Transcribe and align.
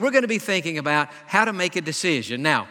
We're 0.00 0.10
going 0.10 0.22
to 0.22 0.28
be 0.28 0.38
thinking 0.38 0.78
about 0.78 1.10
how 1.26 1.44
to 1.44 1.52
make 1.52 1.76
a 1.76 1.80
decision. 1.80 2.42
Now, 2.42 2.66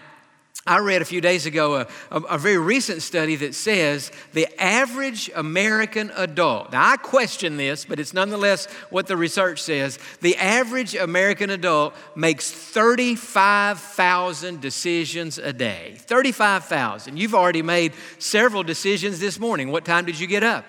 I 0.67 0.79
read 0.79 1.01
a 1.01 1.05
few 1.05 1.21
days 1.21 1.45
ago 1.45 1.77
a, 1.77 1.87
a, 2.11 2.19
a, 2.21 2.37
very 2.37 2.57
recent 2.57 3.01
study 3.01 3.37
that 3.37 3.55
says 3.55 4.11
the 4.33 4.45
average 4.61 5.31
American 5.33 6.11
adult, 6.15 6.73
now 6.73 6.91
I 6.91 6.97
question 6.97 7.55
this, 7.55 7.85
but 7.85 7.97
it's 7.99 8.13
nonetheless 8.13 8.65
what 8.89 9.07
the 9.07 9.15
research 9.15 9.63
says. 9.63 9.97
The 10.21 10.35
average 10.35 10.95
American 10.95 11.49
adult 11.49 11.93
makes 12.15 12.51
35,000 12.51 14.59
decisions 14.59 15.37
a 15.37 15.53
day. 15.53 15.95
35,000. 15.97 17.15
You've 17.17 17.35
already 17.35 17.61
made 17.61 17.93
several 18.17 18.63
decisions 18.63 19.19
this 19.19 19.39
morning. 19.39 19.71
What 19.71 19.85
time 19.85 20.03
did 20.05 20.19
you 20.19 20.27
get 20.27 20.43
up? 20.43 20.65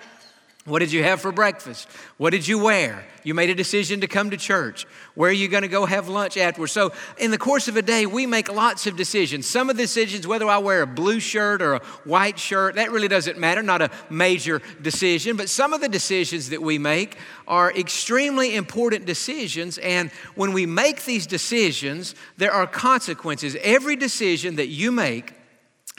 What 0.66 0.80
did 0.80 0.92
you 0.92 1.02
have 1.02 1.22
for 1.22 1.32
breakfast? 1.32 1.88
What 2.18 2.30
did 2.30 2.46
you 2.46 2.58
wear? 2.58 3.06
You 3.24 3.32
made 3.32 3.48
a 3.48 3.54
decision 3.54 4.02
to 4.02 4.06
come 4.06 4.28
to 4.28 4.36
church. 4.36 4.86
Where 5.14 5.30
are 5.30 5.32
you 5.32 5.48
going 5.48 5.62
to 5.62 5.68
go 5.68 5.86
have 5.86 6.06
lunch 6.06 6.36
afterwards? 6.36 6.72
So, 6.72 6.92
in 7.16 7.30
the 7.30 7.38
course 7.38 7.66
of 7.66 7.78
a 7.78 7.82
day, 7.82 8.04
we 8.04 8.26
make 8.26 8.52
lots 8.52 8.86
of 8.86 8.94
decisions. 8.94 9.46
Some 9.46 9.70
of 9.70 9.78
the 9.78 9.84
decisions, 9.84 10.26
whether 10.26 10.46
I 10.46 10.58
wear 10.58 10.82
a 10.82 10.86
blue 10.86 11.18
shirt 11.18 11.62
or 11.62 11.74
a 11.74 11.78
white 12.04 12.38
shirt, 12.38 12.74
that 12.74 12.90
really 12.90 13.08
doesn't 13.08 13.38
matter, 13.38 13.62
not 13.62 13.80
a 13.80 13.90
major 14.10 14.60
decision. 14.82 15.38
But 15.38 15.48
some 15.48 15.72
of 15.72 15.80
the 15.80 15.88
decisions 15.88 16.50
that 16.50 16.60
we 16.60 16.76
make 16.76 17.16
are 17.48 17.72
extremely 17.72 18.54
important 18.54 19.06
decisions. 19.06 19.78
And 19.78 20.10
when 20.34 20.52
we 20.52 20.66
make 20.66 21.06
these 21.06 21.26
decisions, 21.26 22.14
there 22.36 22.52
are 22.52 22.66
consequences. 22.66 23.56
Every 23.62 23.96
decision 23.96 24.56
that 24.56 24.68
you 24.68 24.92
make 24.92 25.32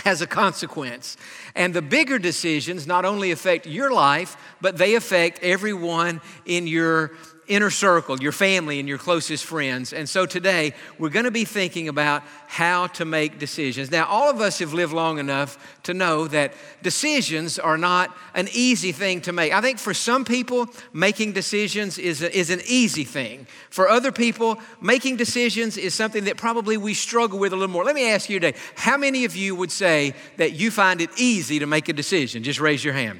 has 0.04 0.22
a 0.22 0.28
consequence. 0.28 1.18
And 1.56 1.74
the 1.74 1.82
bigger 1.82 2.20
decisions 2.20 2.88
not 2.88 3.06
only 3.06 3.32
affect 3.32 3.66
your 3.66 3.92
life, 3.92 4.38
but 4.62 4.78
they 4.78 4.96
affect 4.96 5.40
everyone 5.44 6.22
in 6.46 6.68
your 6.68 7.12
inner 7.52 7.70
circle, 7.70 8.18
your 8.22 8.32
family, 8.32 8.80
and 8.80 8.88
your 8.88 8.98
closest 8.98 9.44
friends. 9.44 9.92
And 9.92 10.08
so 10.08 10.26
today, 10.26 10.74
we're 10.98 11.10
going 11.10 11.26
to 11.26 11.32
be 11.32 11.44
thinking 11.44 11.90
about 11.90 12.24
how 12.48 12.88
to 12.88 13.04
make 13.04 13.40
decisions. 13.40 13.92
Now, 13.92 14.06
all 14.06 14.30
of 14.30 14.40
us 14.40 14.60
have 14.60 14.74
lived 14.74 14.94
long 14.94 15.20
enough 15.20 15.80
to 15.84 15.94
know 15.94 16.28
that 16.28 16.54
decisions 16.82 17.60
are 17.60 17.78
not 17.78 18.16
an 18.36 18.48
easy 18.54 18.94
thing 18.94 19.20
to 19.22 19.34
make. 19.34 19.54
I 19.54 19.60
think 19.60 19.80
for 19.80 19.94
some 19.94 20.24
people, 20.24 20.68
making 20.94 21.34
decisions 21.34 21.98
is, 21.98 22.22
a, 22.22 22.36
is 22.36 22.50
an 22.50 22.62
easy 22.66 23.04
thing. 23.04 23.48
For 23.70 23.90
other 23.90 24.14
people, 24.14 24.58
making 24.80 25.18
decisions 25.18 25.76
is 25.78 25.94
something 25.94 26.24
that 26.26 26.38
probably 26.38 26.78
we 26.78 26.94
struggle 26.94 27.38
with 27.38 27.52
a 27.52 27.56
little 27.58 27.74
more. 27.74 27.84
Let 27.84 27.96
me 27.96 28.10
ask 28.12 28.30
you 28.30 28.40
today 28.40 28.58
how 28.76 28.98
many 28.98 29.26
of 29.26 29.36
you 29.36 29.56
would 29.56 29.72
say 29.72 30.14
that 30.38 30.54
you 30.54 30.72
find 30.72 31.02
it 31.02 31.10
easy 31.18 31.60
to 31.60 31.68
make 31.68 31.90
a 31.90 31.94
decision? 31.94 32.44
Just 32.44 32.62
raise 32.62 32.84
your 32.84 32.94
hand. 32.94 33.20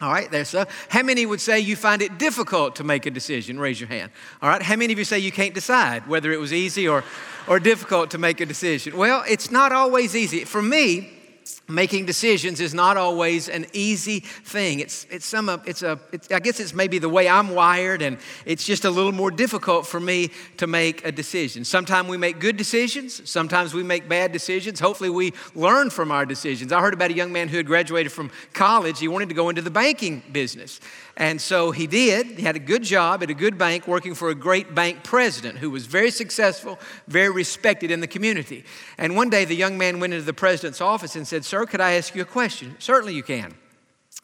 All 0.00 0.10
right, 0.10 0.30
there's 0.30 0.48
so. 0.48 0.64
How 0.88 1.02
many 1.02 1.26
would 1.26 1.42
say 1.42 1.60
you 1.60 1.76
find 1.76 2.00
it 2.00 2.16
difficult 2.16 2.76
to 2.76 2.84
make 2.84 3.04
a 3.04 3.10
decision? 3.10 3.60
Raise 3.60 3.78
your 3.78 3.88
hand. 3.88 4.10
All 4.40 4.48
right, 4.48 4.62
how 4.62 4.76
many 4.76 4.92
of 4.92 4.98
you 4.98 5.04
say 5.04 5.18
you 5.18 5.32
can't 5.32 5.52
decide 5.52 6.06
whether 6.06 6.32
it 6.32 6.40
was 6.40 6.54
easy 6.54 6.88
or, 6.88 7.04
or 7.46 7.60
difficult 7.60 8.10
to 8.12 8.18
make 8.18 8.40
a 8.40 8.46
decision? 8.46 8.96
Well, 8.96 9.22
it's 9.28 9.50
not 9.50 9.72
always 9.72 10.16
easy. 10.16 10.44
For 10.44 10.62
me, 10.62 11.19
making 11.68 12.06
decisions 12.06 12.60
is 12.60 12.74
not 12.74 12.96
always 12.96 13.48
an 13.48 13.66
easy 13.72 14.20
thing. 14.20 14.80
It's, 14.80 15.06
it's 15.10 15.26
some, 15.26 15.48
it's 15.66 15.82
a, 15.82 15.98
it's, 16.12 16.30
I 16.30 16.40
guess 16.40 16.60
it's 16.60 16.74
maybe 16.74 16.98
the 16.98 17.08
way 17.08 17.28
I'm 17.28 17.50
wired, 17.54 18.02
and 18.02 18.18
it's 18.44 18.64
just 18.64 18.84
a 18.84 18.90
little 18.90 19.12
more 19.12 19.30
difficult 19.30 19.86
for 19.86 20.00
me 20.00 20.30
to 20.56 20.66
make 20.66 21.04
a 21.04 21.12
decision. 21.12 21.64
Sometimes 21.64 22.08
we 22.08 22.16
make 22.16 22.38
good 22.40 22.56
decisions, 22.56 23.28
sometimes 23.28 23.74
we 23.74 23.82
make 23.82 24.08
bad 24.08 24.32
decisions. 24.32 24.80
Hopefully, 24.80 25.10
we 25.10 25.32
learn 25.54 25.90
from 25.90 26.10
our 26.10 26.26
decisions. 26.26 26.72
I 26.72 26.80
heard 26.80 26.94
about 26.94 27.10
a 27.10 27.14
young 27.14 27.32
man 27.32 27.48
who 27.48 27.56
had 27.56 27.66
graduated 27.66 28.12
from 28.12 28.30
college. 28.52 28.98
He 28.98 29.08
wanted 29.08 29.28
to 29.28 29.34
go 29.34 29.48
into 29.48 29.62
the 29.62 29.70
banking 29.70 30.22
business. 30.32 30.80
And 31.20 31.38
so 31.38 31.70
he 31.70 31.86
did. 31.86 32.26
He 32.38 32.42
had 32.42 32.56
a 32.56 32.60
good 32.60 32.82
job 32.82 33.22
at 33.22 33.28
a 33.28 33.34
good 33.34 33.58
bank 33.58 33.86
working 33.86 34.14
for 34.14 34.30
a 34.30 34.34
great 34.34 34.74
bank 34.74 35.04
president 35.04 35.58
who 35.58 35.70
was 35.70 35.84
very 35.84 36.10
successful, 36.10 36.80
very 37.08 37.28
respected 37.28 37.90
in 37.90 38.00
the 38.00 38.06
community. 38.06 38.64
And 38.96 39.14
one 39.14 39.28
day 39.28 39.44
the 39.44 39.54
young 39.54 39.76
man 39.76 40.00
went 40.00 40.14
into 40.14 40.24
the 40.24 40.32
president's 40.32 40.80
office 40.80 41.16
and 41.16 41.28
said, 41.28 41.44
Sir, 41.44 41.66
could 41.66 41.82
I 41.82 41.92
ask 41.92 42.14
you 42.14 42.22
a 42.22 42.24
question? 42.24 42.74
Certainly 42.78 43.16
you 43.16 43.22
can. 43.22 43.54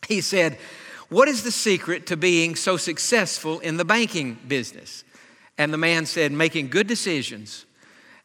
He 0.09 0.23
said, 0.23 0.57
What 1.11 1.29
is 1.29 1.43
the 1.43 1.51
secret 1.51 2.07
to 2.07 2.17
being 2.17 2.57
so 2.57 2.79
successful 2.79 3.59
in 3.59 3.77
the 3.77 3.85
banking 3.85 4.39
business? 4.49 5.05
And 5.59 5.75
the 5.75 5.79
man 5.79 6.07
said, 6.07 6.33
Making 6.33 6.69
good 6.69 6.87
decisions. 6.87 7.67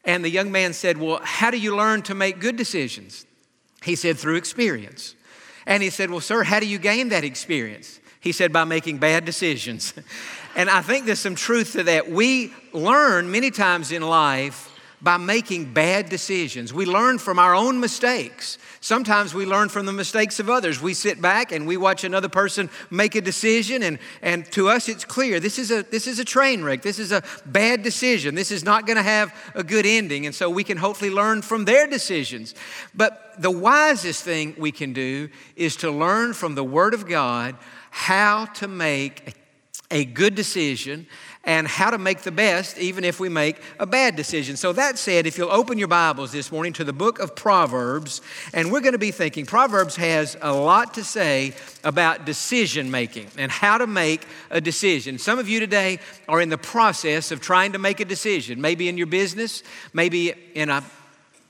And 0.02 0.24
the 0.24 0.30
young 0.30 0.50
man 0.50 0.72
said, 0.72 0.96
Well, 0.96 1.20
how 1.22 1.50
do 1.50 1.58
you 1.58 1.76
learn 1.76 2.00
to 2.04 2.14
make 2.14 2.40
good 2.40 2.56
decisions? 2.56 3.26
He 3.82 3.96
said, 3.96 4.16
Through 4.16 4.36
experience. 4.36 5.14
And 5.66 5.82
he 5.82 5.90
said, 5.90 6.10
Well, 6.10 6.20
sir, 6.20 6.42
how 6.42 6.58
do 6.58 6.66
you 6.66 6.78
gain 6.78 7.10
that 7.10 7.22
experience? 7.22 8.00
He 8.22 8.32
said, 8.32 8.52
by 8.52 8.64
making 8.64 8.98
bad 8.98 9.24
decisions. 9.24 9.92
and 10.56 10.70
I 10.70 10.80
think 10.80 11.06
there's 11.06 11.18
some 11.18 11.34
truth 11.34 11.72
to 11.72 11.82
that. 11.82 12.10
We 12.10 12.52
learn 12.72 13.30
many 13.30 13.50
times 13.50 13.92
in 13.92 14.00
life 14.00 14.70
by 15.02 15.16
making 15.16 15.72
bad 15.72 16.08
decisions. 16.08 16.72
We 16.72 16.86
learn 16.86 17.18
from 17.18 17.40
our 17.40 17.56
own 17.56 17.80
mistakes. 17.80 18.56
Sometimes 18.80 19.34
we 19.34 19.44
learn 19.44 19.68
from 19.68 19.84
the 19.84 19.92
mistakes 19.92 20.38
of 20.38 20.48
others. 20.48 20.80
We 20.80 20.94
sit 20.94 21.20
back 21.20 21.50
and 21.50 21.66
we 21.66 21.76
watch 21.76 22.04
another 22.04 22.28
person 22.28 22.70
make 22.88 23.16
a 23.16 23.20
decision, 23.20 23.82
and, 23.82 23.98
and 24.22 24.46
to 24.52 24.68
us 24.68 24.88
it's 24.88 25.04
clear 25.04 25.40
this 25.40 25.58
is, 25.58 25.72
a, 25.72 25.82
this 25.82 26.06
is 26.06 26.20
a 26.20 26.24
train 26.24 26.62
wreck. 26.62 26.82
This 26.82 27.00
is 27.00 27.10
a 27.10 27.24
bad 27.44 27.82
decision. 27.82 28.36
This 28.36 28.52
is 28.52 28.64
not 28.64 28.86
going 28.86 28.96
to 28.96 29.02
have 29.02 29.34
a 29.56 29.64
good 29.64 29.86
ending. 29.86 30.26
And 30.26 30.34
so 30.34 30.48
we 30.48 30.62
can 30.62 30.78
hopefully 30.78 31.10
learn 31.10 31.42
from 31.42 31.64
their 31.64 31.88
decisions. 31.88 32.54
But 32.94 33.34
the 33.38 33.50
wisest 33.50 34.22
thing 34.22 34.54
we 34.56 34.70
can 34.70 34.92
do 34.92 35.30
is 35.56 35.74
to 35.76 35.90
learn 35.90 36.32
from 36.32 36.54
the 36.54 36.64
Word 36.64 36.94
of 36.94 37.08
God 37.08 37.56
how 37.92 38.46
to 38.46 38.66
make 38.66 39.36
a 39.90 40.06
good 40.06 40.34
decision 40.34 41.06
and 41.44 41.68
how 41.68 41.90
to 41.90 41.98
make 41.98 42.22
the 42.22 42.32
best 42.32 42.78
even 42.78 43.04
if 43.04 43.20
we 43.20 43.28
make 43.28 43.60
a 43.78 43.84
bad 43.84 44.16
decision. 44.16 44.56
So, 44.56 44.72
that 44.72 44.98
said, 44.98 45.26
if 45.26 45.36
you'll 45.36 45.50
open 45.50 45.76
your 45.76 45.88
Bibles 45.88 46.32
this 46.32 46.50
morning 46.50 46.72
to 46.74 46.84
the 46.84 46.92
book 46.94 47.18
of 47.18 47.36
Proverbs, 47.36 48.22
and 48.54 48.72
we're 48.72 48.80
going 48.80 48.92
to 48.92 48.98
be 48.98 49.10
thinking, 49.10 49.44
Proverbs 49.44 49.96
has 49.96 50.38
a 50.40 50.54
lot 50.54 50.94
to 50.94 51.04
say 51.04 51.52
about 51.84 52.24
decision 52.24 52.90
making 52.90 53.26
and 53.36 53.52
how 53.52 53.76
to 53.76 53.86
make 53.86 54.24
a 54.50 54.60
decision. 54.60 55.18
Some 55.18 55.38
of 55.38 55.48
you 55.48 55.60
today 55.60 55.98
are 56.28 56.40
in 56.40 56.48
the 56.48 56.58
process 56.58 57.30
of 57.30 57.42
trying 57.42 57.72
to 57.72 57.78
make 57.78 58.00
a 58.00 58.06
decision, 58.06 58.58
maybe 58.58 58.88
in 58.88 58.96
your 58.96 59.06
business, 59.06 59.62
maybe 59.92 60.32
in 60.54 60.70
a 60.70 60.82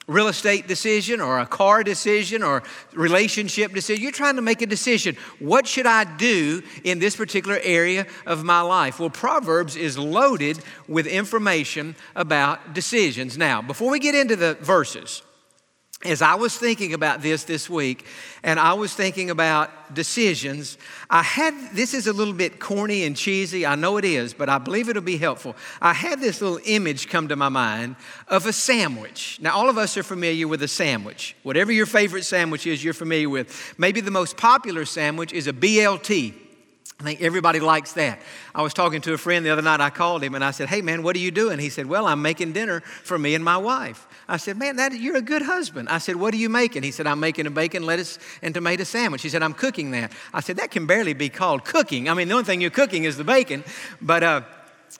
real 0.06 0.28
estate 0.28 0.66
decision 0.66 1.20
or 1.20 1.38
a 1.38 1.46
car 1.46 1.82
decision 1.84 2.42
or 2.42 2.62
relationship 2.92 3.72
decision. 3.72 4.02
You're 4.02 4.12
trying 4.12 4.36
to 4.36 4.42
make 4.42 4.62
a 4.62 4.66
decision. 4.66 5.16
What 5.38 5.66
should 5.66 5.86
I 5.86 6.04
do 6.04 6.62
in 6.84 6.98
this 6.98 7.16
particular 7.16 7.60
area 7.62 8.06
of 8.26 8.44
my 8.44 8.60
life? 8.60 8.98
Well, 8.98 9.10
Proverbs 9.10 9.76
is 9.76 9.96
loaded 9.96 10.58
with 10.88 11.06
information 11.06 11.94
about 12.16 12.74
decisions. 12.74 13.38
Now, 13.38 13.62
before 13.62 13.90
we 13.90 13.98
get 13.98 14.14
into 14.14 14.36
the 14.36 14.54
verses, 14.54 15.22
as 16.04 16.20
I 16.20 16.34
was 16.34 16.56
thinking 16.56 16.94
about 16.94 17.22
this 17.22 17.44
this 17.44 17.70
week, 17.70 18.06
and 18.42 18.58
I 18.58 18.72
was 18.72 18.92
thinking 18.92 19.30
about 19.30 19.94
decisions, 19.94 20.76
I 21.08 21.22
had 21.22 21.54
this 21.74 21.94
is 21.94 22.06
a 22.06 22.12
little 22.12 22.34
bit 22.34 22.58
corny 22.58 23.04
and 23.04 23.16
cheesy. 23.16 23.64
I 23.64 23.76
know 23.76 23.98
it 23.98 24.04
is, 24.04 24.34
but 24.34 24.48
I 24.48 24.58
believe 24.58 24.88
it'll 24.88 25.02
be 25.02 25.16
helpful. 25.16 25.54
I 25.80 25.92
had 25.92 26.20
this 26.20 26.40
little 26.40 26.60
image 26.64 27.08
come 27.08 27.28
to 27.28 27.36
my 27.36 27.48
mind 27.48 27.96
of 28.28 28.46
a 28.46 28.52
sandwich. 28.52 29.38
Now, 29.40 29.54
all 29.54 29.68
of 29.68 29.78
us 29.78 29.96
are 29.96 30.02
familiar 30.02 30.48
with 30.48 30.62
a 30.62 30.68
sandwich. 30.68 31.36
Whatever 31.44 31.70
your 31.70 31.86
favorite 31.86 32.24
sandwich 32.24 32.66
is, 32.66 32.82
you're 32.82 32.94
familiar 32.94 33.28
with. 33.28 33.74
Maybe 33.78 34.00
the 34.00 34.10
most 34.10 34.36
popular 34.36 34.84
sandwich 34.84 35.32
is 35.32 35.46
a 35.46 35.52
BLT. 35.52 36.34
I 36.98 37.04
think 37.04 37.20
everybody 37.20 37.58
likes 37.58 37.94
that. 37.94 38.20
I 38.54 38.62
was 38.62 38.74
talking 38.74 39.00
to 39.02 39.12
a 39.12 39.18
friend 39.18 39.44
the 39.44 39.50
other 39.50 39.62
night. 39.62 39.80
I 39.80 39.90
called 39.90 40.22
him 40.22 40.36
and 40.36 40.44
I 40.44 40.52
said, 40.52 40.68
Hey, 40.68 40.82
man, 40.82 41.02
what 41.02 41.16
are 41.16 41.20
you 41.20 41.32
doing? 41.32 41.58
He 41.58 41.68
said, 41.68 41.86
Well, 41.86 42.06
I'm 42.06 42.22
making 42.22 42.52
dinner 42.52 42.80
for 42.80 43.18
me 43.18 43.34
and 43.34 43.44
my 43.44 43.56
wife. 43.56 44.06
I 44.28 44.36
said, 44.36 44.56
Man, 44.56 44.76
that, 44.76 44.92
you're 44.92 45.16
a 45.16 45.22
good 45.22 45.42
husband. 45.42 45.88
I 45.88 45.98
said, 45.98 46.16
What 46.16 46.34
are 46.34 46.38
you 46.38 46.48
making? 46.48 46.82
He 46.82 46.90
said, 46.90 47.06
I'm 47.06 47.20
making 47.20 47.46
a 47.46 47.50
bacon, 47.50 47.84
lettuce, 47.84 48.18
and 48.42 48.54
tomato 48.54 48.84
sandwich. 48.84 49.22
He 49.22 49.28
said, 49.28 49.42
I'm 49.42 49.54
cooking 49.54 49.90
that. 49.92 50.12
I 50.32 50.40
said, 50.40 50.56
That 50.56 50.70
can 50.70 50.86
barely 50.86 51.14
be 51.14 51.28
called 51.28 51.64
cooking. 51.64 52.08
I 52.08 52.14
mean, 52.14 52.28
the 52.28 52.34
only 52.34 52.44
thing 52.44 52.60
you're 52.60 52.70
cooking 52.70 53.04
is 53.04 53.16
the 53.16 53.24
bacon. 53.24 53.64
But, 54.00 54.22
uh, 54.22 54.42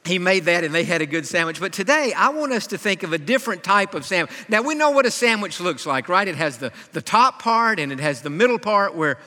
he 0.04 0.18
made 0.18 0.46
that 0.46 0.64
and 0.64 0.74
they 0.74 0.84
had 0.84 1.00
a 1.00 1.06
good 1.06 1.26
sandwich. 1.26 1.60
But 1.60 1.72
today, 1.72 2.12
I 2.16 2.30
want 2.30 2.52
us 2.52 2.66
to 2.68 2.78
think 2.78 3.02
of 3.02 3.12
a 3.12 3.18
different 3.18 3.62
type 3.62 3.94
of 3.94 4.04
sandwich. 4.04 4.34
Now, 4.48 4.62
we 4.62 4.74
know 4.74 4.90
what 4.90 5.06
a 5.06 5.10
sandwich 5.10 5.60
looks 5.60 5.86
like, 5.86 6.08
right? 6.08 6.26
It 6.26 6.34
has 6.34 6.58
the, 6.58 6.72
the 6.92 7.02
top 7.02 7.40
part 7.40 7.78
and 7.78 7.92
it 7.92 8.00
has 8.00 8.22
the 8.22 8.30
middle 8.30 8.58
part 8.58 8.96
where 8.96 9.18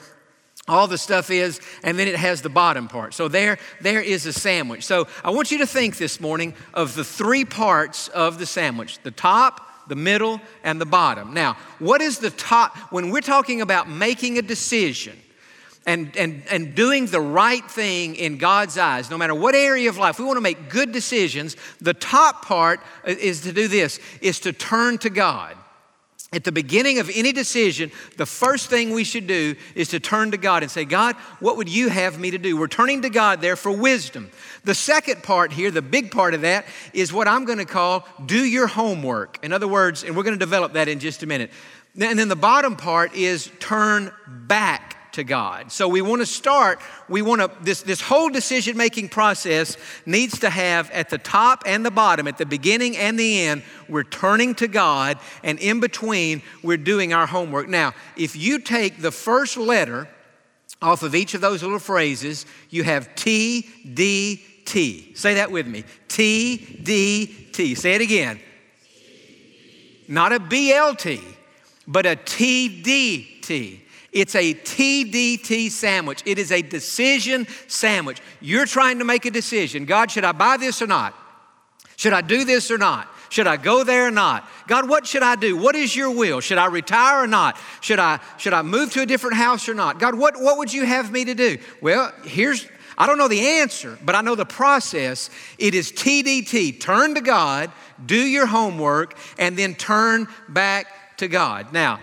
all 0.68 0.88
the 0.88 0.98
stuff 0.98 1.30
is, 1.30 1.62
and 1.84 2.00
then 2.00 2.08
it 2.08 2.16
has 2.16 2.42
the 2.42 2.50
bottom 2.50 2.88
part. 2.88 3.14
So 3.14 3.28
there, 3.28 3.60
there 3.82 4.02
is 4.02 4.26
a 4.26 4.34
sandwich. 4.34 4.84
So 4.84 5.08
I 5.24 5.30
want 5.30 5.52
you 5.52 5.60
to 5.60 5.68
think 5.68 5.98
this 5.98 6.20
morning 6.20 6.56
of 6.74 6.96
the 6.96 7.04
three 7.04 7.46
parts 7.46 8.08
of 8.08 8.40
the 8.40 8.48
sandwich 8.48 8.98
the 9.04 9.12
top, 9.12 9.70
the 9.88 9.96
middle, 9.96 10.42
and 10.64 10.80
the 10.80 10.86
bottom. 10.86 11.34
Now, 11.34 11.58
what 11.80 12.02
is 12.02 12.20
the 12.20 12.32
top? 12.32 12.78
When 12.92 13.10
we're 13.10 13.22
talking 13.22 13.62
about 13.62 13.90
making 13.90 14.38
a 14.38 14.42
decision, 14.42 15.20
and, 15.86 16.16
and, 16.18 16.44
and 16.50 16.74
doing 16.76 17.06
the 17.06 17.22
right 17.22 17.64
thing 17.70 18.16
in 18.16 18.38
God's 18.38 18.78
eyes, 18.78 19.10
no 19.10 19.18
matter 19.18 19.36
what 19.36 19.54
area 19.54 19.88
of 19.88 19.98
life, 19.98 20.18
we 20.18 20.26
want 20.26 20.38
to 20.38 20.42
make 20.42 20.70
good 20.70 20.92
decisions. 20.92 21.56
The 21.80 21.94
top 21.94 22.46
part 22.46 22.80
is 23.06 23.42
to 23.42 23.52
do 23.52 23.68
this, 23.68 24.00
is 24.22 24.40
to 24.42 24.54
turn 24.54 24.98
to 25.00 25.10
God. 25.10 25.56
At 26.34 26.44
the 26.44 26.52
beginning 26.52 27.00
of 27.00 27.10
any 27.14 27.32
decision, 27.32 27.92
the 28.18 28.26
first 28.26 28.70
thing 28.70 28.92
we 28.92 29.04
should 29.04 29.28
do 29.28 29.56
is 29.74 29.90
to 29.90 30.00
turn 30.00 30.32
to 30.32 30.38
God 30.38 30.64
and 30.64 30.72
say, 30.72 30.84
God, 30.84 31.16
what 31.40 31.56
would 31.56 31.70
you 31.70 31.88
have 31.90 32.20
me 32.20 32.32
to 32.32 32.38
do? 32.38 32.58
We're 32.58 32.68
turning 32.68 33.04
to 33.04 33.10
God 33.10 33.42
there 33.42 33.56
for 33.56 33.72
wisdom. 33.72 34.32
The 34.64 34.76
second 34.76 35.24
part 35.24 35.54
here, 35.54 35.72
the 35.72 35.84
big 35.84 36.12
part 36.12 36.34
of 36.34 36.42
that, 36.42 36.66
is 36.94 37.14
what 37.14 37.28
I'm 37.28 37.46
going 37.46 37.60
to 37.60 37.66
call 37.66 38.08
do 38.26 38.44
your 38.44 38.68
homework. 38.68 39.40
In 39.44 39.54
other 39.54 39.68
words, 39.68 40.04
and 40.04 40.18
we're 40.18 40.24
going 40.24 40.38
to 40.38 40.46
develop 40.46 40.74
that 40.74 40.88
in 40.88 41.00
just 41.00 41.24
a 41.24 41.28
minute. 41.28 41.52
And 41.98 42.20
then 42.20 42.28
the 42.28 42.36
bottom 42.36 42.76
part 42.76 43.16
is 43.16 43.50
turn 43.60 44.12
back 44.28 44.95
to 45.16 45.24
God. 45.24 45.72
So 45.72 45.88
we 45.88 46.02
want 46.02 46.22
to 46.22 46.26
start, 46.26 46.80
we 47.10 47.22
want 47.22 47.42
to, 47.42 47.52
this, 47.64 47.82
this 47.82 48.02
whole 48.02 48.30
decision 48.30 48.78
making 48.78 49.10
process 49.10 49.78
needs 50.06 50.40
to 50.40 50.50
have 50.50 50.92
at 50.92 51.10
the 51.10 51.18
top 51.18 51.64
and 51.66 51.86
the 51.86 51.92
bottom, 51.92 52.28
at 52.28 52.38
the 52.38 52.46
beginning 52.46 52.96
and 52.98 53.18
the 53.18 53.42
end, 53.42 53.64
we're 53.88 54.04
turning 54.04 54.56
to 54.56 54.68
God, 54.68 55.18
and 55.44 55.58
in 55.60 55.80
between, 55.80 56.42
we're 56.64 56.78
doing 56.78 57.14
our 57.14 57.26
homework. 57.26 57.68
Now, 57.70 57.94
if 58.18 58.36
you 58.36 58.60
take 58.60 59.02
the 59.02 59.12
first 59.12 59.58
letter 59.58 60.08
off 60.82 61.02
of 61.02 61.16
each 61.16 61.34
of 61.34 61.42
those 61.42 61.64
little 61.64 61.80
phrases, 61.80 62.46
you 62.70 62.84
have 62.84 63.16
T, 63.16 63.68
D, 63.94 64.44
T. 64.66 65.14
Say 65.16 65.36
that 65.36 65.52
with 65.52 65.68
me 65.68 65.84
T, 66.08 66.58
D, 66.84 67.28
T. 67.54 67.76
Say 67.76 67.96
it 67.96 68.02
again. 68.02 68.40
Not 70.08 70.34
a 70.34 70.40
BLT, 70.40 71.24
but 71.88 72.06
a 72.06 72.16
TDT. 72.16 73.80
It's 74.16 74.34
a 74.34 74.54
TDT 74.54 75.70
sandwich. 75.70 76.24
It 76.26 76.40
is 76.40 76.50
a 76.50 76.62
decision 76.62 77.46
sandwich. 77.68 78.22
You're 78.40 78.66
trying 78.66 79.00
to 79.00 79.06
make 79.06 79.26
a 79.26 79.30
decision. 79.30 79.84
God, 79.84 80.10
should 80.10 80.24
I 80.24 80.32
buy 80.32 80.56
this 80.56 80.82
or 80.82 80.88
not? 80.88 81.14
Should 81.98 82.14
I 82.14 82.22
do 82.22 82.46
this 82.46 82.72
or 82.72 82.78
not? 82.78 83.10
Should 83.28 83.46
I 83.46 83.58
go 83.58 83.84
there 83.84 84.08
or 84.08 84.12
not? 84.12 84.50
God, 84.68 84.88
what 84.88 85.06
should 85.06 85.22
I 85.22 85.36
do? 85.36 85.58
What 85.58 85.76
is 85.76 85.94
your 85.94 86.12
will? 86.12 86.40
Should 86.40 86.58
I 86.58 86.68
retire 86.68 87.24
or 87.24 87.28
not? 87.28 87.58
Should 87.82 88.00
I, 88.00 88.22
should 88.38 88.54
I 88.54 88.62
move 88.62 88.94
to 88.94 89.02
a 89.02 89.06
different 89.06 89.36
house 89.36 89.68
or 89.68 89.74
not? 89.74 90.00
God, 90.00 90.16
what, 90.16 90.42
what 90.42 90.60
would 90.60 90.72
you 90.72 90.86
have 90.86 91.12
me 91.12 91.26
to 91.26 91.36
do? 91.36 91.58
Well, 91.82 92.14
here's, 92.24 92.66
I 92.98 93.08
don't 93.08 93.18
know 93.18 93.28
the 93.28 93.60
answer, 93.60 94.00
but 94.02 94.16
I 94.16 94.22
know 94.22 94.36
the 94.36 94.46
process. 94.46 95.30
It 95.58 95.76
is 95.76 95.92
TDT 95.92 96.80
turn 96.80 97.16
to 97.16 97.22
God, 97.22 97.70
do 98.06 98.16
your 98.16 98.46
homework, 98.46 99.18
and 99.38 99.58
then 99.58 99.76
turn 99.76 100.30
back 100.48 101.18
to 101.18 101.28
God. 101.28 101.74
Now, 101.74 102.00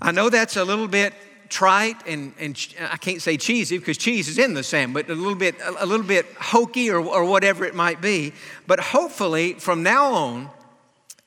I 0.00 0.12
know 0.12 0.30
that's 0.30 0.56
a 0.56 0.64
little 0.64 0.86
bit 0.86 1.12
trite 1.50 1.96
and, 2.06 2.32
and 2.38 2.56
I 2.80 2.96
can't 2.96 3.20
say 3.20 3.36
cheesy 3.36 3.76
because 3.76 3.98
cheese 3.98 4.28
is 4.28 4.38
in 4.38 4.54
the 4.54 4.62
sand, 4.62 4.94
but 4.94 5.10
a 5.10 5.14
little 5.14 5.34
bit, 5.34 5.56
a 5.60 5.84
little 5.84 6.06
bit 6.06 6.26
hokey 6.40 6.90
or, 6.90 7.00
or 7.00 7.24
whatever 7.24 7.64
it 7.64 7.74
might 7.74 8.00
be. 8.00 8.32
But 8.66 8.80
hopefully, 8.80 9.54
from 9.54 9.82
now 9.82 10.12
on, 10.12 10.50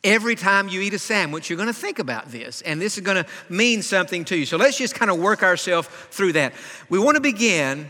every 0.04 0.36
time 0.36 0.70
you 0.70 0.82
eat 0.82 0.94
a 0.94 1.00
sandwich, 1.00 1.50
you're 1.50 1.58
going 1.58 1.68
to 1.68 1.74
think 1.74 2.00
about 2.00 2.32
this, 2.32 2.62
and 2.62 2.82
this 2.82 2.98
is 2.98 3.04
going 3.04 3.24
to 3.24 3.30
mean 3.50 3.82
something 3.82 4.26
to 4.26 4.38
you. 4.38 4.46
So 4.46 4.58
let's 4.58 4.78
just 4.78 4.96
kind 4.96 5.12
of 5.12 5.20
work 5.20 5.44
ourselves 5.44 5.88
through 6.10 6.34
that. 6.34 6.54
We 6.90 7.00
want 7.00 7.16
to 7.16 7.22
begin 7.22 7.90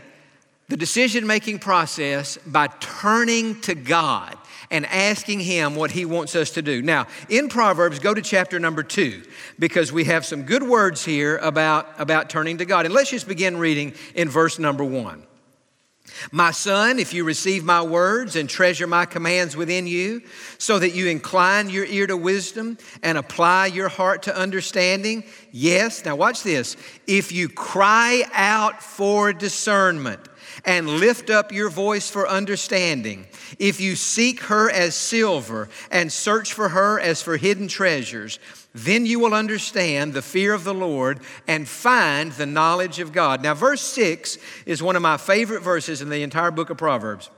the 0.68 0.76
decision 0.76 1.26
making 1.26 1.58
process 1.58 2.38
by 2.46 2.68
turning 2.80 3.60
to 3.62 3.74
God 3.74 4.36
and 4.70 4.86
asking 4.86 5.40
Him 5.40 5.74
what 5.74 5.90
He 5.90 6.04
wants 6.04 6.34
us 6.34 6.50
to 6.50 6.62
do. 6.62 6.82
Now, 6.82 7.06
in 7.28 7.48
Proverbs, 7.48 7.98
go 7.98 8.14
to 8.14 8.22
chapter 8.22 8.58
number 8.58 8.82
two 8.82 9.22
because 9.58 9.92
we 9.92 10.04
have 10.04 10.24
some 10.24 10.42
good 10.42 10.62
words 10.62 11.04
here 11.04 11.36
about, 11.38 11.88
about 11.98 12.30
turning 12.30 12.58
to 12.58 12.64
God. 12.64 12.84
And 12.84 12.94
let's 12.94 13.10
just 13.10 13.28
begin 13.28 13.56
reading 13.58 13.94
in 14.14 14.28
verse 14.28 14.58
number 14.58 14.84
one. 14.84 15.24
My 16.30 16.50
son, 16.50 16.98
if 16.98 17.14
you 17.14 17.24
receive 17.24 17.64
my 17.64 17.82
words 17.82 18.36
and 18.36 18.48
treasure 18.48 18.86
my 18.86 19.06
commands 19.06 19.56
within 19.56 19.86
you, 19.86 20.22
so 20.58 20.78
that 20.78 20.94
you 20.94 21.08
incline 21.08 21.70
your 21.70 21.86
ear 21.86 22.06
to 22.06 22.16
wisdom 22.16 22.78
and 23.02 23.16
apply 23.16 23.66
your 23.66 23.88
heart 23.88 24.24
to 24.24 24.36
understanding, 24.36 25.24
yes, 25.50 26.04
now 26.04 26.14
watch 26.14 26.42
this. 26.42 26.76
If 27.06 27.32
you 27.32 27.48
cry 27.48 28.22
out 28.32 28.82
for 28.82 29.32
discernment, 29.32 30.20
and 30.64 30.88
lift 30.88 31.30
up 31.30 31.52
your 31.52 31.70
voice 31.70 32.10
for 32.10 32.28
understanding. 32.28 33.26
If 33.58 33.80
you 33.80 33.96
seek 33.96 34.40
her 34.44 34.70
as 34.70 34.94
silver 34.94 35.68
and 35.90 36.12
search 36.12 36.52
for 36.52 36.70
her 36.70 37.00
as 37.00 37.22
for 37.22 37.36
hidden 37.36 37.68
treasures, 37.68 38.38
then 38.74 39.06
you 39.06 39.20
will 39.20 39.34
understand 39.34 40.12
the 40.12 40.22
fear 40.22 40.52
of 40.52 40.64
the 40.64 40.74
Lord 40.74 41.20
and 41.46 41.68
find 41.68 42.32
the 42.32 42.46
knowledge 42.46 42.98
of 42.98 43.12
God. 43.12 43.42
Now, 43.42 43.54
verse 43.54 43.82
6 43.82 44.38
is 44.66 44.82
one 44.82 44.96
of 44.96 45.02
my 45.02 45.16
favorite 45.16 45.62
verses 45.62 46.02
in 46.02 46.08
the 46.08 46.22
entire 46.22 46.50
book 46.50 46.70
of 46.70 46.76
Proverbs. 46.76 47.30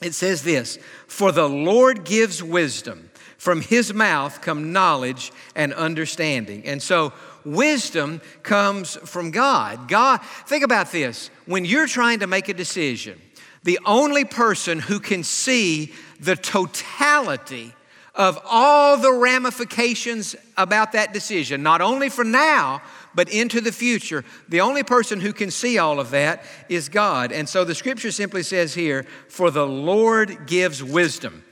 It 0.00 0.14
says 0.14 0.42
this 0.42 0.78
For 1.08 1.32
the 1.32 1.48
Lord 1.48 2.04
gives 2.04 2.42
wisdom, 2.42 3.10
from 3.36 3.60
his 3.60 3.92
mouth 3.92 4.40
come 4.40 4.72
knowledge 4.72 5.32
and 5.56 5.74
understanding. 5.74 6.64
And 6.64 6.80
so, 6.80 7.12
wisdom 7.44 8.20
comes 8.42 8.96
from 8.96 9.30
God. 9.30 9.88
God, 9.88 10.20
think 10.46 10.64
about 10.64 10.92
this. 10.92 11.30
When 11.48 11.64
you're 11.64 11.86
trying 11.86 12.18
to 12.18 12.26
make 12.26 12.50
a 12.50 12.54
decision, 12.54 13.18
the 13.62 13.78
only 13.86 14.26
person 14.26 14.80
who 14.80 15.00
can 15.00 15.24
see 15.24 15.94
the 16.20 16.36
totality 16.36 17.72
of 18.14 18.38
all 18.44 18.98
the 18.98 19.14
ramifications 19.14 20.36
about 20.58 20.92
that 20.92 21.14
decision, 21.14 21.62
not 21.62 21.80
only 21.80 22.10
for 22.10 22.22
now, 22.22 22.82
but 23.14 23.30
into 23.30 23.62
the 23.62 23.72
future. 23.72 24.26
The 24.50 24.60
only 24.60 24.82
person 24.82 25.20
who 25.20 25.32
can 25.32 25.50
see 25.50 25.78
all 25.78 26.00
of 26.00 26.10
that 26.10 26.44
is 26.68 26.90
God. 26.90 27.32
And 27.32 27.48
so 27.48 27.64
the 27.64 27.74
scripture 27.74 28.12
simply 28.12 28.42
says 28.42 28.74
here, 28.74 29.06
For 29.28 29.50
the 29.50 29.66
Lord 29.66 30.46
gives 30.46 30.84
wisdom. 30.84 31.44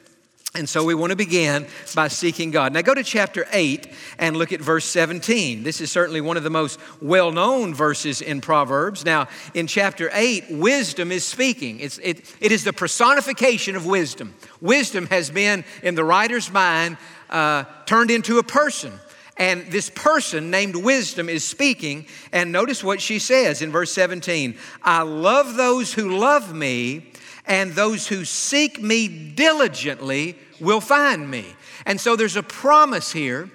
And 0.57 0.69
so 0.69 0.83
we 0.85 0.95
want 0.95 1.11
to 1.11 1.17
begin 1.17 1.67
by 1.95 2.09
seeking 2.09 2.51
God. 2.51 2.73
Now 2.73 2.81
go 2.81 2.95
to 2.95 3.03
chapter 3.03 3.47
8 3.53 3.89
and 4.19 4.37
look 4.37 4.53
at 4.53 4.61
verse 4.61 4.87
17. 4.87 5.63
This 5.63 5.81
is 5.81 5.91
certainly 5.91 6.21
one 6.21 6.37
of 6.37 6.45
the 6.45 6.51
most 6.51 6.81
well 7.03 7.31
known 7.31 7.75
verses 7.75 8.23
in 8.23 8.41
Proverbs. 8.41 9.05
Now, 9.05 9.29
in 9.53 9.67
chapter 9.67 10.11
8, 10.13 10.47
wisdom 10.51 11.13
is 11.13 11.25
speaking, 11.25 11.81
it's, 11.81 11.99
it, 11.99 12.35
it 12.41 12.53
is 12.53 12.65
the 12.65 12.73
personification 12.73 13.77
of 13.77 13.85
wisdom. 13.85 14.35
Wisdom 14.61 15.07
has 15.07 15.31
been, 15.31 15.65
in 15.83 15.95
the 15.95 16.05
writer's 16.05 16.51
mind, 16.51 16.97
uh, 17.29 17.65
turned 17.85 18.11
into 18.11 18.39
a 18.39 18.43
person. 18.43 18.93
And 19.37 19.67
this 19.67 19.91
person 19.91 20.51
named 20.51 20.77
Wisdom 20.77 21.29
is 21.29 21.45
speaking. 21.45 22.07
And 22.33 22.53
notice 22.53 22.83
what 22.83 23.03
she 23.03 23.19
says 23.19 23.61
in 23.61 23.71
verse 23.71 23.93
17 23.93 24.57
I 24.83 25.03
love 25.03 25.57
those 25.57 25.93
who 25.93 26.17
love 26.17 26.55
me, 26.55 27.13
and 27.47 27.73
those 27.73 28.07
who 28.07 28.25
seek 28.25 28.81
me 28.81 29.09
diligently 29.09 30.39
will 30.61 30.81
find 30.81 31.31
me. 31.31 31.55
And 31.85 32.01
so 32.01 32.17
there's 32.17 32.37
a 32.37 32.43
promise 32.43 33.13
here 33.13 33.51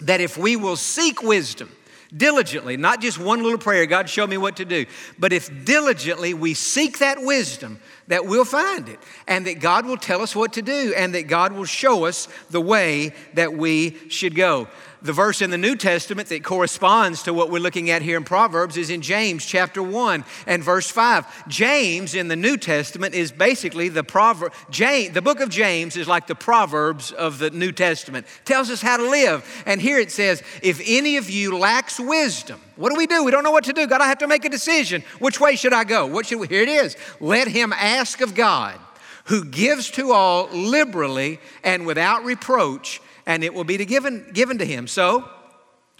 that 0.00 0.20
if 0.20 0.36
we 0.36 0.56
will 0.56 0.76
seek 0.76 1.22
wisdom, 1.22 1.70
diligently, 2.16 2.76
not 2.76 3.00
just 3.00 3.18
one 3.18 3.42
little 3.42 3.58
prayer, 3.58 3.86
God, 3.86 4.08
show 4.08 4.26
me 4.26 4.36
what 4.36 4.56
to 4.56 4.64
do, 4.64 4.86
but 5.18 5.32
if 5.32 5.64
diligently 5.64 6.34
we 6.34 6.54
seek 6.54 6.98
that 6.98 7.22
wisdom, 7.22 7.80
that 8.08 8.26
we'll 8.26 8.44
find 8.44 8.88
it 8.88 8.98
and 9.28 9.46
that 9.46 9.60
God 9.60 9.86
will 9.86 9.96
tell 9.96 10.20
us 10.20 10.34
what 10.34 10.54
to 10.54 10.62
do 10.62 10.92
and 10.96 11.14
that 11.14 11.28
God 11.28 11.52
will 11.52 11.64
show 11.64 12.04
us 12.04 12.26
the 12.50 12.60
way 12.60 13.12
that 13.34 13.52
we 13.52 13.96
should 14.08 14.34
go 14.34 14.68
the 15.02 15.12
verse 15.12 15.40
in 15.40 15.50
the 15.50 15.58
New 15.58 15.76
Testament 15.76 16.28
that 16.28 16.44
corresponds 16.44 17.22
to 17.22 17.32
what 17.32 17.50
we're 17.50 17.60
looking 17.60 17.90
at 17.90 18.02
here 18.02 18.16
in 18.16 18.24
Proverbs 18.24 18.76
is 18.76 18.90
in 18.90 19.00
James 19.00 19.44
chapter 19.46 19.82
1 19.82 20.24
and 20.46 20.62
verse 20.62 20.90
5. 20.90 21.48
James 21.48 22.14
in 22.14 22.28
the 22.28 22.36
New 22.36 22.56
Testament 22.56 23.14
is 23.14 23.32
basically 23.32 23.88
the 23.88 24.04
proverb 24.04 24.52
James, 24.70 25.14
the 25.14 25.22
book 25.22 25.40
of 25.40 25.48
James 25.48 25.96
is 25.96 26.06
like 26.06 26.26
the 26.26 26.34
proverbs 26.34 27.12
of 27.12 27.38
the 27.38 27.50
New 27.50 27.72
Testament. 27.72 28.26
Tells 28.44 28.70
us 28.70 28.82
how 28.82 28.98
to 28.98 29.08
live. 29.08 29.62
And 29.66 29.80
here 29.80 29.98
it 29.98 30.10
says, 30.10 30.42
if 30.62 30.80
any 30.84 31.16
of 31.16 31.30
you 31.30 31.56
lacks 31.56 31.98
wisdom, 31.98 32.60
what 32.76 32.90
do 32.90 32.96
we 32.96 33.06
do? 33.06 33.24
We 33.24 33.30
don't 33.30 33.44
know 33.44 33.50
what 33.50 33.64
to 33.64 33.72
do. 33.72 33.86
God, 33.86 34.00
I 34.00 34.06
have 34.08 34.18
to 34.18 34.28
make 34.28 34.44
a 34.44 34.50
decision. 34.50 35.02
Which 35.18 35.40
way 35.40 35.56
should 35.56 35.72
I 35.72 35.84
go? 35.84 36.06
What 36.06 36.26
should 36.26 36.40
we? 36.40 36.46
Here 36.46 36.62
it 36.62 36.68
is. 36.68 36.96
Let 37.20 37.48
him 37.48 37.72
ask 37.72 38.20
of 38.20 38.34
God, 38.34 38.78
who 39.24 39.44
gives 39.44 39.90
to 39.92 40.12
all 40.12 40.48
liberally 40.48 41.40
and 41.62 41.86
without 41.86 42.24
reproach 42.24 43.00
and 43.30 43.44
it 43.44 43.54
will 43.54 43.62
be 43.62 43.76
given, 43.84 44.28
given 44.32 44.58
to 44.58 44.64
him. 44.64 44.88
So, 44.88 45.24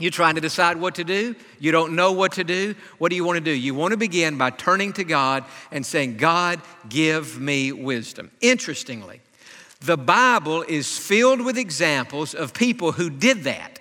you're 0.00 0.10
trying 0.10 0.34
to 0.34 0.40
decide 0.40 0.78
what 0.78 0.96
to 0.96 1.04
do. 1.04 1.36
You 1.60 1.70
don't 1.70 1.94
know 1.94 2.10
what 2.10 2.32
to 2.32 2.42
do. 2.42 2.74
What 2.98 3.10
do 3.10 3.16
you 3.16 3.22
want 3.22 3.36
to 3.36 3.44
do? 3.44 3.52
You 3.52 3.72
want 3.72 3.92
to 3.92 3.96
begin 3.96 4.36
by 4.36 4.50
turning 4.50 4.92
to 4.94 5.04
God 5.04 5.44
and 5.70 5.86
saying, 5.86 6.16
God, 6.16 6.60
give 6.88 7.38
me 7.38 7.70
wisdom. 7.70 8.32
Interestingly, 8.40 9.20
the 9.80 9.96
Bible 9.96 10.62
is 10.62 10.98
filled 10.98 11.40
with 11.42 11.56
examples 11.56 12.34
of 12.34 12.52
people 12.52 12.90
who 12.90 13.08
did 13.10 13.44
that. 13.44 13.78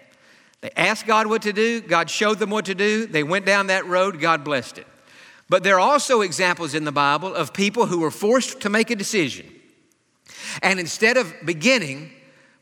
They 0.62 0.70
asked 0.78 1.08
God 1.08 1.26
what 1.26 1.42
to 1.42 1.54
do, 1.54 1.82
God 1.82 2.08
showed 2.08 2.38
them 2.38 2.52
what 2.52 2.66
to 2.66 2.76
do, 2.76 3.08
they 3.08 3.24
went 3.24 3.48
down 3.48 3.68
that 3.68 3.88
road, 3.88 4.20
God 4.20 4.44
blessed 4.44 4.78
it. 4.78 4.88
But 5.50 5.64
there 5.64 5.78
are 5.78 5.92
also 5.92 6.22
examples 6.22 6.76
in 6.76 6.84
the 6.84 6.92
Bible 6.92 7.34
of 7.34 7.52
people 7.52 7.88
who 7.88 8.02
were 8.02 8.12
forced 8.12 8.62
to 8.62 8.70
make 8.70 8.92
a 8.92 8.96
decision. 8.96 9.48
And 10.62 10.80
instead 10.80 11.18
of 11.18 11.34
beginning 11.44 12.12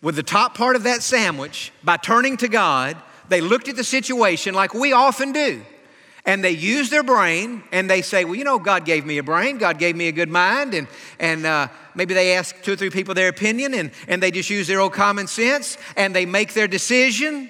with 0.02 0.16
the 0.16 0.24
top 0.24 0.56
part 0.56 0.76
of 0.76 0.84
that 0.84 1.02
sandwich 1.02 1.72
by 1.84 1.98
turning 1.98 2.38
to 2.38 2.48
God. 2.48 2.98
They 3.30 3.42
looked 3.42 3.68
at 3.68 3.76
the 3.76 3.84
situation 3.84 4.54
like 4.54 4.74
we 4.74 4.94
often 4.94 5.32
do. 5.32 5.64
And 6.26 6.44
they 6.44 6.52
use 6.52 6.90
their 6.90 7.04
brain 7.04 7.64
and 7.72 7.90
they 7.90 8.02
say, 8.02 8.26
Well, 8.26 8.36
you 8.36 8.44
know, 8.44 8.60
God 8.60 8.84
gave 8.84 9.06
me 9.06 9.18
a 9.18 9.24
brain, 9.24 9.58
God 9.58 9.80
gave 9.80 9.96
me 9.96 10.10
a 10.10 10.12
good 10.12 10.30
mind. 10.30 10.74
And, 10.74 10.88
and 11.20 11.46
uh, 11.46 11.70
maybe 11.96 12.14
they 12.14 12.34
ask 12.36 12.62
two 12.64 12.74
or 12.74 12.76
three 12.76 12.90
people 12.90 13.14
their 13.14 13.30
opinion 13.30 13.74
and, 13.74 13.92
and 14.10 14.22
they 14.22 14.30
just 14.30 14.50
use 14.50 14.68
their 14.68 14.82
old 14.82 14.94
common 14.94 15.28
sense 15.28 15.78
and 15.96 16.14
they 16.14 16.26
make 16.26 16.54
their 16.54 16.68
decision. 16.68 17.50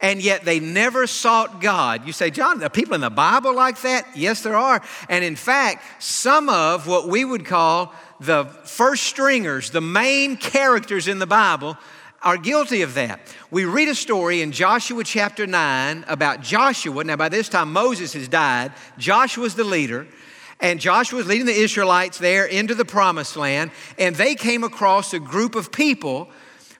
and 0.00 0.20
yet 0.20 0.44
they 0.44 0.58
never 0.58 1.06
sought 1.06 1.60
God. 1.60 2.04
You 2.04 2.12
say, 2.12 2.28
Jon, 2.28 2.60
are 2.64 2.68
people 2.68 2.94
in 2.94 3.00
the 3.00 3.10
Bible 3.10 3.54
like 3.54 3.80
that? 3.82 4.04
Yes, 4.16 4.42
there 4.42 4.56
are. 4.56 4.82
And 5.08 5.24
in 5.24 5.36
fact, 5.36 6.02
some 6.02 6.48
of 6.48 6.88
what 6.88 7.06
we 7.06 7.24
would 7.24 7.46
call 7.46 7.94
the 8.24 8.44
first 8.64 9.04
stringers, 9.04 9.70
the 9.70 9.80
main 9.80 10.36
characters 10.36 11.08
in 11.08 11.18
the 11.18 11.26
Bible, 11.26 11.76
are 12.22 12.36
guilty 12.36 12.82
of 12.82 12.94
that. 12.94 13.20
We 13.50 13.64
read 13.64 13.88
a 13.88 13.94
story 13.94 14.42
in 14.42 14.52
Joshua 14.52 15.02
chapter 15.02 15.46
9 15.46 16.04
about 16.06 16.40
Joshua. 16.40 17.02
Now, 17.02 17.16
by 17.16 17.28
this 17.28 17.48
time, 17.48 17.72
Moses 17.72 18.12
has 18.12 18.28
died. 18.28 18.72
Joshua's 18.96 19.54
the 19.54 19.64
leader. 19.64 20.06
And 20.60 20.78
Joshua 20.78 21.18
was 21.18 21.26
leading 21.26 21.46
the 21.46 21.52
Israelites 21.52 22.18
there 22.18 22.46
into 22.46 22.76
the 22.76 22.84
promised 22.84 23.36
land. 23.36 23.72
And 23.98 24.14
they 24.14 24.36
came 24.36 24.62
across 24.62 25.12
a 25.12 25.18
group 25.18 25.56
of 25.56 25.72
people 25.72 26.30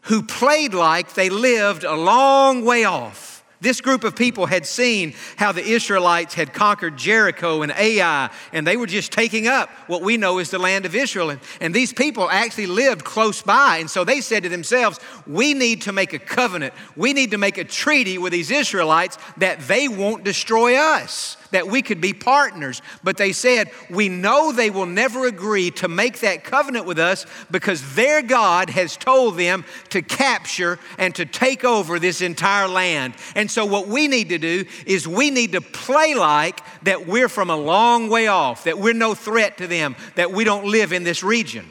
who 0.03 0.23
played 0.23 0.75
like 0.75 1.15
they 1.15 1.31
lived 1.31 1.83
a 1.83 1.97
long 1.97 2.65
way 2.65 2.85
off. 2.85 3.32
This 3.63 3.81
group 3.81 4.03
of 4.03 4.17
people 4.17 4.47
had 4.47 4.67
seen 4.67 5.15
how 5.37 5.53
the 5.53 5.63
Israelites 5.63 6.35
had 6.35 6.53
conquered 6.53 6.97
Jericho 6.97 7.63
and 7.63 7.71
Ai, 7.71 8.29
and 8.53 8.67
they 8.67 8.77
were 8.77 8.89
just 8.89 9.13
taking 9.13 9.47
up 9.47 9.71
what 9.87 10.03
we 10.03 10.17
know 10.17 10.39
as 10.39 10.51
the 10.51 10.59
land 10.59 10.85
of 10.85 10.97
Israel. 10.97 11.31
And, 11.31 11.41
and 11.61 11.73
these 11.73 11.93
people 11.93 12.29
actually 12.29 12.67
lived 12.67 13.05
close 13.05 13.41
by. 13.41 13.77
And 13.77 13.89
so 13.89 14.03
they 14.03 14.21
said 14.21 14.43
to 14.43 14.49
themselves, 14.49 14.99
We 15.29 15.55
need 15.55 15.83
to 15.83 15.93
make 15.93 16.13
a 16.13 16.19
covenant. 16.19 16.75
We 16.97 17.13
need 17.13 17.31
to 17.31 17.39
make 17.39 17.57
a 17.57 17.63
treaty 17.63 18.19
with 18.19 18.33
these 18.33 18.51
Israelites 18.51 19.17
that 19.37 19.61
they 19.69 19.87
won't 19.87 20.25
destroy 20.25 20.77
us 20.77 21.37
that 21.53 21.69
we 21.69 21.81
could 21.81 22.01
be 22.01 22.13
partners. 22.13 22.83
But 23.03 23.17
they 23.17 23.33
said, 23.33 23.71
We 23.89 24.09
know 24.09 24.53
they 24.53 24.71
will 24.71 24.87
never 24.87 25.27
agree 25.27 25.71
to 25.73 25.89
make 25.89 26.21
that 26.21 26.45
covenant 26.45 26.85
with 26.85 26.99
us 26.99 27.25
because 27.51 27.95
their 27.95 28.23
God 28.23 28.71
has 28.71 28.97
told 28.97 29.39
them 29.39 29.65
to 29.91 30.03
capture 30.03 30.79
and 30.99 31.15
to 31.15 31.25
take 31.25 31.65
over 31.65 31.99
this 31.99 32.21
entire 32.21 32.69
land. 32.69 33.15
And 33.35 33.51
so, 33.51 33.65
what 33.65 33.87
we 33.87 34.09
need 34.09 34.31
to 34.31 34.39
do 34.39 34.65
is 34.87 35.07
we 35.07 35.31
need 35.31 35.53
to 35.53 35.61
play 35.61 36.15
like 36.15 36.61
that 36.83 37.07
we're 37.07 37.29
from 37.29 37.51
a 37.51 37.57
long 37.57 38.09
way 38.09 38.27
off, 38.27 38.65
that 38.65 38.79
we're 38.79 38.93
no 38.93 39.15
threat 39.15 39.59
to 39.59 39.67
them, 39.67 39.97
that 40.17 40.33
we 40.33 40.45
don't 40.45 40.67
live 40.67 40.93
in 40.93 41.05
this 41.05 41.23
region. 41.23 41.67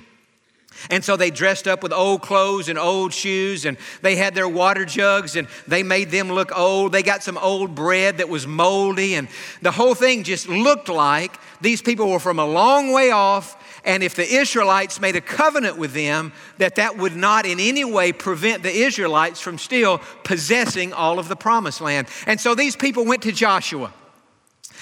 And 0.89 1.03
so 1.03 1.15
they 1.15 1.29
dressed 1.29 1.67
up 1.67 1.83
with 1.83 1.93
old 1.93 2.21
clothes 2.21 2.69
and 2.69 2.79
old 2.79 3.13
shoes, 3.13 3.65
and 3.65 3.77
they 4.01 4.15
had 4.15 4.35
their 4.35 4.49
water 4.49 4.85
jugs, 4.85 5.35
and 5.35 5.47
they 5.67 5.83
made 5.83 6.11
them 6.11 6.31
look 6.31 6.57
old. 6.57 6.91
They 6.91 7.03
got 7.03 7.23
some 7.23 7.37
old 7.37 7.75
bread 7.75 8.17
that 8.17 8.29
was 8.29 8.47
moldy, 8.47 9.15
and 9.15 9.27
the 9.61 9.71
whole 9.71 9.95
thing 9.95 10.23
just 10.23 10.49
looked 10.49 10.89
like 10.89 11.37
these 11.61 11.81
people 11.81 12.09
were 12.09 12.19
from 12.19 12.39
a 12.39 12.45
long 12.45 12.91
way 12.91 13.11
off. 13.11 13.57
And 13.83 14.03
if 14.03 14.15
the 14.15 14.27
Israelites 14.27 14.99
made 14.99 15.15
a 15.15 15.21
covenant 15.21 15.77
with 15.77 15.93
them, 15.93 16.33
that 16.57 16.75
that 16.75 16.97
would 16.97 17.15
not 17.15 17.45
in 17.45 17.59
any 17.59 17.83
way 17.83 18.11
prevent 18.11 18.63
the 18.63 18.71
Israelites 18.71 19.39
from 19.39 19.57
still 19.57 19.99
possessing 20.23 20.93
all 20.93 21.17
of 21.19 21.27
the 21.27 21.35
promised 21.35 21.81
land. 21.81 22.07
And 22.27 22.39
so 22.39 22.53
these 22.53 22.75
people 22.75 23.05
went 23.05 23.23
to 23.23 23.31
Joshua. 23.31 23.93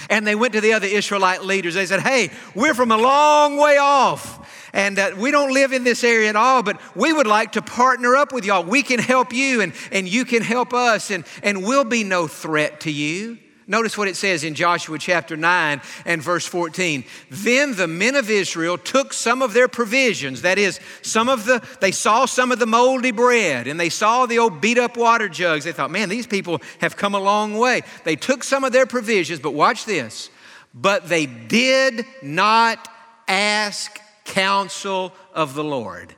And 0.10 0.25
they 0.25 0.36
went 0.36 0.53
to 0.53 0.62
the 0.62 0.74
other 0.74 0.88
Israelite 0.88 1.44
leaders. 1.44 1.74
They 1.74 1.86
said, 1.86 2.00
Hey, 2.00 2.32
we're 2.56 2.74
from 2.74 2.91
a 2.91 2.98
long 2.98 3.58
way 3.58 3.77
off. 3.77 4.59
And 4.74 5.00
uh, 5.00 5.12
we 5.18 5.32
don't 5.32 5.54
live 5.54 5.74
in 5.74 5.84
this 5.84 6.04
area 6.04 6.30
at 6.30 6.36
all, 6.36 6.64
but 6.64 6.80
we 6.96 7.12
would 7.14 7.28
like 7.28 7.54
to 7.54 7.62
partner 7.62 8.16
up 8.16 8.32
with 8.32 8.46
y'all. 8.46 8.64
We 8.64 8.84
can 8.84 9.00
help 9.00 9.34
you 9.34 9.62
and, 9.62 9.74
and 9.92 10.08
you 10.08 10.26
can 10.26 10.42
help 10.42 10.74
us, 10.74 11.12
and, 11.12 11.26
and 11.44 11.64
we'll 11.64 11.86
be 11.86 12.04
no 12.04 12.28
threat 12.28 12.82
to 12.82 12.92
you. 12.92 13.38
Notice 13.70 13.96
what 14.00 14.08
it 14.08 14.16
says 14.16 14.44
in 14.44 14.56
Joshua 14.56 14.98
chapter 14.98 15.38
9 15.38 15.80
and 16.04 16.24
verse 16.24 16.48
14. 16.48 17.04
Then 17.30 17.76
the 17.76 17.88
men 17.88 18.16
of 18.16 18.28
Israel 18.28 18.80
took 18.80 19.14
some 19.14 19.44
of 19.44 19.54
their 19.54 19.68
provisions, 19.68 20.42
that 20.42 20.58
is, 20.58 20.80
some 21.04 21.30
of 21.30 21.46
the, 21.46 21.64
they 21.80 21.92
saw 21.92 22.26
some 22.26 22.52
of 22.52 22.58
the 22.58 22.66
moldy 22.66 23.12
bread 23.12 23.68
and 23.68 23.80
they 23.80 23.90
saw 23.90 24.26
the 24.26 24.40
old 24.40 24.60
beat 24.60 24.80
up 24.80 24.98
water 24.98 25.30
jugs. 25.30 25.66
They 25.66 25.72
thought, 25.72 25.92
man, 25.92 26.10
these 26.10 26.26
people 26.26 26.60
have 26.82 26.98
come 26.98 27.14
a 27.14 27.20
long 27.20 27.60
way. 27.60 27.84
They 28.06 28.16
took 28.16 28.44
some 28.44 28.64
of 28.64 28.72
their 28.72 28.88
provisions, 28.88 29.40
but 29.40 29.54
watch 29.54 29.86
this. 29.86 30.32
But 30.74 31.08
they 31.08 31.28
did 31.28 32.08
not 32.24 32.88
ask 33.28 34.00
counsel 34.30 35.12
of 35.34 35.54
the 35.54 35.64
Lord. 35.64 36.14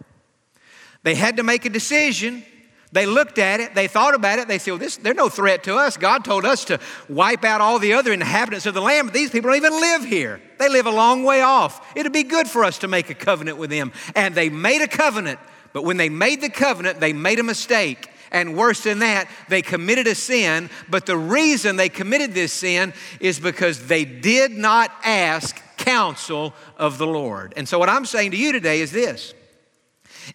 They 1.04 1.16
had 1.16 1.38
to 1.38 1.44
make 1.44 1.66
a 1.66 1.70
decision. 1.70 2.44
They 2.92 3.06
looked 3.06 3.40
at 3.40 3.62
it, 3.62 3.74
they 3.74 3.88
thought 3.88 4.16
about 4.16 4.40
it, 4.40 4.50
they 4.50 4.58
said, 4.58 4.72
well, 4.72 4.80
this, 4.80 4.98
they're 4.98 5.14
no 5.14 5.30
threat 5.30 5.64
to 5.64 5.76
us. 5.76 5.96
God 5.96 6.26
told 6.26 6.44
us 6.44 6.66
to 6.66 6.78
wipe 7.08 7.46
out 7.46 7.62
all 7.62 7.80
the 7.80 7.94
other 7.94 8.12
inhabitants 8.12 8.66
of 8.66 8.74
the 8.74 8.82
land, 8.82 9.08
but 9.08 9.14
these 9.14 9.30
people 9.30 9.50
don't 9.50 9.56
even 9.56 9.72
live 9.72 10.04
here. 10.04 10.42
They 10.60 10.68
live 10.68 10.88
a 10.88 10.92
long 10.92 11.24
way 11.24 11.42
off. 11.42 11.94
It'd 11.96 12.12
be 12.12 12.24
good 12.24 12.50
for 12.50 12.66
us 12.66 12.80
to 12.80 12.90
make 12.90 13.10
a 13.10 13.14
covenant 13.14 13.58
with 13.58 13.70
them. 13.70 13.94
And 14.14 14.36
they 14.36 14.50
made 14.50 14.82
a 14.82 14.90
covenant, 14.90 15.40
but 15.72 15.86
when 15.86 15.96
they 15.96 16.10
made 16.10 16.42
the 16.42 16.50
covenant, 16.50 17.00
they 17.00 17.14
made 17.14 17.40
a 17.40 17.44
mistake. 17.44 18.10
And 18.30 18.58
worse 18.58 18.84
than 18.84 19.00
that, 19.00 19.30
they 19.48 19.62
committed 19.62 20.08
a 20.08 20.16
sin. 20.16 20.70
But 20.90 21.06
the 21.06 21.18
reason 21.18 21.78
they 21.78 21.90
committed 21.90 22.34
this 22.34 22.52
sin 22.52 22.94
is 23.22 23.40
because 23.40 23.88
they 23.88 24.04
did 24.04 24.52
not 24.52 24.92
ask 25.04 25.62
counsel 25.82 26.54
of 26.78 26.98
the 26.98 27.08
Lord. 27.08 27.54
And 27.58 27.68
so, 27.68 27.80
what 27.80 27.90
I'm 27.90 28.06
saying 28.06 28.32
to 28.32 28.38
you 28.38 28.52
today 28.52 28.82
is 28.82 28.92
this 28.92 29.34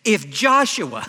if 0.05 0.29
Joshua, 0.31 1.07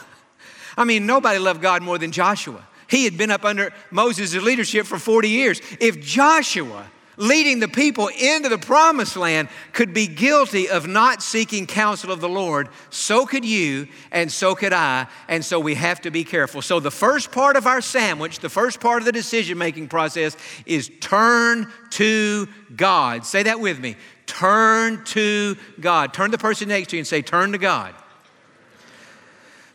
I 0.78 0.86
mean, 0.86 1.06
nobody 1.06 1.40
loved 1.40 1.62
God 1.62 1.82
more 1.82 1.98
than 1.98 2.12
Joshua. 2.12 2.66
He 2.90 3.04
had 3.04 3.18
been 3.18 3.32
up 3.32 3.44
under 3.44 3.74
Moses' 3.92 4.36
leadership 4.36 4.86
for 4.86 4.98
40 4.98 5.30
years. 5.30 5.62
If 5.82 6.00
Joshua, 6.00 6.90
leading 7.18 7.60
the 7.60 7.68
people 7.68 8.08
into 8.08 8.48
the 8.48 8.58
promised 8.58 9.18
land, 9.18 9.50
could 9.74 9.94
be 9.94 10.08
guilty 10.08 10.70
of 10.70 10.88
not 10.88 11.22
seeking 11.22 11.68
counsel 11.68 12.12
of 12.12 12.22
the 12.22 12.30
Lord, 12.30 12.70
so 12.90 13.26
could 13.26 13.44
you 13.44 13.88
and 14.12 14.32
so 14.32 14.56
could 14.56 14.72
I. 14.72 15.08
And 15.28 15.44
so 15.44 15.60
we 15.60 15.74
have 15.74 16.00
to 16.02 16.12
be 16.12 16.24
careful. 16.24 16.62
So, 16.62 16.80
the 16.80 16.92
first 16.92 17.32
part 17.32 17.58
of 17.58 17.68
our 17.68 17.82
sandwich, 17.82 18.40
the 18.40 18.50
first 18.50 18.80
part 18.80 19.02
of 19.02 19.06
the 19.06 19.12
decision 19.12 19.58
making 19.58 19.90
process 19.90 20.38
is 20.66 20.90
turn 21.02 21.70
to 21.92 22.48
God. 22.74 23.26
Say 23.26 23.44
that 23.44 23.60
with 23.60 23.80
me. 23.80 23.98
Turn 24.38 25.04
to 25.06 25.58
God. 25.80 26.14
Turn 26.14 26.30
the 26.30 26.38
person 26.38 26.68
next 26.68 26.90
to 26.90 26.96
you 26.96 27.00
and 27.00 27.08
say, 27.08 27.24
Turn 27.24 27.54
to 27.54 27.58
God. 27.58 27.96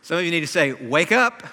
Some 0.03 0.19
of 0.19 0.23
you 0.23 0.31
need 0.31 0.39
to 0.39 0.47
say, 0.47 0.71
Wake 0.71 1.11
up. 1.11 1.43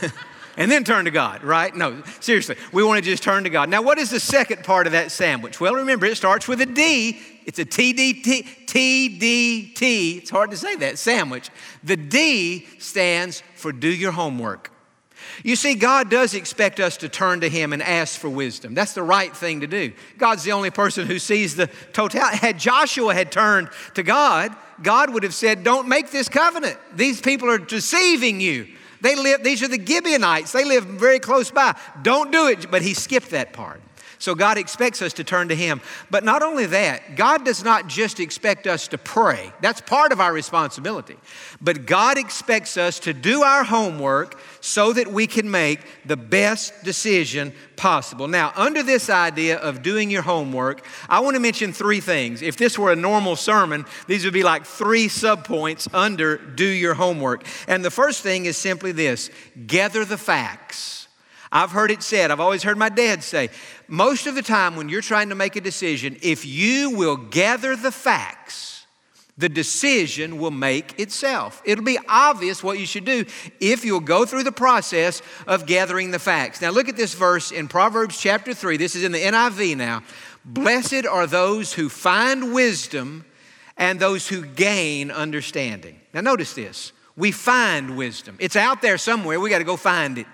and 0.56 0.70
then 0.70 0.82
turn 0.82 1.04
to 1.04 1.10
God, 1.10 1.44
right? 1.44 1.76
No, 1.76 2.02
seriously, 2.20 2.56
we 2.72 2.82
want 2.82 3.04
to 3.04 3.10
just 3.10 3.22
turn 3.22 3.44
to 3.44 3.50
God. 3.50 3.68
Now, 3.68 3.82
what 3.82 3.98
is 3.98 4.08
the 4.08 4.18
second 4.18 4.64
part 4.64 4.86
of 4.86 4.92
that 4.92 5.12
sandwich? 5.12 5.60
Well, 5.60 5.74
remember, 5.74 6.06
it 6.06 6.16
starts 6.16 6.48
with 6.48 6.58
a 6.62 6.66
D. 6.66 7.20
It's 7.44 7.58
a 7.58 7.66
TDT, 7.66 8.66
TDT. 8.66 10.18
It's 10.18 10.30
hard 10.30 10.50
to 10.50 10.56
say 10.56 10.74
that, 10.76 10.98
sandwich. 10.98 11.50
The 11.82 11.98
D 11.98 12.66
stands 12.78 13.42
for 13.56 13.72
do 13.72 13.88
your 13.88 14.12
homework. 14.12 14.70
You 15.42 15.56
see, 15.56 15.74
God 15.74 16.10
does 16.10 16.34
expect 16.34 16.80
us 16.80 16.96
to 16.98 17.08
turn 17.08 17.40
to 17.40 17.48
Him 17.48 17.72
and 17.72 17.82
ask 17.82 18.18
for 18.18 18.28
wisdom. 18.28 18.74
That's 18.74 18.92
the 18.92 19.02
right 19.02 19.34
thing 19.34 19.60
to 19.60 19.66
do. 19.66 19.92
God's 20.18 20.44
the 20.44 20.52
only 20.52 20.70
person 20.70 21.06
who 21.06 21.18
sees 21.18 21.56
the 21.56 21.68
totality. 21.92 22.38
Had 22.38 22.58
Joshua 22.58 23.14
had 23.14 23.32
turned 23.32 23.70
to 23.94 24.02
God, 24.02 24.54
God 24.82 25.12
would 25.12 25.22
have 25.22 25.34
said, 25.34 25.64
Don't 25.64 25.88
make 25.88 26.10
this 26.10 26.28
covenant. 26.28 26.78
These 26.94 27.20
people 27.20 27.50
are 27.50 27.58
deceiving 27.58 28.40
you. 28.40 28.68
They 29.00 29.16
live, 29.16 29.44
these 29.44 29.62
are 29.62 29.68
the 29.68 29.84
Gibeonites. 29.84 30.52
They 30.52 30.64
live 30.64 30.84
very 30.84 31.18
close 31.18 31.50
by. 31.50 31.76
Don't 32.02 32.32
do 32.32 32.48
it. 32.48 32.70
But 32.70 32.82
he 32.82 32.94
skipped 32.94 33.30
that 33.30 33.52
part. 33.52 33.80
So 34.24 34.34
God 34.34 34.56
expects 34.56 35.02
us 35.02 35.12
to 35.14 35.24
turn 35.24 35.48
to 35.48 35.54
Him. 35.54 35.82
But 36.10 36.24
not 36.24 36.42
only 36.42 36.64
that, 36.66 37.14
God 37.14 37.44
does 37.44 37.62
not 37.62 37.88
just 37.88 38.20
expect 38.20 38.66
us 38.66 38.88
to 38.88 38.96
pray, 38.96 39.52
that's 39.60 39.82
part 39.82 40.12
of 40.12 40.20
our 40.20 40.32
responsibility. 40.32 41.16
But 41.60 41.84
God 41.84 42.16
expects 42.16 42.78
us 42.78 42.98
to 43.00 43.12
do 43.12 43.42
our 43.42 43.64
homework 43.64 44.40
so 44.64 44.94
that 44.94 45.06
we 45.06 45.26
can 45.26 45.50
make 45.50 45.78
the 46.06 46.16
best 46.16 46.72
decision 46.84 47.52
possible. 47.76 48.26
Now, 48.26 48.50
under 48.56 48.82
this 48.82 49.10
idea 49.10 49.58
of 49.58 49.82
doing 49.82 50.10
your 50.10 50.22
homework, 50.22 50.86
I 51.06 51.20
want 51.20 51.34
to 51.34 51.40
mention 51.40 51.74
three 51.74 52.00
things. 52.00 52.40
If 52.40 52.56
this 52.56 52.78
were 52.78 52.90
a 52.90 52.96
normal 52.96 53.36
sermon, 53.36 53.84
these 54.06 54.24
would 54.24 54.32
be 54.32 54.42
like 54.42 54.64
three 54.64 55.08
subpoints 55.08 55.86
under 55.92 56.38
do 56.38 56.64
your 56.64 56.94
homework. 56.94 57.44
And 57.68 57.84
the 57.84 57.90
first 57.90 58.22
thing 58.22 58.46
is 58.46 58.56
simply 58.56 58.92
this 58.92 59.28
gather 59.66 60.02
the 60.02 60.16
facts. 60.16 61.08
I've 61.52 61.72
heard 61.72 61.90
it 61.90 62.02
said, 62.02 62.30
I've 62.30 62.40
always 62.40 62.62
heard 62.62 62.78
my 62.78 62.88
dad 62.88 63.22
say, 63.22 63.50
most 63.86 64.26
of 64.26 64.34
the 64.34 64.40
time 64.40 64.76
when 64.76 64.88
you're 64.88 65.02
trying 65.02 65.28
to 65.28 65.34
make 65.34 65.56
a 65.56 65.60
decision, 65.60 66.16
if 66.22 66.46
you 66.46 66.96
will 66.96 67.18
gather 67.18 67.76
the 67.76 67.92
facts, 67.92 68.73
the 69.36 69.48
decision 69.48 70.38
will 70.38 70.52
make 70.52 70.98
itself. 70.98 71.60
It'll 71.64 71.84
be 71.84 71.98
obvious 72.08 72.62
what 72.62 72.78
you 72.78 72.86
should 72.86 73.04
do 73.04 73.24
if 73.60 73.84
you'll 73.84 74.00
go 74.00 74.24
through 74.24 74.44
the 74.44 74.52
process 74.52 75.22
of 75.46 75.66
gathering 75.66 76.12
the 76.12 76.18
facts. 76.18 76.60
Now, 76.60 76.70
look 76.70 76.88
at 76.88 76.96
this 76.96 77.14
verse 77.14 77.50
in 77.50 77.66
Proverbs 77.66 78.18
chapter 78.18 78.54
3. 78.54 78.76
This 78.76 78.94
is 78.94 79.02
in 79.02 79.12
the 79.12 79.22
NIV 79.22 79.76
now. 79.76 80.02
Blessed 80.44 81.06
are 81.06 81.26
those 81.26 81.72
who 81.72 81.88
find 81.88 82.54
wisdom 82.54 83.24
and 83.76 83.98
those 83.98 84.28
who 84.28 84.44
gain 84.44 85.10
understanding. 85.10 86.00
Now, 86.12 86.20
notice 86.20 86.54
this. 86.54 86.92
We 87.16 87.32
find 87.32 87.96
wisdom. 87.96 88.36
It's 88.38 88.56
out 88.56 88.82
there 88.82 88.98
somewhere. 88.98 89.40
We 89.40 89.50
got 89.50 89.58
to 89.58 89.64
go 89.64 89.76
find 89.76 90.18
it 90.18 90.26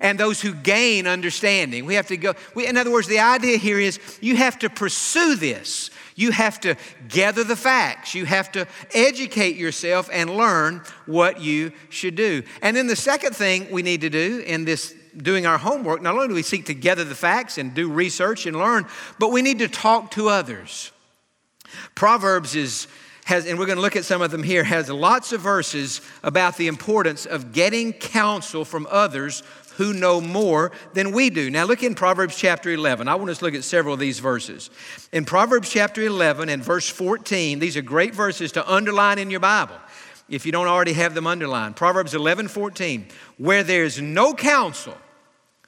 and 0.00 0.18
those 0.18 0.40
who 0.40 0.54
gain 0.54 1.06
understanding. 1.06 1.84
We 1.84 1.94
have 1.94 2.08
to 2.08 2.16
go, 2.16 2.34
we, 2.54 2.66
in 2.66 2.76
other 2.76 2.90
words, 2.90 3.08
the 3.08 3.20
idea 3.20 3.56
here 3.56 3.78
is 3.78 3.98
you 4.20 4.36
have 4.36 4.58
to 4.60 4.70
pursue 4.70 5.36
this. 5.36 5.90
You 6.18 6.32
have 6.32 6.58
to 6.62 6.74
gather 7.06 7.44
the 7.44 7.54
facts. 7.54 8.12
You 8.12 8.24
have 8.24 8.50
to 8.50 8.66
educate 8.92 9.54
yourself 9.54 10.10
and 10.12 10.28
learn 10.36 10.82
what 11.06 11.40
you 11.40 11.70
should 11.90 12.16
do. 12.16 12.42
And 12.60 12.76
then 12.76 12.88
the 12.88 12.96
second 12.96 13.36
thing 13.36 13.70
we 13.70 13.82
need 13.82 14.00
to 14.00 14.10
do 14.10 14.40
in 14.40 14.64
this 14.64 14.96
doing 15.16 15.46
our 15.46 15.58
homework, 15.58 16.02
not 16.02 16.16
only 16.16 16.26
do 16.26 16.34
we 16.34 16.42
seek 16.42 16.66
to 16.66 16.74
gather 16.74 17.04
the 17.04 17.14
facts 17.14 17.56
and 17.56 17.72
do 17.72 17.88
research 17.88 18.46
and 18.46 18.56
learn, 18.56 18.86
but 19.20 19.30
we 19.30 19.42
need 19.42 19.60
to 19.60 19.68
talk 19.68 20.10
to 20.10 20.28
others. 20.28 20.90
Proverbs 21.94 22.56
is 22.56 22.88
has, 23.26 23.46
and 23.46 23.56
we're 23.56 23.66
going 23.66 23.76
to 23.76 23.82
look 23.82 23.94
at 23.94 24.06
some 24.06 24.22
of 24.22 24.32
them 24.32 24.42
here, 24.42 24.64
has 24.64 24.88
lots 24.88 25.32
of 25.32 25.40
verses 25.42 26.00
about 26.24 26.56
the 26.56 26.66
importance 26.66 27.26
of 27.26 27.52
getting 27.52 27.92
counsel 27.92 28.64
from 28.64 28.88
others 28.90 29.42
who 29.78 29.94
know 29.94 30.20
more 30.20 30.72
than 30.92 31.12
we 31.12 31.30
do. 31.30 31.50
Now, 31.50 31.64
look 31.64 31.84
in 31.84 31.94
Proverbs 31.94 32.36
chapter 32.36 32.70
11. 32.70 33.06
I 33.06 33.14
want 33.14 33.30
us 33.30 33.38
to 33.38 33.44
look 33.44 33.54
at 33.54 33.62
several 33.62 33.94
of 33.94 34.00
these 34.00 34.18
verses. 34.18 34.70
In 35.12 35.24
Proverbs 35.24 35.70
chapter 35.70 36.02
11 36.02 36.48
and 36.48 36.62
verse 36.62 36.88
14, 36.88 37.60
these 37.60 37.76
are 37.76 37.82
great 37.82 38.12
verses 38.12 38.52
to 38.52 38.70
underline 38.70 39.18
in 39.18 39.30
your 39.30 39.40
Bible 39.40 39.76
if 40.28 40.44
you 40.44 40.50
don't 40.50 40.66
already 40.66 40.94
have 40.94 41.14
them 41.14 41.28
underlined. 41.28 41.76
Proverbs 41.76 42.12
11 42.12 42.48
14, 42.48 43.06
where 43.38 43.62
there's 43.62 44.00
no 44.00 44.34
counsel, 44.34 44.96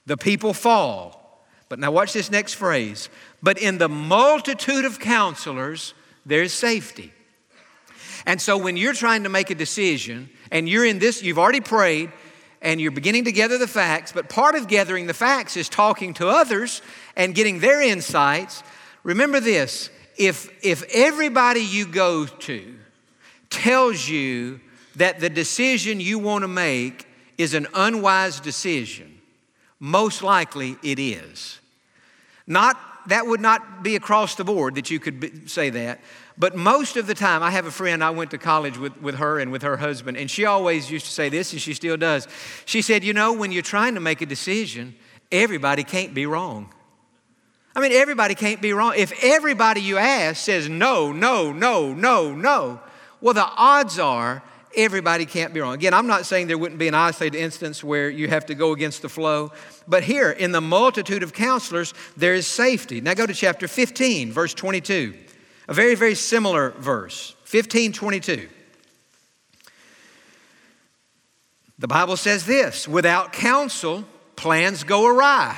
the 0.07 0.17
people 0.17 0.52
fall. 0.52 1.47
But 1.69 1.79
now, 1.79 1.93
watch 1.93 2.12
this 2.12 2.33
next 2.33 2.55
phrase. 2.55 3.09
But 3.45 3.59
in 3.59 3.79
the 3.79 3.88
multitude 3.88 4.85
of 4.85 4.99
counselors, 4.99 5.95
there's 6.26 6.52
safety. 6.52 7.12
And 8.26 8.43
so, 8.43 8.59
when 8.59 8.76
you're 8.76 8.93
trying 8.93 9.23
to 9.23 9.29
make 9.29 9.50
a 9.50 9.55
decision 9.55 10.31
and 10.50 10.69
you're 10.69 10.85
in 10.85 10.99
this, 10.99 11.23
you've 11.23 11.38
already 11.38 11.61
prayed, 11.61 12.11
and 12.62 12.81
you're 12.81 12.90
beginning 12.90 13.25
to 13.25 13.33
gather 13.33 13.59
the 13.59 13.67
facts, 13.67 14.12
but 14.12 14.29
part 14.29 14.55
of 14.55 14.69
gathering 14.69 15.07
the 15.07 15.14
facts 15.14 15.57
is 15.57 15.69
talking 15.69 16.14
to 16.14 16.29
others 16.29 16.83
and 17.17 17.35
getting 17.35 17.61
their 17.61 17.81
insights. 17.81 18.62
Remember 19.02 19.40
this 19.40 19.90
if, 20.19 20.50
if 20.62 20.83
everybody 20.95 21.61
you 21.61 21.87
go 21.87 22.26
to 22.26 22.75
tells 23.49 24.09
you 24.09 24.61
that 24.97 25.21
the 25.21 25.31
decision 25.31 26.00
you 26.00 26.19
want 26.19 26.43
to 26.43 26.49
make 26.49 27.07
is 27.38 27.55
an 27.55 27.67
unwise 27.75 28.38
decision, 28.40 29.21
most 29.79 30.23
likely 30.23 30.76
it 30.83 30.99
is. 30.99 31.59
Not, 32.47 32.76
that 33.07 33.26
would 33.26 33.40
not 33.40 33.83
be 33.83 33.97
across 33.97 34.35
the 34.35 34.45
board 34.45 34.75
that 34.75 34.90
you 34.90 35.00
could 35.00 35.21
be, 35.21 35.47
say 35.47 35.71
that, 35.71 36.00
but 36.41 36.57
most 36.57 36.97
of 36.97 37.07
the 37.07 37.13
time, 37.13 37.43
I 37.43 37.51
have 37.51 37.67
a 37.67 37.71
friend, 37.71 38.03
I 38.03 38.09
went 38.09 38.31
to 38.31 38.39
college 38.39 38.79
with, 38.79 38.97
with 39.03 39.17
her 39.17 39.39
and 39.39 39.53
with 39.53 39.61
her 39.61 39.77
husband, 39.77 40.17
and 40.17 40.31
she 40.31 40.47
always 40.47 40.91
used 40.91 41.05
to 41.05 41.13
say 41.13 41.29
this, 41.29 41.53
and 41.53 41.61
she 41.61 41.75
still 41.75 41.99
does. 41.99 42.27
She 42.65 42.81
said, 42.81 43.05
You 43.05 43.13
know, 43.13 43.35
when 43.35 43.53
you're 43.53 43.63
trying 43.63 43.93
to 43.93 44.01
make 44.01 44.23
a 44.23 44.27
decision, 44.27 44.95
everybody 45.31 45.85
can't 45.85 46.15
be 46.15 46.25
wrong. 46.25 46.73
I 47.77 47.83
mean, 47.83 47.93
everybody 47.93 48.35
can't 48.35 48.63
be 48.63 48.73
wrong. 48.73 48.95
If 48.97 49.13
everybody 49.23 49.83
you 49.83 49.99
ask 49.99 50.43
says 50.43 50.67
no, 50.67 51.13
no, 51.13 51.53
no, 51.53 51.93
no, 51.93 52.35
no, 52.35 52.81
well, 53.21 53.35
the 53.35 53.45
odds 53.45 53.99
are 53.99 54.43
everybody 54.75 55.27
can't 55.27 55.53
be 55.53 55.61
wrong. 55.61 55.75
Again, 55.75 55.93
I'm 55.93 56.07
not 56.07 56.25
saying 56.25 56.47
there 56.47 56.57
wouldn't 56.57 56.79
be 56.79 56.89
an 56.89 56.95
isolated 56.95 57.37
instance 57.37 57.85
where 57.85 58.09
you 58.09 58.29
have 58.29 58.47
to 58.47 58.55
go 58.55 58.73
against 58.73 59.03
the 59.03 59.11
flow, 59.11 59.53
but 59.87 60.05
here, 60.05 60.31
in 60.31 60.53
the 60.53 60.63
multitude 60.63 61.23
of 61.23 61.35
counselors, 61.35 61.93
there 62.17 62.33
is 62.33 62.47
safety. 62.47 63.03
Now 63.03 63.13
go 63.13 63.27
to 63.27 63.35
chapter 63.35 63.69
15, 63.69 64.33
verse 64.33 64.55
22. 64.55 65.13
A 65.71 65.73
very, 65.73 65.95
very 65.95 66.17
similar 66.17 66.71
verse, 66.71 67.37
1522. 67.43 68.49
The 71.79 71.89
Bible 71.89 72.17
says 72.17 72.45
this 72.45 72.89
without 72.89 73.33
counsel, 73.33 74.05
plans 74.35 74.83
go 74.83 75.07
awry. 75.07 75.57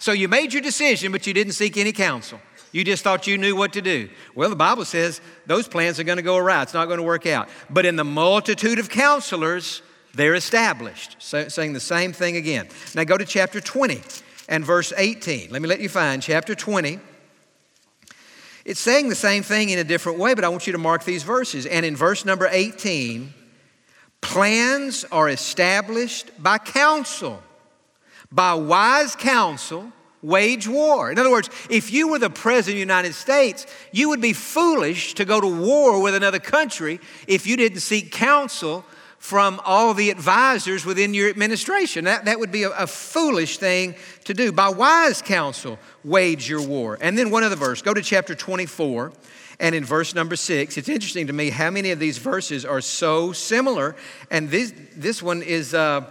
So 0.00 0.10
you 0.10 0.26
made 0.26 0.52
your 0.52 0.62
decision, 0.62 1.12
but 1.12 1.28
you 1.28 1.32
didn't 1.32 1.52
seek 1.52 1.76
any 1.76 1.92
counsel. 1.92 2.40
You 2.72 2.82
just 2.82 3.04
thought 3.04 3.28
you 3.28 3.38
knew 3.38 3.54
what 3.54 3.74
to 3.74 3.82
do. 3.82 4.10
Well, 4.34 4.50
the 4.50 4.56
Bible 4.56 4.84
says 4.84 5.20
those 5.46 5.68
plans 5.68 6.00
are 6.00 6.04
going 6.04 6.16
to 6.16 6.22
go 6.22 6.36
awry. 6.36 6.62
It's 6.62 6.74
not 6.74 6.86
going 6.86 6.98
to 6.98 7.04
work 7.04 7.26
out. 7.26 7.48
But 7.70 7.86
in 7.86 7.94
the 7.94 8.04
multitude 8.04 8.80
of 8.80 8.90
counselors, 8.90 9.80
they're 10.12 10.34
established. 10.34 11.14
So, 11.20 11.46
saying 11.46 11.74
the 11.74 11.80
same 11.80 12.12
thing 12.12 12.36
again. 12.36 12.66
Now 12.96 13.04
go 13.04 13.16
to 13.16 13.24
chapter 13.24 13.60
20 13.60 14.02
and 14.48 14.64
verse 14.64 14.92
18. 14.96 15.50
Let 15.50 15.62
me 15.62 15.68
let 15.68 15.78
you 15.78 15.88
find 15.88 16.20
chapter 16.20 16.56
20 16.56 16.98
it's 18.64 18.80
saying 18.80 19.08
the 19.08 19.14
same 19.14 19.42
thing 19.42 19.70
in 19.70 19.78
a 19.78 19.84
different 19.84 20.18
way, 20.18 20.34
but 20.34 20.44
I 20.44 20.48
want 20.48 20.66
you 20.66 20.72
to 20.72 20.78
mark 20.78 21.04
these 21.04 21.22
verses. 21.22 21.66
And 21.66 21.84
in 21.84 21.96
verse 21.96 22.24
number 22.24 22.48
18, 22.50 23.32
plans 24.20 25.04
are 25.10 25.28
established 25.28 26.30
by 26.42 26.58
counsel. 26.58 27.42
By 28.30 28.54
wise 28.54 29.16
counsel, 29.16 29.92
wage 30.22 30.68
war. 30.68 31.10
In 31.10 31.18
other 31.18 31.30
words, 31.30 31.50
if 31.68 31.92
you 31.92 32.08
were 32.08 32.18
the 32.18 32.30
president 32.30 32.74
of 32.74 32.76
the 32.76 32.92
United 32.94 33.14
States, 33.14 33.66
you 33.90 34.08
would 34.08 34.20
be 34.20 34.32
foolish 34.32 35.14
to 35.14 35.24
go 35.24 35.40
to 35.40 35.46
war 35.46 36.00
with 36.00 36.14
another 36.14 36.38
country 36.38 37.00
if 37.26 37.46
you 37.46 37.56
didn't 37.56 37.80
seek 37.80 38.12
counsel 38.12 38.84
from 39.22 39.60
all 39.64 39.94
the 39.94 40.10
advisors 40.10 40.84
within 40.84 41.14
your 41.14 41.30
administration. 41.30 42.06
That, 42.06 42.24
that 42.24 42.40
would 42.40 42.50
be 42.50 42.64
a, 42.64 42.70
a, 42.70 42.88
foolish 42.88 43.58
thing 43.58 43.94
to 44.24 44.34
do. 44.34 44.50
By 44.50 44.68
wise 44.68 45.22
counsel, 45.22 45.78
wage 46.02 46.48
your 46.48 46.60
war. 46.60 46.98
And 47.00 47.16
then 47.16 47.30
one 47.30 47.44
other 47.44 47.54
verse, 47.54 47.82
go 47.82 47.94
to 47.94 48.02
chapter 48.02 48.34
24. 48.34 49.12
And 49.60 49.76
in 49.76 49.84
verse 49.84 50.16
number 50.16 50.34
six, 50.34 50.76
it's 50.76 50.88
interesting 50.88 51.28
to 51.28 51.32
me 51.32 51.50
how 51.50 51.70
many 51.70 51.92
of 51.92 52.00
these 52.00 52.18
verses 52.18 52.64
are 52.64 52.80
so 52.80 53.30
similar. 53.30 53.94
And 54.28 54.50
this, 54.50 54.74
this 54.96 55.22
one 55.22 55.42
is, 55.42 55.72
uh, 55.72 56.10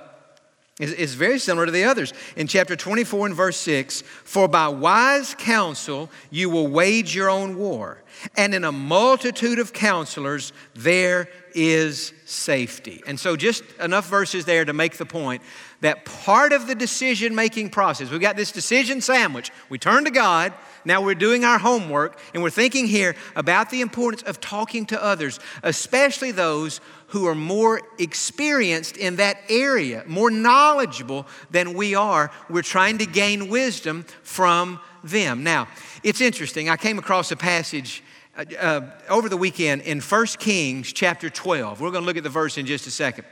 is, 0.81 1.15
very 1.15 1.39
similar 1.39 1.65
to 1.65 1.71
the 1.71 1.83
others. 1.83 2.13
In 2.35 2.47
chapter 2.47 2.75
24 2.75 3.27
and 3.27 3.35
verse 3.35 3.57
6, 3.57 4.01
for 4.23 4.47
by 4.47 4.67
wise 4.67 5.35
counsel 5.35 6.09
you 6.29 6.49
will 6.49 6.67
wage 6.67 7.15
your 7.15 7.29
own 7.29 7.57
war, 7.57 8.03
and 8.35 8.53
in 8.53 8.63
a 8.63 8.71
multitude 8.71 9.59
of 9.59 9.73
counselors 9.73 10.53
there 10.73 11.27
is 11.53 12.13
safety. 12.25 13.03
And 13.05 13.19
so, 13.19 13.35
just 13.35 13.63
enough 13.79 14.07
verses 14.07 14.45
there 14.45 14.65
to 14.65 14.73
make 14.73 14.97
the 14.97 15.05
point 15.05 15.41
that 15.81 16.05
part 16.05 16.53
of 16.53 16.67
the 16.67 16.75
decision 16.75 17.35
making 17.35 17.69
process, 17.69 18.09
we've 18.09 18.21
got 18.21 18.35
this 18.35 18.51
decision 18.51 19.01
sandwich. 19.01 19.51
We 19.69 19.77
turn 19.77 20.05
to 20.05 20.11
God, 20.11 20.53
now 20.85 21.01
we're 21.01 21.15
doing 21.15 21.43
our 21.43 21.59
homework, 21.59 22.17
and 22.33 22.41
we're 22.41 22.49
thinking 22.49 22.87
here 22.87 23.15
about 23.35 23.69
the 23.69 23.81
importance 23.81 24.23
of 24.23 24.39
talking 24.39 24.85
to 24.87 25.03
others, 25.03 25.39
especially 25.63 26.31
those 26.31 26.81
who 27.11 27.25
are 27.27 27.35
more 27.35 27.81
experienced 27.99 28.95
in 28.95 29.17
that 29.17 29.37
area, 29.49 30.01
more 30.07 30.31
knowledgeable 30.31 31.27
than 31.49 31.73
we 31.73 31.93
are. 31.93 32.31
We're 32.49 32.61
trying 32.61 32.99
to 32.99 33.05
gain 33.05 33.49
wisdom 33.49 34.05
from 34.23 34.79
them. 35.03 35.43
Now, 35.43 35.67
it's 36.03 36.21
interesting. 36.21 36.69
I 36.69 36.77
came 36.77 36.97
across 36.97 37.29
a 37.31 37.35
passage 37.35 38.01
uh, 38.37 38.45
uh, 38.57 38.89
over 39.09 39.27
the 39.27 39.35
weekend 39.35 39.81
in 39.81 39.99
1 39.99 40.25
Kings 40.39 40.93
chapter 40.93 41.29
12. 41.29 41.81
We're 41.81 41.91
going 41.91 42.03
to 42.03 42.05
look 42.05 42.15
at 42.15 42.23
the 42.23 42.29
verse 42.29 42.57
in 42.57 42.65
just 42.65 42.87
a 42.87 42.91
second. 42.91 43.25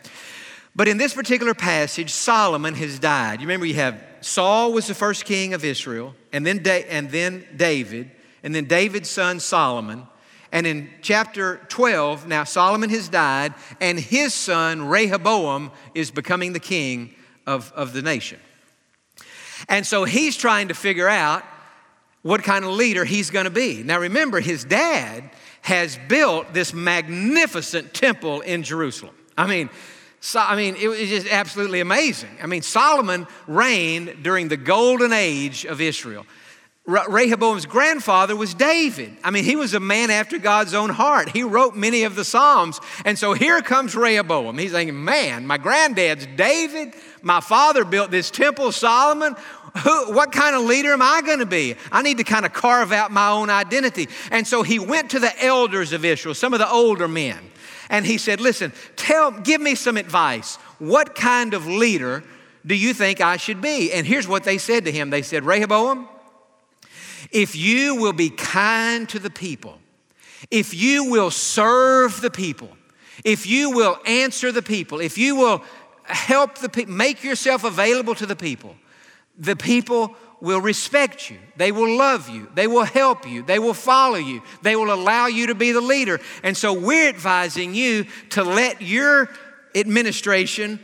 But 0.75 0.89
in 0.89 0.97
this 0.97 1.13
particular 1.13 1.53
passage, 1.53 2.11
Solomon 2.11 2.75
has 2.75 2.99
died. 2.99 3.39
You 3.39 3.47
remember 3.47 3.65
you 3.65 3.75
have 3.75 4.03
Saul 4.19 4.73
was 4.73 4.87
the 4.87 4.93
first 4.93 5.23
king 5.23 5.53
of 5.53 5.63
Israel, 5.63 6.15
and 6.33 6.45
then, 6.45 6.61
da- 6.61 6.85
and 6.89 7.09
then 7.09 7.45
David, 7.55 8.11
and 8.43 8.53
then 8.53 8.65
David's 8.65 9.09
son 9.09 9.39
Solomon. 9.39 10.05
And 10.51 10.65
in 10.65 10.89
chapter 11.01 11.57
12, 11.69 12.27
now 12.27 12.43
Solomon 12.43 12.89
has 12.89 13.07
died, 13.07 13.53
and 13.79 13.99
his 13.99 14.33
son 14.33 14.87
Rehoboam 14.87 15.71
is 15.93 16.11
becoming 16.11 16.53
the 16.53 16.59
king 16.59 17.13
of, 17.45 17.71
of 17.75 17.93
the 17.93 18.01
nation. 18.01 18.39
And 19.67 19.85
so 19.85 20.05
he's 20.05 20.35
trying 20.35 20.69
to 20.69 20.73
figure 20.73 21.07
out 21.07 21.43
what 22.21 22.43
kind 22.43 22.65
of 22.65 22.71
leader 22.71 23.05
he's 23.05 23.29
going 23.29 23.45
to 23.45 23.51
be. 23.51 23.83
Now, 23.83 23.99
remember, 23.99 24.39
his 24.39 24.63
dad 24.63 25.29
has 25.61 25.99
built 26.07 26.53
this 26.53 26.73
magnificent 26.73 27.93
temple 27.93 28.41
in 28.41 28.63
Jerusalem. 28.63 29.15
I 29.37 29.47
mean, 29.47 29.69
so, 30.21 30.39
I 30.39 30.55
mean, 30.55 30.75
it 30.75 30.87
was 30.87 30.99
just 30.99 31.27
absolutely 31.27 31.79
amazing. 31.79 32.29
I 32.41 32.47
mean, 32.47 32.61
Solomon 32.61 33.25
reigned 33.47 34.21
during 34.21 34.49
the 34.49 34.57
golden 34.57 35.13
age 35.13 35.65
of 35.65 35.79
Israel. 35.79 36.25
Rehoboam's 36.89 37.67
grandfather 37.67 38.35
was 38.35 38.55
David. 38.55 39.15
I 39.23 39.29
mean, 39.29 39.43
he 39.43 39.55
was 39.55 39.75
a 39.75 39.79
man 39.79 40.09
after 40.09 40.39
God's 40.39 40.73
own 40.73 40.89
heart. 40.89 41.29
He 41.29 41.43
wrote 41.43 41.75
many 41.75 42.03
of 42.03 42.15
the 42.15 42.25
Psalms. 42.25 42.79
And 43.05 43.17
so 43.17 43.33
here 43.33 43.61
comes 43.61 43.95
Rehoboam. 43.95 44.57
He's 44.57 44.71
thinking, 44.71 45.03
man, 45.03 45.45
my 45.45 45.59
granddad's 45.59 46.25
David. 46.35 46.95
My 47.21 47.41
father 47.41 47.85
built 47.85 48.09
this 48.09 48.31
temple, 48.31 48.71
Solomon. 48.71 49.35
Who, 49.83 50.13
what 50.13 50.31
kind 50.31 50.55
of 50.55 50.63
leader 50.63 50.91
am 50.91 51.03
I 51.03 51.21
going 51.23 51.39
to 51.39 51.45
be? 51.45 51.75
I 51.91 52.01
need 52.01 52.17
to 52.17 52.23
kind 52.23 52.43
of 52.45 52.53
carve 52.53 52.91
out 52.91 53.11
my 53.11 53.29
own 53.29 53.51
identity. 53.51 54.07
And 54.31 54.47
so 54.47 54.63
he 54.63 54.79
went 54.79 55.11
to 55.11 55.19
the 55.19 55.43
elders 55.43 55.93
of 55.93 56.03
Israel, 56.03 56.33
some 56.33 56.53
of 56.53 56.59
the 56.59 56.69
older 56.69 57.07
men, 57.07 57.37
and 57.89 58.03
he 58.03 58.17
said, 58.17 58.41
Listen, 58.41 58.73
tell, 58.95 59.31
give 59.31 59.61
me 59.61 59.75
some 59.75 59.95
advice. 59.95 60.55
What 60.79 61.13
kind 61.13 61.53
of 61.53 61.67
leader 61.67 62.23
do 62.65 62.73
you 62.73 62.95
think 62.95 63.21
I 63.21 63.37
should 63.37 63.61
be? 63.61 63.91
And 63.93 64.07
here's 64.07 64.27
what 64.27 64.43
they 64.43 64.57
said 64.57 64.85
to 64.85 64.91
him 64.91 65.11
They 65.11 65.21
said, 65.21 65.43
Rehoboam, 65.45 66.07
if 67.31 67.55
you 67.55 67.95
will 67.95 68.13
be 68.13 68.29
kind 68.29 69.07
to 69.09 69.19
the 69.19 69.29
people, 69.29 69.79
if 70.51 70.73
you 70.73 71.09
will 71.09 71.31
serve 71.31 72.21
the 72.21 72.31
people, 72.31 72.69
if 73.23 73.45
you 73.45 73.71
will 73.71 73.99
answer 74.05 74.51
the 74.51 74.61
people, 74.61 74.99
if 74.99 75.17
you 75.17 75.35
will 75.35 75.63
help 76.03 76.57
the 76.57 76.69
people, 76.69 76.93
make 76.93 77.23
yourself 77.23 77.63
available 77.63 78.15
to 78.15 78.25
the 78.25 78.35
people, 78.35 78.75
the 79.37 79.55
people 79.55 80.15
will 80.41 80.61
respect 80.61 81.29
you. 81.29 81.37
They 81.57 81.71
will 81.71 81.97
love 81.97 82.29
you. 82.29 82.49
They 82.53 82.67
will 82.67 82.85
help 82.85 83.27
you. 83.27 83.43
They 83.43 83.59
will 83.59 83.73
follow 83.73 84.15
you. 84.15 84.41
They 84.61 84.75
will 84.75 84.93
allow 84.93 85.27
you 85.27 85.47
to 85.47 85.55
be 85.55 85.71
the 85.71 85.81
leader. 85.81 86.19
And 86.43 86.55
so 86.55 86.73
we're 86.73 87.09
advising 87.09 87.75
you 87.75 88.05
to 88.29 88.43
let 88.43 88.81
your 88.81 89.29
administration 89.75 90.79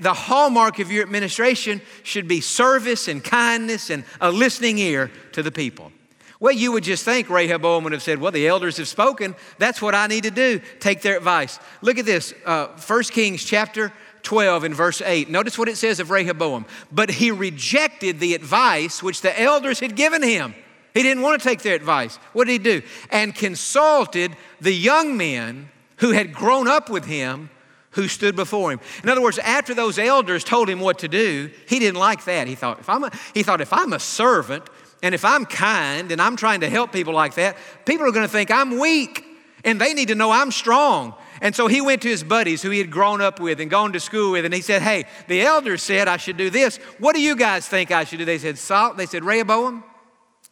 the 0.00 0.14
hallmark 0.14 0.78
of 0.78 0.90
your 0.90 1.02
administration 1.02 1.80
should 2.02 2.28
be 2.28 2.40
service 2.40 3.08
and 3.08 3.22
kindness 3.22 3.90
and 3.90 4.04
a 4.20 4.30
listening 4.30 4.78
ear 4.78 5.10
to 5.32 5.42
the 5.42 5.52
people. 5.52 5.92
Well, 6.40 6.52
you 6.52 6.70
would 6.72 6.84
just 6.84 7.04
think 7.04 7.28
Rehoboam 7.28 7.82
would 7.84 7.92
have 7.92 8.02
said, 8.02 8.20
Well, 8.20 8.30
the 8.30 8.46
elders 8.46 8.76
have 8.76 8.88
spoken. 8.88 9.34
That's 9.58 9.82
what 9.82 9.94
I 9.94 10.06
need 10.06 10.22
to 10.22 10.30
do. 10.30 10.60
Take 10.78 11.02
their 11.02 11.16
advice. 11.16 11.58
Look 11.82 11.98
at 11.98 12.06
this 12.06 12.32
uh, 12.46 12.68
1 12.68 13.02
Kings 13.04 13.44
chapter 13.44 13.92
12 14.22 14.64
and 14.64 14.74
verse 14.74 15.00
8. 15.00 15.28
Notice 15.28 15.58
what 15.58 15.68
it 15.68 15.76
says 15.76 16.00
of 16.00 16.10
Rehoboam. 16.10 16.66
But 16.92 17.10
he 17.10 17.30
rejected 17.30 18.20
the 18.20 18.34
advice 18.34 19.02
which 19.02 19.20
the 19.20 19.40
elders 19.40 19.80
had 19.80 19.96
given 19.96 20.22
him. 20.22 20.54
He 20.94 21.02
didn't 21.02 21.22
want 21.22 21.40
to 21.40 21.48
take 21.48 21.62
their 21.62 21.74
advice. 21.74 22.16
What 22.32 22.46
did 22.46 22.52
he 22.52 22.58
do? 22.58 22.82
And 23.10 23.34
consulted 23.34 24.36
the 24.60 24.72
young 24.72 25.16
men 25.16 25.70
who 25.96 26.12
had 26.12 26.32
grown 26.32 26.68
up 26.68 26.88
with 26.88 27.04
him 27.04 27.50
who 27.98 28.06
stood 28.06 28.36
before 28.36 28.70
him. 28.70 28.78
In 29.02 29.08
other 29.08 29.20
words, 29.20 29.40
after 29.40 29.74
those 29.74 29.98
elders 29.98 30.44
told 30.44 30.70
him 30.70 30.78
what 30.78 31.00
to 31.00 31.08
do, 31.08 31.50
he 31.66 31.80
didn't 31.80 31.98
like 31.98 32.24
that. 32.26 32.46
He 32.46 32.54
thought, 32.54 32.78
if 32.78 32.88
I'm 32.88 33.02
a, 33.02 33.10
he 33.34 33.42
thought, 33.42 33.60
if 33.60 33.72
I'm 33.72 33.92
a 33.92 33.98
servant 33.98 34.62
and 35.02 35.16
if 35.16 35.24
I'm 35.24 35.44
kind 35.44 36.12
and 36.12 36.22
I'm 36.22 36.36
trying 36.36 36.60
to 36.60 36.70
help 36.70 36.92
people 36.92 37.12
like 37.12 37.34
that, 37.34 37.56
people 37.86 38.06
are 38.06 38.12
going 38.12 38.24
to 38.24 38.30
think 38.32 38.52
I'm 38.52 38.78
weak 38.78 39.24
and 39.64 39.80
they 39.80 39.94
need 39.94 40.08
to 40.08 40.14
know 40.14 40.30
I'm 40.30 40.52
strong. 40.52 41.12
And 41.40 41.56
so 41.56 41.66
he 41.66 41.80
went 41.80 42.02
to 42.02 42.08
his 42.08 42.22
buddies 42.22 42.62
who 42.62 42.70
he 42.70 42.78
had 42.78 42.92
grown 42.92 43.20
up 43.20 43.40
with 43.40 43.58
and 43.58 43.68
gone 43.68 43.92
to 43.94 44.00
school 44.00 44.30
with, 44.30 44.44
and 44.44 44.54
he 44.54 44.60
said, 44.60 44.80
Hey, 44.80 45.04
the 45.26 45.42
elders 45.42 45.82
said 45.82 46.06
I 46.06 46.18
should 46.18 46.36
do 46.36 46.50
this. 46.50 46.76
What 46.98 47.16
do 47.16 47.20
you 47.20 47.34
guys 47.34 47.66
think 47.66 47.90
I 47.90 48.04
should 48.04 48.20
do? 48.20 48.24
They 48.24 48.38
said, 48.38 48.58
Salt. 48.58 48.96
They 48.96 49.06
said, 49.06 49.24
Rehoboam, 49.24 49.82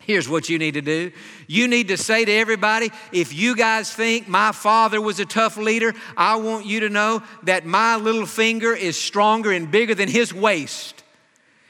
Here's 0.07 0.29
what 0.29 0.49
you 0.49 0.57
need 0.57 0.75
to 0.75 0.83
do. 0.83 1.11
You 1.49 1.67
need 1.67 1.89
to 1.89 1.97
say 1.97 2.25
to 2.25 2.31
everybody, 2.31 2.93
if 3.11 3.35
you 3.35 3.57
guys 3.57 3.93
think 3.93 4.29
my 4.29 4.53
father 4.53 5.01
was 5.01 5.19
a 5.19 5.25
tough 5.25 5.57
leader, 5.57 5.95
I 6.17 6.37
want 6.37 6.65
you 6.65 6.79
to 6.81 6.89
know 6.89 7.25
that 7.43 7.67
my 7.67 7.97
little 7.97 8.25
finger 8.25 8.73
is 8.73 8.97
stronger 8.97 9.51
and 9.51 9.69
bigger 9.69 9.97
than 9.97 10.09
his 10.09 10.33
waist. 10.33 11.03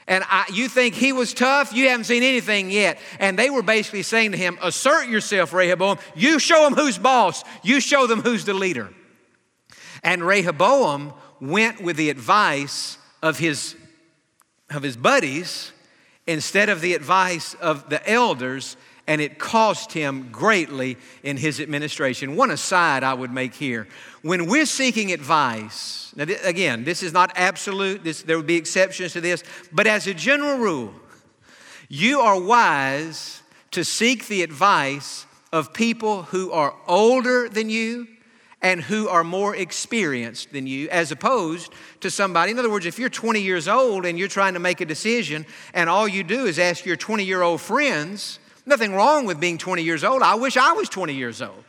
And 0.07 0.23
I, 0.27 0.45
you 0.53 0.69
think 0.69 0.93
he 0.93 1.13
was 1.13 1.33
tough? 1.33 1.73
You 1.73 1.89
haven't 1.89 2.03
seen 2.03 2.21
anything 2.21 2.69
yet. 2.69 2.99
And 3.19 3.39
they 3.39 3.49
were 3.49 3.63
basically 3.63 4.03
saying 4.03 4.33
to 4.33 4.37
him, 4.37 4.59
Assert 4.61 5.07
yourself, 5.07 5.51
Rehoboam. 5.51 5.97
You 6.15 6.37
show 6.37 6.63
them 6.63 6.75
who's 6.75 6.99
boss, 6.99 7.43
you 7.63 7.79
show 7.79 8.05
them 8.05 8.21
who's 8.21 8.45
the 8.45 8.53
leader. 8.53 8.93
And 10.03 10.21
Rehoboam 10.21 11.11
went 11.41 11.81
with 11.81 11.97
the 11.97 12.11
advice 12.11 12.99
of 13.23 13.39
his, 13.39 13.75
of 14.69 14.83
his 14.83 14.95
buddies 14.95 15.71
instead 16.27 16.69
of 16.69 16.81
the 16.81 16.93
advice 16.93 17.55
of 17.55 17.89
the 17.89 18.07
elders, 18.07 18.77
and 19.07 19.21
it 19.21 19.39
cost 19.39 19.93
him 19.93 20.29
greatly 20.31 20.97
in 21.23 21.37
his 21.37 21.61
administration. 21.61 22.35
One 22.35 22.51
aside 22.51 23.03
I 23.03 23.13
would 23.13 23.31
make 23.31 23.55
here 23.55 23.87
when 24.21 24.45
we're 24.47 24.65
seeking 24.65 25.13
advice, 25.13 26.11
now, 26.17 26.25
th- 26.25 26.39
again, 26.43 26.83
this 26.83 27.01
is 27.01 27.13
not 27.13 27.31
absolute, 27.35 28.03
this, 28.03 28.23
there 28.23 28.35
would 28.35 28.47
be 28.47 28.57
exceptions 28.57 29.13
to 29.13 29.21
this, 29.21 29.41
but 29.71 29.87
as 29.87 30.05
a 30.05 30.13
general 30.13 30.57
rule, 30.57 30.93
you 31.87 32.19
are 32.19 32.37
wise 32.37 33.41
to 33.71 33.85
seek 33.85 34.27
the 34.27 34.43
advice 34.43 35.25
of 35.53 35.73
people 35.73 36.23
who 36.23 36.51
are 36.51 36.75
older 36.87 37.47
than 37.47 37.69
you 37.69 38.07
and 38.61 38.81
who 38.81 39.07
are 39.07 39.23
more 39.23 39.55
experienced 39.55 40.51
than 40.51 40.65
you, 40.65 40.89
as 40.89 41.11
opposed 41.11 41.71
to 42.01 42.09
somebody. 42.09 42.51
In 42.51 42.59
other 42.59 42.71
words, 42.71 42.85
if 42.85 42.97
you're 42.97 43.09
20 43.09 43.41
years 43.41 43.67
old 43.67 44.05
and 44.05 44.17
you're 44.17 44.27
trying 44.27 44.53
to 44.53 44.59
make 44.59 44.81
a 44.81 44.85
decision, 44.85 45.45
and 45.73 45.89
all 45.89 46.07
you 46.07 46.23
do 46.23 46.45
is 46.45 46.57
ask 46.57 46.85
your 46.85 46.95
20 46.95 47.23
year 47.23 47.41
old 47.41 47.61
friends, 47.61 48.39
nothing 48.65 48.93
wrong 48.93 49.25
with 49.25 49.39
being 49.39 49.57
20 49.57 49.83
years 49.83 50.03
old. 50.03 50.21
I 50.21 50.35
wish 50.35 50.57
I 50.57 50.73
was 50.73 50.89
20 50.89 51.13
years 51.13 51.41
old. 51.41 51.63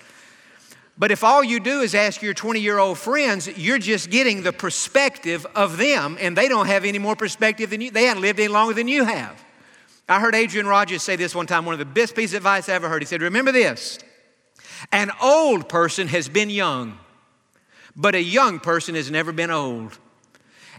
But 0.98 1.12
if 1.12 1.22
all 1.22 1.44
you 1.44 1.60
do 1.60 1.82
is 1.82 1.94
ask 1.94 2.22
your 2.22 2.34
20 2.34 2.58
year 2.58 2.78
old 2.78 2.98
friends, 2.98 3.46
you're 3.56 3.78
just 3.78 4.10
getting 4.10 4.42
the 4.42 4.52
perspective 4.52 5.46
of 5.54 5.76
them, 5.76 6.16
and 6.20 6.36
they 6.36 6.48
don't 6.48 6.66
have 6.66 6.84
any 6.84 6.98
more 6.98 7.14
perspective 7.14 7.70
than 7.70 7.80
you. 7.80 7.90
They 7.90 8.04
haven't 8.04 8.22
lived 8.22 8.40
any 8.40 8.48
longer 8.48 8.74
than 8.74 8.88
you 8.88 9.04
have. 9.04 9.44
I 10.08 10.20
heard 10.20 10.34
Adrian 10.34 10.66
Rogers 10.66 11.02
say 11.02 11.16
this 11.16 11.34
one 11.34 11.46
time, 11.46 11.66
one 11.66 11.74
of 11.74 11.78
the 11.78 11.84
best 11.84 12.16
pieces 12.16 12.32
of 12.32 12.38
advice 12.38 12.68
I 12.68 12.72
ever 12.72 12.88
heard. 12.88 13.02
He 13.02 13.06
said, 13.06 13.20
Remember 13.22 13.52
this 13.52 13.98
an 14.92 15.10
old 15.22 15.68
person 15.68 16.08
has 16.08 16.28
been 16.28 16.50
young, 16.50 16.98
but 17.96 18.14
a 18.14 18.22
young 18.22 18.60
person 18.60 18.94
has 18.94 19.10
never 19.10 19.32
been 19.32 19.50
old. 19.50 19.98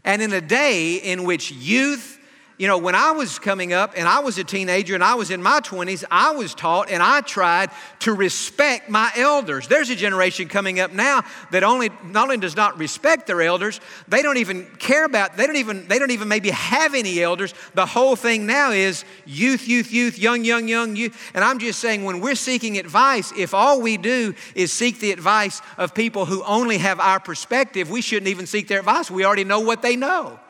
And 0.04 0.22
in 0.22 0.32
a 0.34 0.42
day 0.42 0.96
in 0.96 1.24
which 1.24 1.52
youth 1.52 2.19
you 2.60 2.68
know, 2.68 2.78
when 2.78 2.94
I 2.94 3.12
was 3.12 3.40
coming 3.40 3.72
up 3.72 3.94
and 3.96 4.06
I 4.06 4.20
was 4.20 4.38
a 4.38 4.44
teenager 4.44 4.94
and 4.94 5.02
I 5.02 5.16
was 5.16 5.32
in 5.32 5.42
my 5.42 5.62
20s, 5.62 6.04
I 6.12 6.32
was 6.32 6.54
taught 6.54 6.90
and 6.92 7.02
I 7.02 7.22
tried 7.22 7.70
to 8.00 8.14
respect 8.14 8.90
my 8.90 9.10
elders. 9.16 9.70
There's 9.70 9.90
a 9.90 9.96
generation 9.96 10.50
coming 10.50 10.82
up 10.82 10.92
now 10.92 11.24
that 11.52 11.64
only 11.64 11.90
not 12.04 12.26
only 12.26 12.36
does 12.36 12.58
not 12.58 12.78
respect 12.78 13.28
their 13.28 13.42
elders, 13.42 13.80
they 14.10 14.22
don't 14.22 14.36
even 14.36 14.66
care 14.78 15.06
about, 15.06 15.38
they 15.38 15.48
don't 15.48 15.56
even, 15.56 15.88
they 15.88 16.00
don't 16.00 16.12
even 16.12 16.28
maybe 16.28 16.50
have 16.50 16.96
any 16.96 17.24
elders. 17.24 17.54
The 17.76 17.86
whole 17.86 18.18
thing 18.18 18.46
now 18.46 18.72
is 18.72 19.06
youth, 19.26 19.66
youth, 19.66 19.94
youth, 19.94 20.20
young, 20.20 20.44
young, 20.44 20.68
young, 20.68 20.98
youth. 20.98 21.18
And 21.34 21.46
I'm 21.46 21.60
just 21.60 21.80
saying 21.80 22.04
when 22.04 22.20
we're 22.20 22.36
seeking 22.36 22.78
advice, 22.78 23.32
if 23.38 23.54
all 23.54 23.82
we 23.82 23.96
do 23.96 24.36
is 24.54 24.74
seek 24.74 25.00
the 25.00 25.14
advice 25.14 25.62
of 25.78 25.96
people 25.96 26.26
who 26.26 26.44
only 26.44 26.80
have 26.80 27.00
our 27.00 27.22
perspective, 27.22 27.90
we 27.90 28.02
shouldn't 28.02 28.28
even 28.28 28.48
seek 28.48 28.68
their 28.68 28.80
advice. 28.80 29.10
We 29.10 29.24
already 29.24 29.46
know 29.46 29.62
what 29.62 29.82
they 29.82 29.96
know. 29.96 30.42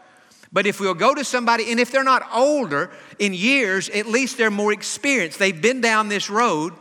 But 0.52 0.66
if 0.66 0.80
we'll 0.80 0.96
go 0.96 1.14
to 1.14 1.24
somebody, 1.24 1.72
and 1.72 1.80
if 1.80 1.92
they're 1.92 2.04
not 2.04 2.28
older 2.34 2.90
in 3.20 3.34
years, 3.34 3.90
at 3.90 4.08
least 4.08 4.38
they're 4.38 4.50
more 4.50 4.74
experienced. 4.74 5.38
They've 5.38 5.62
been 5.62 5.82
down 5.82 6.10
this 6.10 6.30
road 6.30 6.74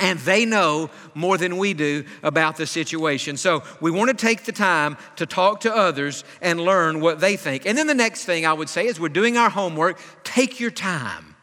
and 0.00 0.18
they 0.20 0.44
know 0.44 0.90
more 1.14 1.36
than 1.38 1.58
we 1.58 1.74
do 1.74 2.04
about 2.22 2.56
the 2.56 2.66
situation. 2.66 3.36
So 3.36 3.62
we 3.80 3.90
want 3.90 4.08
to 4.08 4.16
take 4.16 4.44
the 4.44 4.52
time 4.52 4.96
to 5.16 5.26
talk 5.26 5.60
to 5.60 5.74
others 5.74 6.24
and 6.40 6.60
learn 6.60 7.00
what 7.00 7.20
they 7.20 7.36
think. 7.36 7.66
And 7.66 7.76
then 7.76 7.86
the 7.86 7.94
next 7.94 8.24
thing 8.24 8.46
I 8.46 8.52
would 8.52 8.68
say 8.68 8.86
is 8.86 8.98
we're 8.98 9.08
doing 9.08 9.36
our 9.36 9.50
homework, 9.50 10.00
take 10.24 10.58
your 10.58 10.70
time. 10.70 11.36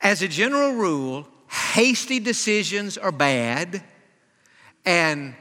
As 0.00 0.22
a 0.22 0.28
general 0.28 0.72
rule, 0.72 1.26
hasty 1.48 2.20
decisions 2.20 2.98
are 2.98 3.12
bad 3.12 3.82
and 4.84 5.34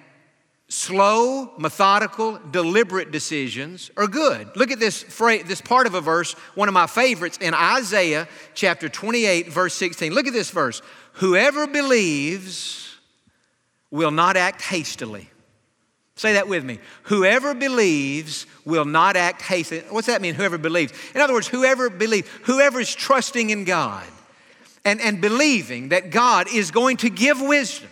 slow, 0.75 1.51
methodical, 1.57 2.39
deliberate 2.51 3.11
decisions 3.11 3.89
are 3.95 4.07
good. 4.07 4.55
Look 4.55 4.71
at 4.71 4.79
this 4.79 5.01
phrase, 5.01 5.45
this 5.45 5.61
part 5.61 5.87
of 5.87 5.93
a 5.93 6.01
verse, 6.01 6.33
one 6.53 6.67
of 6.67 6.73
my 6.73 6.85
favorites 6.85 7.37
in 7.39 7.53
Isaiah 7.53 8.27
chapter 8.53 8.89
28, 8.89 9.47
verse 9.47 9.73
16. 9.75 10.13
Look 10.13 10.27
at 10.27 10.33
this 10.33 10.51
verse. 10.51 10.81
Whoever 11.13 11.65
believes 11.65 12.97
will 13.89 14.11
not 14.11 14.35
act 14.35 14.61
hastily. 14.61 15.29
Say 16.17 16.33
that 16.33 16.47
with 16.47 16.63
me. 16.63 16.79
Whoever 17.03 17.53
believes 17.53 18.45
will 18.65 18.85
not 18.85 19.15
act 19.15 19.41
hastily. 19.41 19.81
What's 19.89 20.07
that 20.07 20.21
mean? 20.21 20.35
Whoever 20.35 20.57
believes. 20.57 20.93
In 21.13 21.21
other 21.21 21.33
words, 21.33 21.47
whoever 21.47 21.89
believes, 21.89 22.27
whoever 22.43 22.79
is 22.79 22.93
trusting 22.93 23.49
in 23.49 23.63
God 23.63 24.05
and, 24.83 24.99
and 25.01 25.21
believing 25.21 25.89
that 25.89 26.11
God 26.11 26.47
is 26.53 26.71
going 26.71 26.97
to 26.97 27.09
give 27.09 27.41
wisdom 27.41 27.89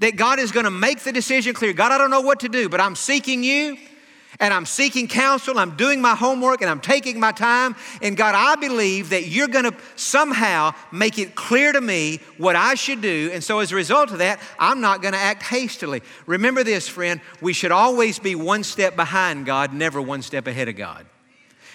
that 0.00 0.16
God 0.16 0.38
is 0.38 0.50
going 0.50 0.64
to 0.64 0.70
make 0.70 1.00
the 1.00 1.12
decision 1.12 1.54
clear. 1.54 1.72
God, 1.72 1.92
I 1.92 1.98
don't 1.98 2.10
know 2.10 2.22
what 2.22 2.40
to 2.40 2.48
do, 2.48 2.68
but 2.68 2.80
I'm 2.80 2.96
seeking 2.96 3.44
you 3.44 3.76
and 4.40 4.54
I'm 4.54 4.64
seeking 4.64 5.06
counsel. 5.06 5.58
I'm 5.58 5.76
doing 5.76 6.00
my 6.00 6.14
homework 6.14 6.62
and 6.62 6.70
I'm 6.70 6.80
taking 6.80 7.20
my 7.20 7.32
time. 7.32 7.76
And 8.00 8.16
God, 8.16 8.34
I 8.34 8.56
believe 8.56 9.10
that 9.10 9.26
you're 9.26 9.48
going 9.48 9.66
to 9.66 9.76
somehow 9.96 10.72
make 10.90 11.18
it 11.18 11.34
clear 11.34 11.72
to 11.72 11.80
me 11.80 12.20
what 12.38 12.56
I 12.56 12.74
should 12.74 13.02
do. 13.02 13.30
And 13.32 13.44
so 13.44 13.58
as 13.58 13.70
a 13.72 13.76
result 13.76 14.10
of 14.10 14.18
that, 14.18 14.40
I'm 14.58 14.80
not 14.80 15.02
going 15.02 15.12
to 15.12 15.20
act 15.20 15.42
hastily. 15.42 16.02
Remember 16.26 16.64
this, 16.64 16.88
friend, 16.88 17.20
we 17.42 17.52
should 17.52 17.72
always 17.72 18.18
be 18.18 18.34
one 18.34 18.64
step 18.64 18.96
behind 18.96 19.44
God, 19.44 19.74
never 19.74 20.00
one 20.00 20.22
step 20.22 20.46
ahead 20.46 20.68
of 20.68 20.76
God. 20.76 21.06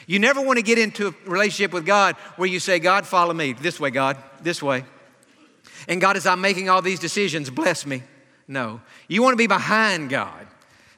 You 0.07 0.19
never 0.19 0.41
want 0.41 0.57
to 0.57 0.63
get 0.63 0.77
into 0.77 1.07
a 1.07 1.13
relationship 1.29 1.73
with 1.73 1.85
God 1.85 2.15
where 2.37 2.47
you 2.47 2.59
say, 2.59 2.79
God, 2.79 3.05
follow 3.05 3.33
me. 3.33 3.53
This 3.53 3.79
way, 3.79 3.91
God, 3.91 4.17
this 4.41 4.61
way. 4.61 4.83
And 5.87 6.01
God, 6.01 6.17
as 6.17 6.25
I'm 6.25 6.41
making 6.41 6.69
all 6.69 6.81
these 6.81 6.99
decisions, 6.99 7.49
bless 7.49 7.85
me. 7.85 8.03
No. 8.47 8.81
You 9.07 9.21
want 9.21 9.33
to 9.33 9.37
be 9.37 9.47
behind 9.47 10.09
God. 10.09 10.47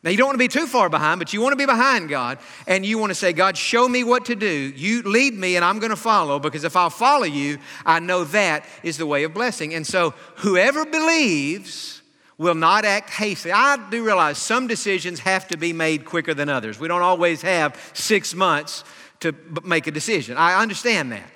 Now, 0.03 0.11
you 0.11 0.17
don't 0.17 0.27
want 0.27 0.35
to 0.35 0.39
be 0.39 0.47
too 0.47 0.67
far 0.67 0.89
behind, 0.89 1.19
but 1.19 1.33
you 1.33 1.41
want 1.41 1.53
to 1.53 1.57
be 1.57 1.65
behind 1.65 2.07
God, 2.07 2.37
and 2.67 2.85
you 2.85 2.97
want 2.97 3.09
to 3.09 3.15
say, 3.15 3.33
God, 3.33 3.57
show 3.57 3.89
me 3.89 4.03
what 4.03 4.25
to 4.25 4.35
do. 4.35 4.47
You 4.47 5.01
lead 5.01 5.33
me, 5.33 5.55
and 5.55 5.65
I'm 5.65 5.79
going 5.79 5.89
to 5.89 5.95
follow, 5.95 6.39
because 6.39 6.63
if 6.63 6.75
I'll 6.75 6.89
follow 6.89 7.25
you, 7.25 7.57
I 7.85 7.99
know 7.99 8.23
that 8.25 8.63
is 8.83 8.97
the 8.97 9.05
way 9.05 9.23
of 9.23 9.33
blessing. 9.33 9.73
And 9.73 9.85
so, 9.85 10.11
whoever 10.37 10.85
believes 10.85 12.01
will 12.37 12.55
not 12.55 12.85
act 12.85 13.09
hastily. 13.09 13.51
I 13.51 13.77
do 13.89 14.05
realize 14.05 14.37
some 14.37 14.67
decisions 14.67 15.19
have 15.19 15.47
to 15.47 15.57
be 15.57 15.73
made 15.73 16.05
quicker 16.05 16.35
than 16.35 16.47
others. 16.47 16.79
We 16.79 16.87
don't 16.87 17.01
always 17.01 17.41
have 17.41 17.77
six 17.93 18.35
months 18.35 18.83
to 19.21 19.35
make 19.63 19.87
a 19.87 19.91
decision. 19.91 20.37
I 20.37 20.61
understand 20.61 21.11
that. 21.11 21.29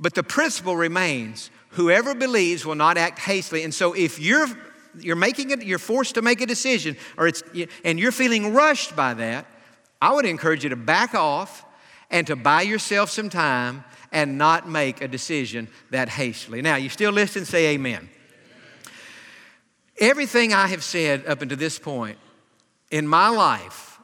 But 0.00 0.14
the 0.14 0.24
principle 0.24 0.76
remains 0.76 1.50
whoever 1.70 2.14
believes 2.14 2.66
will 2.66 2.74
not 2.74 2.98
act 2.98 3.20
hastily. 3.20 3.62
And 3.62 3.72
so, 3.72 3.92
if 3.94 4.18
you're 4.18 4.48
you're 5.02 5.16
making 5.16 5.50
it, 5.50 5.62
you're 5.62 5.78
forced 5.78 6.14
to 6.14 6.22
make 6.22 6.40
a 6.40 6.46
decision, 6.46 6.96
or 7.16 7.26
it's, 7.26 7.42
and 7.84 7.98
you're 7.98 8.12
feeling 8.12 8.52
rushed 8.54 8.94
by 8.94 9.14
that, 9.14 9.46
I 10.00 10.12
would 10.12 10.24
encourage 10.24 10.64
you 10.64 10.70
to 10.70 10.76
back 10.76 11.14
off 11.14 11.64
and 12.10 12.26
to 12.28 12.36
buy 12.36 12.62
yourself 12.62 13.10
some 13.10 13.30
time 13.30 13.84
and 14.12 14.38
not 14.38 14.68
make 14.68 15.00
a 15.02 15.08
decision 15.08 15.68
that 15.90 16.08
hastily. 16.08 16.62
Now, 16.62 16.76
you 16.76 16.88
still 16.88 17.12
listen, 17.12 17.44
say 17.44 17.74
amen. 17.74 18.08
Everything 20.00 20.54
I 20.54 20.68
have 20.68 20.84
said 20.84 21.26
up 21.26 21.42
until 21.42 21.58
this 21.58 21.78
point 21.78 22.18
in 22.90 23.06
my 23.06 23.28
life, 23.28 23.98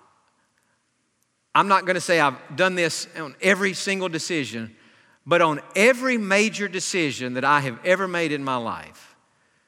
I'm 1.55 1.69
not 1.69 1.87
going 1.87 1.95
to 1.95 2.01
say 2.01 2.19
I've 2.19 2.57
done 2.57 2.75
this 2.75 3.07
on 3.17 3.37
every 3.41 3.75
single 3.75 4.09
decision, 4.09 4.75
but 5.25 5.41
on 5.41 5.61
every 5.77 6.19
major 6.19 6.67
decision 6.67 7.35
that 7.35 7.45
I 7.45 7.61
have 7.61 7.79
ever 7.85 8.09
made 8.09 8.33
in 8.33 8.43
my 8.43 8.57
life, 8.57 9.14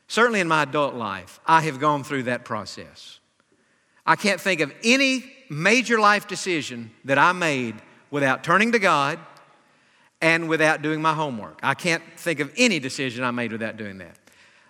certainly 0.08 0.40
in 0.40 0.48
my 0.48 0.62
adult 0.62 0.94
life, 0.94 1.40
I 1.46 1.62
have 1.62 1.80
gone 1.80 2.04
through 2.04 2.24
that 2.24 2.44
process. 2.44 3.20
I 4.04 4.16
can't 4.16 4.40
think 4.40 4.60
of 4.60 4.72
any 4.84 5.24
major 5.48 5.98
life 5.98 6.28
decision 6.28 6.90
that 7.04 7.18
I 7.18 7.32
made 7.32 7.74
without 8.10 8.44
turning 8.44 8.72
to 8.72 8.78
God 8.78 9.18
and 10.20 10.48
without 10.48 10.82
doing 10.82 11.02
my 11.02 11.12
homework. 11.12 11.58
I 11.62 11.74
can't 11.74 12.02
think 12.16 12.40
of 12.40 12.52
any 12.56 12.78
decision 12.78 13.24
I 13.24 13.30
made 13.30 13.52
without 13.52 13.76
doing 13.76 13.98
that. 13.98 14.16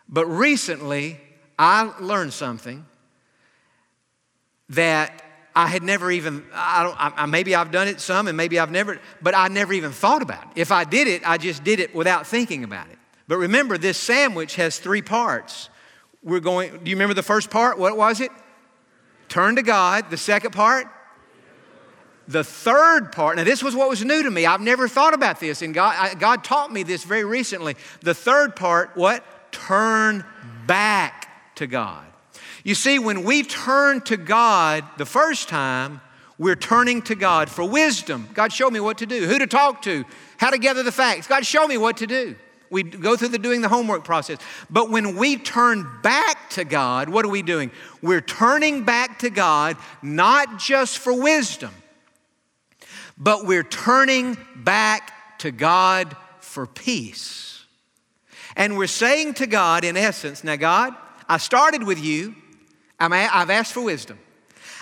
But 0.09 0.27
recently, 0.27 1.19
I 1.59 1.93
learned 2.01 2.33
something 2.33 2.85
that 4.71 5.23
I 5.55 5.69
had 5.69 5.83
never 5.83 6.11
even, 6.11 6.45
I 6.53 6.83
don't, 6.83 6.97
I, 6.99 7.27
maybe 7.27 7.55
I've 7.55 7.71
done 7.71 7.89
it 7.89 8.01
some 8.01 8.29
and 8.29 8.37
maybe 8.37 8.59
I've 8.59 8.71
never, 8.71 9.01
but 9.23 9.35
I 9.35 9.49
never 9.49 9.73
even 9.73 9.91
thought 9.91 10.23
about 10.23 10.45
it. 10.45 10.61
If 10.61 10.71
I 10.71 10.85
did 10.85 11.09
it, 11.09 11.29
I 11.29 11.39
just 11.39 11.65
did 11.65 11.81
it 11.81 11.95
without 11.95 12.27
thinking 12.27 12.63
about 12.63 12.89
it. 12.89 12.99
But 13.29 13.39
remember, 13.39 13.79
this 13.79 13.99
sandwich 13.99 14.57
has 14.57 14.79
three 14.79 15.03
parts. 15.03 15.69
We're 16.23 16.41
going, 16.41 16.85
do 16.85 16.91
you 16.91 16.97
remember 16.97 17.15
the 17.15 17.23
first 17.23 17.51
part? 17.51 17.79
What 17.79 17.97
was 17.97 18.21
it? 18.21 18.31
Turn 19.29 19.57
to 19.57 19.63
God. 19.63 20.11
The 20.11 20.17
second 20.17 20.53
part? 20.53 20.87
The 22.29 22.43
third 22.43 23.13
part, 23.13 23.37
now 23.37 23.45
this 23.45 23.63
was 23.63 23.77
what 23.77 23.89
was 23.89 24.05
new 24.05 24.25
to 24.25 24.31
me. 24.31 24.47
I've 24.47 24.61
never 24.61 24.89
thought 24.89 25.15
about 25.15 25.39
this, 25.39 25.63
and 25.63 25.73
God, 25.73 25.95
I, 25.97 26.15
God 26.15 26.43
taught 26.43 26.73
me 26.73 26.83
this 26.83 27.05
very 27.05 27.25
recently. 27.25 27.77
The 28.01 28.15
third 28.15 28.57
part, 28.57 28.97
what? 28.97 29.25
Turn 29.53 30.25
back 30.67 31.55
to 31.55 31.69
God. 31.69 32.05
You 32.65 32.75
see, 32.75 32.99
when 32.99 33.23
we 33.23 33.45
turn 33.45 34.01
to 34.03 34.17
God 34.17 34.85
the 34.99 35.07
first 35.07 35.49
time, 35.49 36.01
we're 36.37 36.57
turning 36.57 37.01
to 37.03 37.15
God 37.15 37.49
for 37.49 37.65
wisdom. 37.65 38.29
God, 38.35 38.53
show 38.53 38.71
me 38.71 38.81
what 38.81 38.99
to 38.99 39.07
do, 39.07 39.27
who 39.29 39.39
to 39.39 39.47
talk 39.47 39.83
to, 39.83 40.05
how 40.37 40.51
to 40.51 40.59
gather 40.59 40.83
the 40.83 40.91
facts. 40.91 41.29
God, 41.29 41.47
show 41.47 41.69
me 41.69 41.79
what 41.79 41.99
to 41.99 42.09
do. 42.09 42.35
We 42.71 42.83
go 42.83 43.17
through 43.17 43.29
the 43.29 43.39
doing 43.39 43.61
the 43.61 43.69
homework 43.69 44.05
process. 44.05 44.39
But 44.69 44.91
when 44.91 45.17
we 45.17 45.37
turn 45.37 45.89
back 46.03 46.51
to 46.51 46.65
God, 46.65 47.09
what 47.09 47.25
are 47.25 47.29
we 47.29 47.43
doing? 47.43 47.71
We're 48.03 48.21
turning 48.21 48.85
back 48.85 49.21
to 49.21 49.31
God 49.31 49.77
not 50.03 50.59
just 50.59 50.99
for 50.99 51.13
wisdom, 51.13 51.73
but 53.17 53.47
we're 53.47 53.63
turning 53.63 54.37
back 54.57 55.39
to 55.39 55.51
God 55.51 56.17
for 56.41 56.67
peace. 56.67 57.65
And 58.57 58.79
we're 58.79 58.87
saying 58.87 59.35
to 59.35 59.47
God, 59.47 59.85
in 59.85 59.97
essence, 59.97 60.43
now, 60.43 60.57
God, 60.57 60.95
I 61.29 61.37
started 61.39 61.83
with 61.83 62.03
you. 62.03 62.35
i 62.99 63.15
have 63.17 63.51
asked 63.51 63.75
for 63.75 63.83
wisdom. 63.83 64.19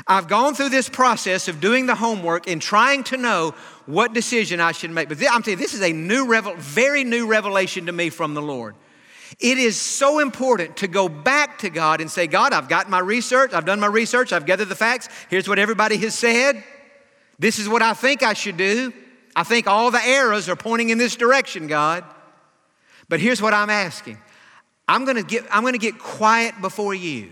I've 0.07 0.29
gone 0.29 0.55
through 0.55 0.71
this 0.71 0.89
process 0.89 1.49
of 1.49 1.61
doing 1.61 1.87
the 1.87 1.95
homework 1.95 2.49
and 2.49 2.61
trying 2.61 3.05
to 3.05 3.17
know 3.17 3.55
what 3.87 4.13
decision 4.13 4.61
I 4.61 4.73
should 4.73 4.91
make. 4.91 5.09
But 5.09 5.19
I'm 5.19 5.43
telling 5.43 5.59
you, 5.59 5.65
this 5.65 5.75
is 5.75 5.83
a 5.83 5.93
new, 5.93 6.27
revel- 6.27 6.55
very 6.57 7.05
new 7.05 7.27
revelation 7.27 7.87
to 7.87 7.93
me 7.93 8.11
from 8.11 8.35
the 8.35 8.43
Lord. 8.43 8.75
It 9.41 9.59
is 9.59 9.81
so 9.81 10.21
important 10.21 10.79
to 10.79 10.89
go 10.89 11.09
back 11.09 11.59
to 11.59 11.71
God 11.71 12.01
and 12.01 12.11
say, 12.11 12.27
God, 12.27 12.53
I've 12.53 12.69
got 12.69 12.89
my 12.89 13.01
research, 13.01 13.53
I've 13.53 13.65
done 13.65 13.81
my 13.81 13.87
research, 13.87 14.33
I've 14.33 14.47
gathered 14.47 14.69
the 14.69 14.77
facts. 14.77 15.09
Here's 15.29 15.49
what 15.49 15.59
everybody 15.59 15.97
has 15.99 16.15
said. 16.15 16.63
This 17.39 17.59
is 17.59 17.69
what 17.69 17.83
I 17.83 17.95
think 17.95 18.23
I 18.23 18.35
should 18.35 18.57
do. 18.57 18.93
I 19.35 19.43
think 19.43 19.67
all 19.67 19.91
the 19.91 20.03
arrows 20.05 20.49
are 20.49 20.57
pointing 20.57 20.91
in 20.91 20.99
this 20.99 21.17
direction, 21.17 21.67
God. 21.67 22.05
But 23.09 23.21
here's 23.21 23.43
what 23.43 23.53
I'm 23.53 23.71
asking 23.71 24.19
I'm 24.87 25.05
gonna 25.05 25.23
get, 25.23 25.45
I'm 25.51 25.65
gonna 25.65 25.79
get 25.79 25.99
quiet 25.99 26.61
before 26.61 26.95
you, 26.95 27.31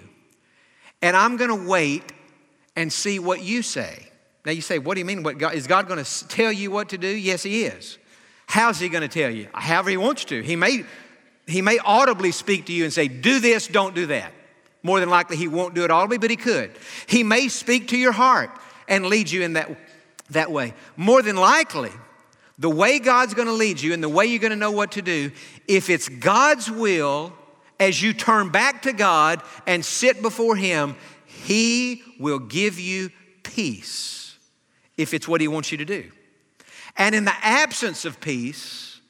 and 1.01 1.17
I'm 1.17 1.37
gonna 1.37 1.69
wait 1.69 2.13
and 2.75 2.93
see 2.93 3.19
what 3.19 3.43
you 3.43 3.63
say. 3.63 4.09
Now 4.45 4.53
you 4.53 4.61
say, 4.61 4.79
what 4.79 4.95
do 4.95 5.01
you 5.01 5.05
mean? 5.05 5.23
What 5.23 5.39
God, 5.39 5.55
is 5.55 5.67
God 5.67 5.87
going 5.87 6.03
to 6.03 6.29
tell 6.29 6.51
you 6.51 6.71
what 6.71 6.89
to 6.91 6.99
do? 6.99 7.09
Yes, 7.09 7.43
He 7.43 7.65
is. 7.65 7.99
How's 8.47 8.81
He 8.81 8.89
going 8.89 9.03
to 9.03 9.09
tell 9.09 9.31
you? 9.31 9.49
However 9.55 9.91
He 9.91 9.97
wants 9.97 10.25
to. 10.27 10.43
He 10.43 10.57
may, 10.57 10.85
he 11.47 11.63
may 11.63 11.79
audibly 11.79 12.33
speak 12.33 12.67
to 12.67 12.73
you 12.73 12.85
and 12.85 12.93
say, 12.93 13.09
do 13.09 13.39
this, 13.39 13.69
don't 13.69 13.95
do 13.95 14.07
that. 14.07 14.33
More 14.83 14.99
than 14.99 15.11
likely, 15.11 15.37
He 15.37 15.47
won't 15.47 15.75
do 15.75 15.85
it 15.85 15.91
audibly, 15.91 16.19
but 16.19 16.31
He 16.31 16.37
could. 16.37 16.73
He 17.07 17.23
may 17.23 17.49
speak 17.49 17.89
to 17.89 17.97
your 17.97 18.13
heart 18.13 18.51
and 18.89 19.07
lead 19.07 19.31
you 19.31 19.43
in 19.43 19.53
that, 19.53 19.71
that 20.31 20.51
way. 20.51 20.75
More 20.97 21.23
than 21.23 21.37
likely, 21.37 21.93
the 22.59 22.71
way 22.71 22.99
God's 22.99 23.35
going 23.35 23.49
to 23.49 23.55
lead 23.55 23.81
you 23.81 23.93
and 23.95 24.03
the 24.03 24.09
way 24.09 24.27
you're 24.27 24.41
going 24.41 24.51
to 24.51 24.57
know 24.57 24.73
what 24.73 24.93
to 24.93 25.03
do, 25.03 25.31
if 25.69 25.89
it's 25.89 26.09
God's 26.09 26.69
will, 26.69 27.33
as 27.79 28.03
you 28.03 28.13
turn 28.13 28.49
back 28.49 28.83
to 28.83 28.93
God 28.93 29.41
and 29.69 29.85
sit 29.85 30.21
before 30.21 30.57
Him, 30.57 30.97
He 31.27 32.03
will 32.19 32.41
give 32.41 32.81
you 32.81 33.11
peace 33.45 34.22
if 34.97 35.15
it's 35.15 35.29
what 35.29 35.41
He 35.41 35.49
wants 35.49 35.73
you 35.73 35.79
to 35.79 35.85
do. 35.85 36.11
And 36.97 37.15
in 37.15 37.25
the 37.25 37.35
absence 37.43 38.05
of 38.05 38.21
peace, 38.21 39.01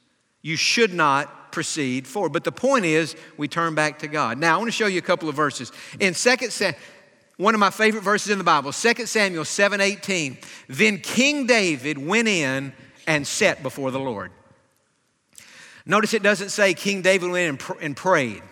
you 0.41 0.57
should 0.57 0.93
not 0.93 1.53
proceed 1.53 2.07
forward. 2.07 2.33
But 2.33 2.45
the 2.45 2.53
point 2.53 2.85
is, 2.85 3.15
we 3.37 3.49
turn 3.49 3.75
back 3.75 4.01
to 4.01 4.09
God. 4.09 4.39
Now, 4.39 4.55
I 4.55 4.57
want 4.59 4.69
to 4.69 4.73
show 4.73 4.87
you 4.87 4.99
a 4.99 5.03
couple 5.03 5.29
of 5.29 5.35
verses. 5.35 5.71
In 6.01 6.15
2 6.15 6.37
Samuel, 6.51 6.81
one 7.37 7.55
of 7.55 7.61
my 7.61 7.71
favorite 7.71 8.03
verses 8.03 8.31
in 8.31 8.39
the 8.39 8.45
Bible, 8.45 8.73
2 8.73 9.07
Samuel 9.07 9.45
7 9.45 9.81
18. 9.81 10.39
Then 10.69 10.99
King 10.99 11.47
David 11.47 11.99
went 11.99 12.29
in 12.29 12.73
and 13.07 13.27
sat 13.27 13.63
before 13.63 13.91
the 13.91 14.01
Lord. 14.01 14.31
Notice 15.85 16.15
it 16.15 16.23
doesn't 16.23 16.51
say 16.51 16.75
King 16.75 17.03
David 17.03 17.31
went 17.31 17.49
in 17.49 17.75
and, 17.75 17.83
and 17.83 17.97
prayed. 17.97 18.43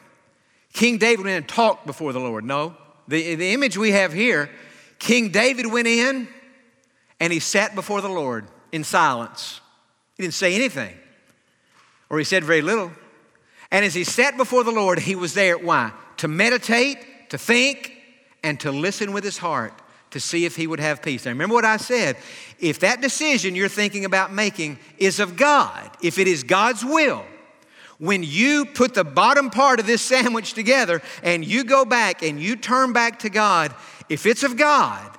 King 0.73 0.99
David 0.99 1.19
went 1.19 1.31
in 1.31 1.37
and 1.38 1.49
talked 1.49 1.87
before 1.87 2.12
the 2.12 2.19
Lord. 2.19 2.45
No. 2.45 2.77
The, 3.07 3.35
the 3.35 3.53
image 3.53 3.77
we 3.77 3.93
have 3.93 4.12
here 4.12 4.51
King 4.99 5.31
David 5.31 5.66
went 5.66 5.88
in 5.88 6.29
and 7.20 7.33
he 7.33 7.38
sat 7.38 7.74
before 7.74 8.00
the 8.00 8.09
Lord 8.09 8.46
in 8.72 8.83
silence. 8.83 9.61
He 10.16 10.22
didn't 10.22 10.35
say 10.35 10.54
anything, 10.54 10.96
or 12.09 12.18
he 12.18 12.24
said 12.24 12.42
very 12.42 12.62
little. 12.62 12.90
And 13.70 13.85
as 13.85 13.94
he 13.94 14.02
sat 14.02 14.37
before 14.37 14.64
the 14.64 14.72
Lord, 14.72 14.98
he 14.98 15.14
was 15.14 15.35
there, 15.35 15.56
why? 15.56 15.92
To 16.16 16.28
meditate, 16.28 16.98
to 17.28 17.38
think, 17.38 17.92
and 18.42 18.59
to 18.61 18.72
listen 18.72 19.12
with 19.12 19.22
his 19.22 19.38
heart 19.38 19.74
to 20.11 20.20
see 20.20 20.44
if 20.44 20.56
he 20.56 20.66
would 20.66 20.80
have 20.80 21.02
peace. 21.02 21.24
Now, 21.24 21.30
remember 21.30 21.54
what 21.54 21.64
I 21.64 21.76
said. 21.76 22.16
If 22.59 22.80
that 22.80 23.00
decision 23.00 23.54
you're 23.54 23.68
thinking 23.68 24.04
about 24.04 24.33
making 24.33 24.78
is 24.98 25.20
of 25.20 25.37
God, 25.37 25.88
if 26.02 26.18
it 26.18 26.26
is 26.26 26.42
God's 26.42 26.85
will, 26.85 27.24
when 27.98 28.22
you 28.22 28.64
put 28.64 28.94
the 28.94 29.04
bottom 29.04 29.50
part 29.50 29.78
of 29.78 29.87
this 29.87 30.02
sandwich 30.02 30.54
together 30.54 31.02
and 31.22 31.44
you 31.44 31.64
go 31.64 31.85
back 31.85 32.22
and 32.22 32.40
you 32.40 32.56
turn 32.56 32.92
back 32.92 33.20
to 33.20 33.30
God, 33.30 33.74
if 34.09 34.26
it's 34.26 34.42
of 34.42 34.56
God, 34.56 35.18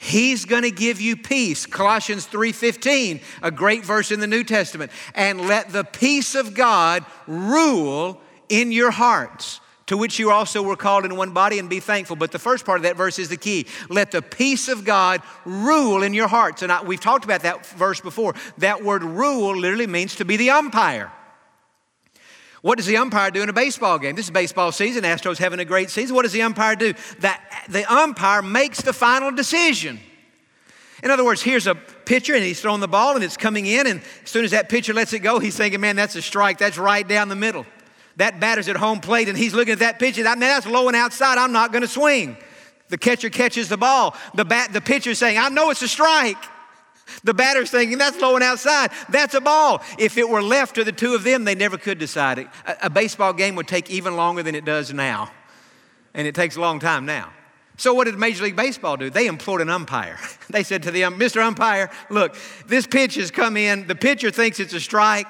He's 0.00 0.44
going 0.44 0.62
to 0.62 0.70
give 0.70 1.00
you 1.00 1.16
peace. 1.16 1.66
Colossians 1.66 2.26
3:15, 2.26 3.20
a 3.42 3.50
great 3.50 3.84
verse 3.84 4.12
in 4.12 4.20
the 4.20 4.28
New 4.28 4.44
Testament. 4.44 4.92
And 5.14 5.48
let 5.48 5.70
the 5.70 5.82
peace 5.82 6.36
of 6.36 6.54
God 6.54 7.04
rule 7.26 8.20
in 8.48 8.70
your 8.70 8.92
hearts, 8.92 9.60
to 9.86 9.96
which 9.96 10.20
you 10.20 10.30
also 10.30 10.62
were 10.62 10.76
called 10.76 11.04
in 11.04 11.16
one 11.16 11.32
body 11.32 11.58
and 11.58 11.68
be 11.68 11.80
thankful. 11.80 12.14
But 12.14 12.30
the 12.30 12.38
first 12.38 12.64
part 12.64 12.78
of 12.78 12.84
that 12.84 12.96
verse 12.96 13.18
is 13.18 13.28
the 13.28 13.36
key. 13.36 13.66
Let 13.88 14.12
the 14.12 14.22
peace 14.22 14.68
of 14.68 14.84
God 14.84 15.20
rule 15.44 16.04
in 16.04 16.14
your 16.14 16.28
hearts. 16.28 16.62
And 16.62 16.70
I, 16.70 16.80
we've 16.82 17.00
talked 17.00 17.24
about 17.24 17.42
that 17.42 17.66
verse 17.66 18.00
before. 18.00 18.36
That 18.58 18.84
word 18.84 19.02
rule 19.02 19.56
literally 19.56 19.88
means 19.88 20.14
to 20.16 20.24
be 20.24 20.36
the 20.36 20.50
umpire. 20.50 21.12
What 22.62 22.76
does 22.76 22.86
the 22.86 22.96
umpire 22.96 23.30
do 23.30 23.42
in 23.42 23.48
a 23.48 23.52
baseball 23.52 23.98
game? 23.98 24.16
This 24.16 24.26
is 24.26 24.30
baseball 24.30 24.72
season. 24.72 25.04
Astros 25.04 25.38
having 25.38 25.60
a 25.60 25.64
great 25.64 25.90
season. 25.90 26.16
What 26.16 26.22
does 26.22 26.32
the 26.32 26.42
umpire 26.42 26.74
do? 26.74 26.94
That 27.20 27.66
the 27.68 27.90
umpire 27.92 28.42
makes 28.42 28.82
the 28.82 28.92
final 28.92 29.30
decision. 29.30 30.00
In 31.02 31.10
other 31.10 31.24
words, 31.24 31.40
here's 31.40 31.68
a 31.68 31.76
pitcher 31.76 32.34
and 32.34 32.42
he's 32.42 32.60
throwing 32.60 32.80
the 32.80 32.88
ball 32.88 33.14
and 33.14 33.22
it's 33.22 33.36
coming 33.36 33.66
in, 33.66 33.86
and 33.86 34.00
as 34.24 34.30
soon 34.30 34.44
as 34.44 34.50
that 34.50 34.68
pitcher 34.68 34.92
lets 34.92 35.12
it 35.12 35.20
go, 35.20 35.38
he's 35.38 35.56
thinking, 35.56 35.80
man, 35.80 35.94
that's 35.94 36.16
a 36.16 36.22
strike. 36.22 36.58
That's 36.58 36.76
right 36.76 37.06
down 37.06 37.28
the 37.28 37.36
middle. 37.36 37.66
That 38.16 38.40
batter's 38.40 38.68
at 38.68 38.76
home 38.76 38.98
plate 38.98 39.28
and 39.28 39.38
he's 39.38 39.54
looking 39.54 39.74
at 39.74 39.78
that 39.78 40.00
pitch 40.00 40.18
and 40.18 40.24
man, 40.24 40.40
that's 40.40 40.66
low 40.66 40.88
and 40.88 40.96
outside. 40.96 41.38
I'm 41.38 41.52
not 41.52 41.70
going 41.70 41.82
to 41.82 41.88
swing. 41.88 42.36
The 42.88 42.98
catcher 42.98 43.30
catches 43.30 43.68
the 43.68 43.76
ball. 43.76 44.16
The 44.34 44.44
bat, 44.44 44.72
the 44.72 44.80
pitcher's 44.80 45.18
saying, 45.18 45.38
I 45.38 45.50
know 45.50 45.70
it's 45.70 45.82
a 45.82 45.88
strike. 45.88 46.42
The 47.24 47.34
batter's 47.34 47.70
thinking, 47.70 47.98
that's 47.98 48.20
low 48.20 48.34
and 48.34 48.44
outside. 48.44 48.90
That's 49.08 49.34
a 49.34 49.40
ball. 49.40 49.82
If 49.98 50.18
it 50.18 50.28
were 50.28 50.42
left 50.42 50.76
to 50.76 50.84
the 50.84 50.92
two 50.92 51.14
of 51.14 51.24
them, 51.24 51.44
they 51.44 51.54
never 51.54 51.76
could 51.76 51.98
decide 51.98 52.38
it. 52.38 52.48
A, 52.66 52.76
a, 52.82 52.90
baseball 52.90 53.32
game 53.32 53.54
would 53.56 53.68
take 53.68 53.90
even 53.90 54.16
longer 54.16 54.42
than 54.42 54.54
it 54.54 54.64
does 54.64 54.92
now. 54.92 55.30
And 56.14 56.26
it 56.26 56.34
takes 56.34 56.56
a 56.56 56.60
long 56.60 56.80
time 56.80 57.06
now. 57.06 57.32
So, 57.76 57.94
what 57.94 58.04
did 58.04 58.18
Major 58.18 58.42
League 58.44 58.56
Baseball 58.56 58.96
do? 58.96 59.08
They 59.08 59.26
employed 59.26 59.60
an 59.60 59.70
umpire. 59.70 60.18
They 60.50 60.62
said 60.62 60.84
to 60.84 60.90
the 60.90 61.04
um, 61.04 61.18
Mr. 61.18 61.42
Umpire, 61.42 61.90
look, 62.08 62.34
this 62.66 62.86
pitch 62.86 63.16
has 63.16 63.30
come 63.30 63.58
in. 63.58 63.86
The 63.86 63.94
pitcher 63.94 64.30
thinks 64.30 64.60
it's 64.60 64.72
a 64.72 64.80
strike. 64.80 65.28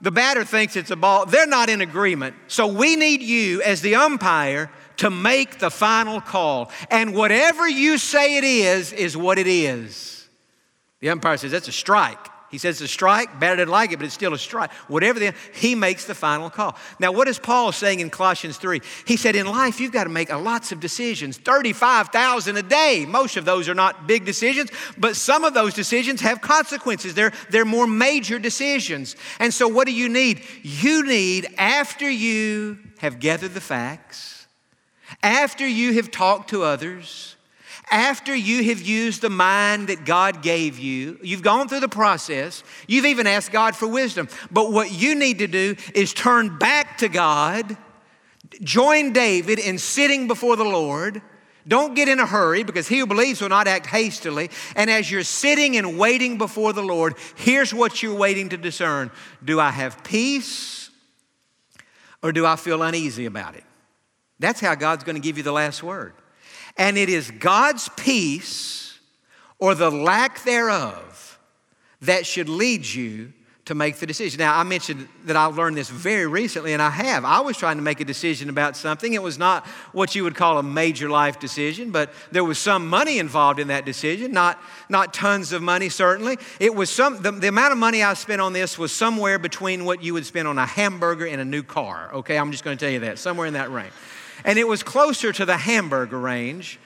The 0.00 0.10
batter 0.10 0.42
thinks 0.42 0.74
it's 0.74 0.90
a 0.90 0.96
ball. 0.96 1.26
They're 1.26 1.46
not 1.46 1.68
in 1.68 1.82
agreement. 1.82 2.34
So, 2.48 2.66
we 2.66 2.96
need 2.96 3.20
you 3.20 3.60
as 3.62 3.82
the 3.82 3.96
umpire 3.96 4.70
to 4.96 5.10
make 5.10 5.58
the 5.58 5.70
final 5.70 6.20
call. 6.20 6.70
And 6.90 7.14
whatever 7.14 7.68
you 7.68 7.98
say 7.98 8.38
it 8.38 8.44
is, 8.44 8.92
is 8.92 9.16
what 9.16 9.38
it 9.38 9.46
is. 9.46 10.13
The 11.04 11.10
umpire 11.10 11.36
says, 11.36 11.50
That's 11.50 11.68
a 11.68 11.72
strike. 11.72 12.30
He 12.50 12.56
says 12.56 12.80
it's 12.80 12.90
a 12.90 12.94
strike, 12.94 13.40
better 13.40 13.56
than 13.56 13.68
like 13.68 13.92
it, 13.92 13.96
but 13.96 14.06
it's 14.06 14.14
still 14.14 14.32
a 14.32 14.38
strike. 14.38 14.72
Whatever 14.88 15.18
the, 15.18 15.34
he 15.52 15.74
makes 15.74 16.06
the 16.06 16.14
final 16.14 16.48
call. 16.48 16.76
Now, 16.98 17.10
what 17.10 17.28
is 17.28 17.38
Paul 17.38 17.72
saying 17.72 18.00
in 18.00 18.08
Colossians 18.10 18.56
3? 18.58 18.80
He 19.06 19.16
said, 19.16 19.34
in 19.34 19.46
life, 19.46 19.80
you've 19.80 19.92
got 19.92 20.04
to 20.04 20.10
make 20.10 20.32
lots 20.32 20.70
of 20.70 20.78
decisions, 20.78 21.36
35,000 21.36 22.56
a 22.56 22.62
day. 22.62 23.06
Most 23.08 23.36
of 23.36 23.44
those 23.44 23.68
are 23.68 23.74
not 23.74 24.06
big 24.06 24.24
decisions, 24.24 24.70
but 24.96 25.16
some 25.16 25.42
of 25.42 25.52
those 25.52 25.74
decisions 25.74 26.20
have 26.20 26.40
consequences. 26.40 27.12
They're, 27.12 27.32
they're 27.50 27.64
more 27.64 27.88
major 27.88 28.38
decisions. 28.38 29.16
And 29.40 29.52
so, 29.52 29.66
what 29.66 29.86
do 29.86 29.92
you 29.92 30.08
need? 30.08 30.42
You 30.62 31.04
need, 31.04 31.48
after 31.58 32.08
you 32.08 32.78
have 32.98 33.18
gathered 33.18 33.52
the 33.52 33.60
facts, 33.60 34.46
after 35.24 35.66
you 35.66 35.94
have 35.94 36.12
talked 36.12 36.50
to 36.50 36.62
others, 36.62 37.33
after 37.90 38.34
you 38.34 38.64
have 38.64 38.80
used 38.80 39.22
the 39.22 39.30
mind 39.30 39.88
that 39.88 40.04
God 40.04 40.42
gave 40.42 40.78
you, 40.78 41.18
you've 41.22 41.42
gone 41.42 41.68
through 41.68 41.80
the 41.80 41.88
process, 41.88 42.64
you've 42.86 43.04
even 43.04 43.26
asked 43.26 43.52
God 43.52 43.76
for 43.76 43.86
wisdom. 43.86 44.28
But 44.50 44.72
what 44.72 44.92
you 44.92 45.14
need 45.14 45.38
to 45.38 45.46
do 45.46 45.76
is 45.94 46.12
turn 46.12 46.58
back 46.58 46.98
to 46.98 47.08
God, 47.08 47.76
join 48.62 49.12
David 49.12 49.58
in 49.58 49.78
sitting 49.78 50.26
before 50.26 50.56
the 50.56 50.64
Lord. 50.64 51.22
Don't 51.66 51.94
get 51.94 52.08
in 52.08 52.20
a 52.20 52.26
hurry 52.26 52.62
because 52.62 52.88
he 52.88 52.98
who 52.98 53.06
believes 53.06 53.40
will 53.40 53.48
not 53.48 53.66
act 53.66 53.86
hastily. 53.86 54.50
And 54.76 54.90
as 54.90 55.10
you're 55.10 55.22
sitting 55.22 55.76
and 55.76 55.98
waiting 55.98 56.36
before 56.36 56.72
the 56.74 56.82
Lord, 56.82 57.14
here's 57.36 57.72
what 57.72 58.02
you're 58.02 58.16
waiting 58.16 58.50
to 58.50 58.56
discern 58.56 59.10
Do 59.42 59.60
I 59.60 59.70
have 59.70 60.04
peace 60.04 60.90
or 62.22 62.32
do 62.32 62.44
I 62.44 62.56
feel 62.56 62.82
uneasy 62.82 63.24
about 63.24 63.54
it? 63.54 63.64
That's 64.38 64.60
how 64.60 64.74
God's 64.74 65.04
going 65.04 65.16
to 65.16 65.22
give 65.22 65.36
you 65.36 65.42
the 65.42 65.52
last 65.52 65.82
word. 65.82 66.12
And 66.76 66.98
it 66.98 67.08
is 67.08 67.30
God's 67.30 67.88
peace 67.96 68.98
or 69.58 69.74
the 69.74 69.90
lack 69.90 70.42
thereof 70.44 71.38
that 72.00 72.26
should 72.26 72.48
lead 72.48 72.86
you 72.86 73.32
to 73.64 73.74
make 73.74 73.96
the 73.96 74.06
decision. 74.06 74.38
Now, 74.38 74.58
I 74.58 74.62
mentioned 74.62 75.08
that 75.24 75.36
I 75.36 75.46
learned 75.46 75.76
this 75.76 75.88
very 75.88 76.26
recently, 76.26 76.74
and 76.74 76.82
I 76.82 76.90
have. 76.90 77.24
I 77.24 77.40
was 77.40 77.56
trying 77.56 77.76
to 77.76 77.82
make 77.82 77.98
a 78.00 78.04
decision 78.04 78.50
about 78.50 78.76
something. 78.76 79.14
It 79.14 79.22
was 79.22 79.38
not 79.38 79.66
what 79.92 80.14
you 80.14 80.22
would 80.24 80.34
call 80.34 80.58
a 80.58 80.62
major 80.62 81.08
life 81.08 81.40
decision, 81.40 81.90
but 81.90 82.12
there 82.30 82.44
was 82.44 82.58
some 82.58 82.86
money 82.86 83.18
involved 83.18 83.58
in 83.58 83.68
that 83.68 83.86
decision, 83.86 84.32
not, 84.32 84.62
not 84.90 85.14
tons 85.14 85.52
of 85.52 85.62
money, 85.62 85.88
certainly. 85.88 86.36
It 86.60 86.74
was 86.74 86.90
some, 86.90 87.22
the, 87.22 87.32
the 87.32 87.48
amount 87.48 87.72
of 87.72 87.78
money 87.78 88.02
I 88.02 88.12
spent 88.14 88.42
on 88.42 88.52
this 88.52 88.78
was 88.78 88.92
somewhere 88.92 89.38
between 89.38 89.86
what 89.86 90.02
you 90.02 90.12
would 90.12 90.26
spend 90.26 90.46
on 90.46 90.58
a 90.58 90.66
hamburger 90.66 91.26
and 91.26 91.40
a 91.40 91.44
new 91.44 91.62
car, 91.62 92.10
okay? 92.12 92.36
I'm 92.36 92.52
just 92.52 92.64
going 92.64 92.76
to 92.76 92.84
tell 92.84 92.92
you 92.92 93.00
that, 93.00 93.18
somewhere 93.18 93.46
in 93.46 93.54
that 93.54 93.72
range. 93.72 93.92
And 94.44 94.58
it 94.58 94.66
was 94.66 94.82
closer 94.82 95.32
to 95.32 95.44
the 95.44 95.56
hamburger 95.56 96.18
range. 96.18 96.78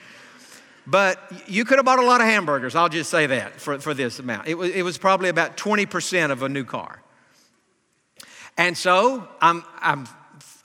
But 0.85 1.21
you 1.47 1.65
could 1.65 1.77
have 1.77 1.85
bought 1.85 1.99
a 1.99 2.05
lot 2.05 2.19
of 2.19 2.27
hamburgers, 2.27 2.75
I'll 2.75 2.89
just 2.89 3.11
say 3.11 3.27
that 3.27 3.61
for, 3.61 3.77
for 3.79 3.93
this 3.93 4.19
amount. 4.19 4.47
It 4.47 4.55
was, 4.55 4.71
it 4.71 4.83
was 4.83 4.97
probably 4.97 5.29
about 5.29 5.55
20% 5.55 6.31
of 6.31 6.41
a 6.41 6.49
new 6.49 6.63
car. 6.63 7.01
And 8.57 8.77
so 8.77 9.27
I'm, 9.39 9.63
I'm, 9.79 10.07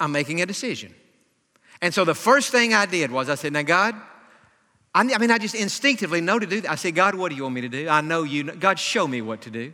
I'm 0.01 0.13
making 0.13 0.41
a 0.41 0.47
decision. 0.47 0.95
And 1.83 1.93
so 1.93 2.05
the 2.05 2.15
first 2.15 2.51
thing 2.51 2.73
I 2.73 2.87
did 2.87 3.11
was 3.11 3.29
I 3.29 3.35
said, 3.35 3.53
Now, 3.53 3.63
God, 3.63 3.95
I, 4.95 5.03
mean, 5.03 5.31
I 5.31 5.39
just 5.39 5.55
instinctively 5.55 6.21
know 6.21 6.39
to 6.39 6.47
do 6.47 6.61
that. 6.63 6.71
I 6.71 6.77
said, 6.77 6.95
God, 6.95 7.17
what 7.17 7.31
do 7.31 7.37
you 7.37 7.43
want 7.43 7.57
me 7.57 7.61
to 7.63 7.69
do? 7.69 7.89
I 7.89 8.01
know 8.01 8.23
you. 8.23 8.45
God, 8.45 8.79
show 8.79 9.09
me 9.09 9.21
what 9.23 9.43
to 9.43 9.51
do. 9.51 9.73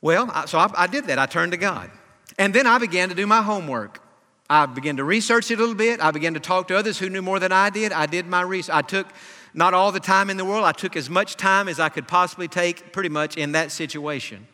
Well, 0.00 0.46
so 0.46 0.58
I, 0.58 0.70
I 0.76 0.86
did 0.88 1.06
that. 1.06 1.18
I 1.18 1.26
turned 1.26 1.52
to 1.52 1.58
God. 1.58 1.90
And 2.38 2.52
then 2.52 2.66
I 2.66 2.78
began 2.78 3.08
to 3.10 3.14
do 3.14 3.26
my 3.26 3.42
homework. 3.42 4.02
I 4.50 4.66
began 4.66 4.96
to 4.96 5.04
research 5.04 5.52
it 5.52 5.54
a 5.54 5.58
little 5.58 5.76
bit. 5.76 6.00
I 6.00 6.10
began 6.10 6.34
to 6.34 6.40
talk 6.40 6.66
to 6.68 6.76
others 6.76 6.98
who 6.98 7.08
knew 7.08 7.22
more 7.22 7.38
than 7.38 7.52
I 7.52 7.70
did. 7.70 7.92
I 7.92 8.06
did 8.06 8.26
my 8.26 8.42
research. 8.42 8.74
I 8.74 8.82
took 8.82 9.06
not 9.54 9.74
all 9.74 9.92
the 9.92 10.00
time 10.00 10.28
in 10.28 10.36
the 10.36 10.44
world, 10.44 10.64
I 10.64 10.72
took 10.72 10.96
as 10.96 11.08
much 11.08 11.36
time 11.36 11.68
as 11.68 11.80
I 11.80 11.88
could 11.88 12.06
possibly 12.06 12.48
take 12.48 12.92
pretty 12.92 13.08
much 13.08 13.36
in 13.36 13.52
that 13.52 13.72
situation. 13.72 14.46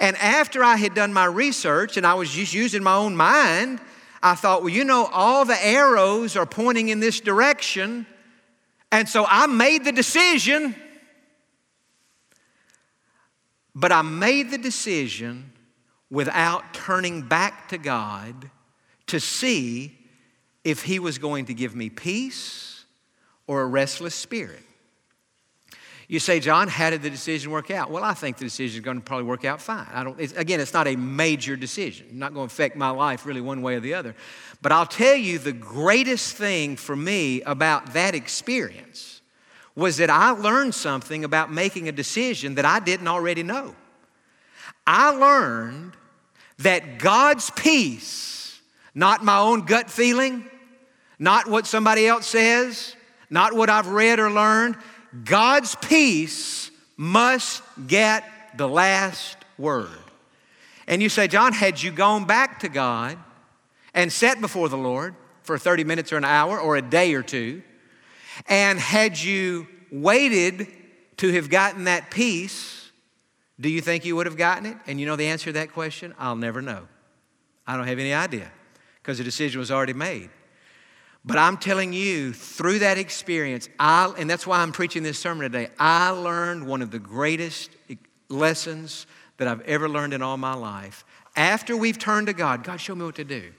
And 0.00 0.16
after 0.16 0.62
I 0.64 0.76
had 0.76 0.94
done 0.94 1.12
my 1.12 1.24
research 1.24 1.96
and 1.96 2.06
I 2.06 2.14
was 2.14 2.30
just 2.30 2.52
using 2.54 2.82
my 2.82 2.94
own 2.94 3.16
mind, 3.16 3.80
I 4.22 4.34
thought, 4.34 4.62
well, 4.62 4.70
you 4.70 4.84
know, 4.84 5.06
all 5.12 5.44
the 5.44 5.62
arrows 5.64 6.36
are 6.36 6.46
pointing 6.46 6.88
in 6.88 7.00
this 7.00 7.20
direction. 7.20 8.06
And 8.90 9.08
so 9.08 9.26
I 9.28 9.46
made 9.46 9.84
the 9.84 9.92
decision. 9.92 10.74
But 13.74 13.92
I 13.92 14.02
made 14.02 14.50
the 14.50 14.58
decision 14.58 15.52
without 16.10 16.74
turning 16.74 17.22
back 17.22 17.68
to 17.68 17.78
God 17.78 18.50
to 19.06 19.20
see 19.20 19.96
if 20.64 20.82
he 20.82 20.98
was 20.98 21.18
going 21.18 21.46
to 21.46 21.54
give 21.54 21.74
me 21.74 21.90
peace 21.90 22.84
or 23.46 23.62
a 23.62 23.66
restless 23.66 24.14
spirit. 24.14 24.62
You 26.06 26.18
say, 26.18 26.38
Jon, 26.38 26.68
how 26.68 26.90
did 26.90 27.02
the 27.02 27.10
decision 27.10 27.50
work 27.50 27.70
out? 27.70 27.90
Well, 27.90 28.04
I 28.04 28.12
think 28.12 28.36
the 28.36 28.44
decision 28.44 28.80
is 28.80 28.84
going 28.84 28.98
to 28.98 29.02
probably 29.02 29.24
work 29.24 29.44
out 29.44 29.60
fine. 29.60 29.86
I 29.92 30.04
don't, 30.04 30.20
it's, 30.20 30.34
again, 30.34 30.60
it's 30.60 30.74
not 30.74 30.86
a 30.86 30.96
major 30.96 31.56
decision, 31.56 32.06
not 32.12 32.34
going 32.34 32.46
to 32.46 32.52
affect 32.52 32.76
my 32.76 32.90
life 32.90 33.24
really 33.24 33.40
one 33.40 33.62
way 33.62 33.76
or 33.76 33.80
the 33.80 33.94
other. 33.94 34.14
But 34.60 34.72
I'll 34.72 34.86
tell 34.86 35.16
you 35.16 35.38
the 35.38 35.52
greatest 35.52 36.36
thing 36.36 36.76
for 36.76 36.94
me 36.94 37.40
about 37.42 37.94
that 37.94 38.14
experience 38.14 39.22
was 39.74 39.96
that 39.96 40.10
I 40.10 40.30
learned 40.30 40.74
something 40.74 41.24
about 41.24 41.50
making 41.50 41.88
a 41.88 41.92
decision 41.92 42.56
that 42.56 42.64
I 42.64 42.80
didn't 42.80 43.08
already 43.08 43.42
know. 43.42 43.74
I 44.86 45.10
learned 45.10 45.94
that 46.58 46.98
God's 46.98 47.50
peace 47.50 48.43
not 48.94 49.24
my 49.24 49.38
own 49.38 49.62
gut 49.62 49.90
feeling, 49.90 50.44
not 51.18 51.48
what 51.48 51.66
somebody 51.66 52.06
else 52.06 52.26
says, 52.26 52.94
not 53.28 53.52
what 53.52 53.68
I've 53.68 53.88
read 53.88 54.20
or 54.20 54.30
learned. 54.30 54.76
God's 55.24 55.74
peace 55.76 56.70
must 56.96 57.62
get 57.86 58.24
the 58.56 58.68
last 58.68 59.36
word. 59.58 59.88
And 60.86 61.02
you 61.02 61.08
say, 61.08 61.28
Jon, 61.28 61.52
had 61.52 61.82
you 61.82 61.90
gone 61.90 62.24
back 62.24 62.60
to 62.60 62.68
God 62.68 63.18
and 63.94 64.12
sat 64.12 64.40
before 64.40 64.68
the 64.68 64.76
Lord 64.76 65.14
for 65.42 65.58
30 65.58 65.84
minutes 65.84 66.12
or 66.12 66.16
an 66.16 66.24
hour 66.24 66.58
or 66.58 66.76
a 66.76 66.82
day 66.82 67.14
or 67.14 67.22
two, 67.22 67.62
and 68.46 68.78
had 68.78 69.20
you 69.20 69.66
waited 69.90 70.66
to 71.18 71.32
have 71.32 71.48
gotten 71.48 71.84
that 71.84 72.10
peace, 72.10 72.90
do 73.60 73.68
you 73.68 73.80
think 73.80 74.04
you 74.04 74.16
would 74.16 74.26
have 74.26 74.36
gotten 74.36 74.66
it? 74.66 74.76
And 74.86 75.00
you 75.00 75.06
know 75.06 75.16
the 75.16 75.28
answer 75.28 75.46
to 75.46 75.52
that 75.52 75.72
question? 75.72 76.14
I'll 76.18 76.36
never 76.36 76.60
know. 76.60 76.86
I 77.66 77.76
don't 77.76 77.86
have 77.86 77.98
any 77.98 78.12
idea 78.12 78.50
because 79.04 79.18
the 79.18 79.24
decision 79.24 79.58
was 79.58 79.70
already 79.70 79.92
made. 79.92 80.30
But 81.26 81.36
I'm 81.36 81.58
telling 81.58 81.92
you, 81.92 82.32
through 82.32 82.78
that 82.78 82.96
experience, 82.96 83.68
I, 83.78 84.10
and 84.16 84.30
that's 84.30 84.46
why 84.46 84.60
I'm 84.60 84.72
preaching 84.72 85.02
this 85.02 85.18
sermon 85.18 85.42
today, 85.42 85.68
I 85.78 86.08
learned 86.08 86.66
one 86.66 86.80
of 86.80 86.90
the 86.90 86.98
greatest 86.98 87.70
lessons 88.30 89.06
that 89.36 89.46
I've 89.46 89.60
ever 89.62 89.90
learned 89.90 90.14
in 90.14 90.22
all 90.22 90.38
my 90.38 90.54
life. 90.54 91.04
After 91.36 91.76
we've 91.76 91.98
turned 91.98 92.28
to 92.28 92.32
God, 92.32 92.64
God, 92.64 92.80
show 92.80 92.94
me 92.94 93.04
what 93.04 93.16
to 93.16 93.24
do. 93.24 93.52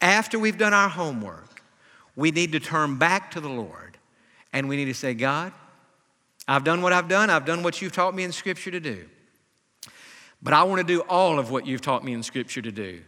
After 0.00 0.40
we've 0.40 0.58
done 0.58 0.74
our 0.74 0.88
homework, 0.88 1.62
we 2.16 2.32
need 2.32 2.50
to 2.52 2.60
turn 2.60 2.96
back 2.96 3.30
to 3.32 3.40
the 3.40 3.48
Lord 3.48 3.96
and 4.52 4.68
we 4.68 4.76
need 4.76 4.86
to 4.86 4.94
say, 4.94 5.14
God, 5.14 5.52
I've 6.48 6.64
done 6.64 6.82
what 6.82 6.92
I've 6.92 7.08
done, 7.08 7.30
I've 7.30 7.44
done 7.44 7.62
what 7.62 7.80
you've 7.80 7.92
taught 7.92 8.14
me 8.14 8.24
in 8.24 8.32
Scripture 8.32 8.72
to 8.72 8.80
do. 8.80 9.08
But 10.42 10.52
I 10.52 10.64
want 10.64 10.80
to 10.80 10.86
do 10.86 11.00
all 11.02 11.38
of 11.38 11.52
what 11.52 11.64
you've 11.64 11.80
taught 11.80 12.04
me 12.04 12.12
in 12.12 12.24
Scripture 12.24 12.60
to 12.60 12.72
do. 12.72 13.02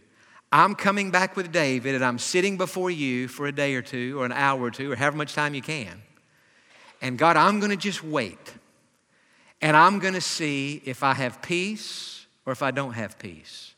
I'm 0.51 0.75
coming 0.75 1.11
back 1.11 1.35
with 1.35 1.51
David 1.51 1.95
and 1.95 2.05
I'm 2.05 2.19
sitting 2.19 2.57
before 2.57 2.89
you 2.89 3.27
for 3.27 3.47
a 3.47 3.51
day 3.51 3.75
or 3.75 3.81
two 3.81 4.19
or 4.19 4.25
an 4.25 4.31
hour 4.31 4.61
or 4.61 4.71
two 4.71 4.91
or 4.91 4.95
however 4.95 5.17
much 5.17 5.33
time 5.33 5.53
you 5.53 5.61
can. 5.61 6.01
And 7.01 7.17
God, 7.17 7.35
I'm 7.35 7.59
going 7.59 7.71
to 7.71 7.77
just 7.77 8.03
wait. 8.03 8.53
And 9.61 9.75
I'm 9.75 9.99
going 9.99 10.13
to 10.13 10.21
see 10.21 10.81
if 10.85 11.03
I 11.03 11.13
have 11.13 11.41
peace 11.41 12.25
or 12.45 12.53
if 12.53 12.63
I 12.63 12.71
don't 12.71 12.93
have 12.93 13.19
peace. 13.19 13.73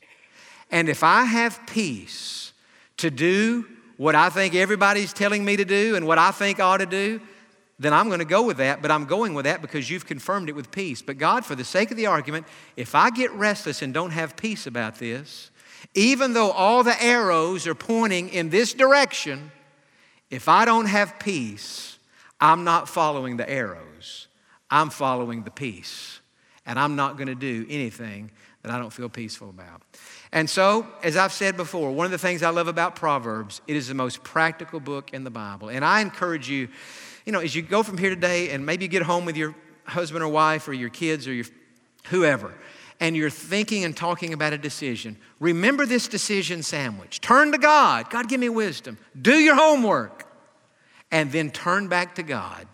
And 0.69 0.89
if 0.89 1.03
I 1.03 1.23
have 1.23 1.59
peace 1.65 2.53
to 2.97 3.09
do 3.09 3.65
what 3.97 4.15
I 4.15 4.29
think 4.29 4.53
everybody's 4.53 5.11
telling 5.11 5.43
me 5.43 5.57
to 5.57 5.65
do 5.65 5.95
and 5.95 6.05
what 6.05 6.17
I 6.17 6.31
think 6.31 6.59
I 6.59 6.63
ought 6.63 6.77
to 6.77 6.85
do, 6.85 7.19
then 7.79 7.93
I'm 7.93 8.07
going 8.07 8.19
to 8.19 8.25
go 8.25 8.45
with 8.45 8.57
that, 8.57 8.81
but 8.81 8.91
I'm 8.91 9.05
going 9.05 9.33
with 9.33 9.45
that 9.45 9.61
because 9.61 9.89
you've 9.89 10.05
confirmed 10.05 10.49
it 10.49 10.55
with 10.55 10.69
peace. 10.69 11.01
But 11.01 11.17
God, 11.17 11.45
for 11.45 11.55
the 11.55 11.63
sake 11.63 11.91
of 11.91 11.97
the 11.97 12.07
argument, 12.07 12.45
if 12.75 12.93
I 12.93 13.09
get 13.09 13.31
restless 13.31 13.81
and 13.81 13.93
don't 13.93 14.11
have 14.11 14.35
peace 14.35 14.67
about 14.67 14.95
this, 14.95 15.49
even 15.95 16.33
though 16.33 16.51
all 16.51 16.83
the 16.83 17.01
arrows 17.01 17.67
are 17.67 17.75
pointing 17.75 18.29
in 18.29 18.49
this 18.49 18.73
direction, 18.73 19.51
if 20.29 20.47
I 20.47 20.65
don't 20.65 20.85
have 20.85 21.19
peace, 21.19 21.97
I'm 22.39 22.63
not 22.63 22.87
following 22.87 23.37
the 23.37 23.49
arrows. 23.49 24.27
I'm 24.69 24.89
following 24.89 25.43
the 25.43 25.51
peace. 25.51 26.21
And 26.65 26.77
I'm 26.79 26.95
not 26.95 27.17
going 27.17 27.27
to 27.27 27.35
do 27.35 27.65
anything 27.69 28.31
that 28.61 28.71
I 28.71 28.77
don't 28.77 28.91
feel 28.91 29.09
peaceful 29.09 29.49
about. 29.49 29.81
And 30.31 30.49
so, 30.49 30.85
as 31.01 31.17
I've 31.17 31.33
said 31.33 31.57
before, 31.57 31.91
one 31.91 32.05
of 32.05 32.11
the 32.11 32.17
things 32.17 32.43
I 32.43 32.49
love 32.49 32.67
about 32.67 32.95
Proverbs, 32.95 33.61
it 33.67 33.75
is 33.75 33.87
the 33.87 33.95
most 33.95 34.23
practical 34.23 34.79
book 34.79 35.11
in 35.13 35.23
the 35.23 35.31
Bible. 35.31 35.69
And 35.69 35.83
I 35.83 36.01
encourage 36.01 36.49
you, 36.49 36.67
you 37.25 37.31
know, 37.31 37.39
as 37.39 37.55
you 37.55 37.61
go 37.61 37.81
from 37.81 37.97
here 37.97 38.09
today 38.09 38.49
and 38.51 38.65
maybe 38.65 38.85
you 38.85 38.89
get 38.89 39.01
home 39.01 39.25
with 39.25 39.37
your 39.37 39.55
husband 39.85 40.23
or 40.23 40.27
wife 40.27 40.67
or 40.67 40.73
your 40.73 40.89
kids 40.89 41.27
or 41.27 41.33
your 41.33 41.45
whoever, 42.05 42.53
and 42.99 43.15
you're 43.15 43.29
thinking 43.29 43.85
and 43.85 43.95
talking 43.95 44.33
about 44.33 44.53
a 44.53 44.57
decision, 44.57 45.17
remember 45.39 45.85
this 45.85 46.07
decision 46.07 46.63
sandwich. 46.63 47.21
Turn 47.21 47.51
to 47.51 47.57
God. 47.57 48.09
God, 48.09 48.27
give 48.27 48.39
me 48.39 48.49
wisdom. 48.49 48.97
Do 49.19 49.35
your 49.35 49.55
homework. 49.55 50.25
And 51.11 51.31
then 51.31 51.49
turn 51.49 51.87
back 51.87 52.15
to 52.15 52.23
God 52.23 52.67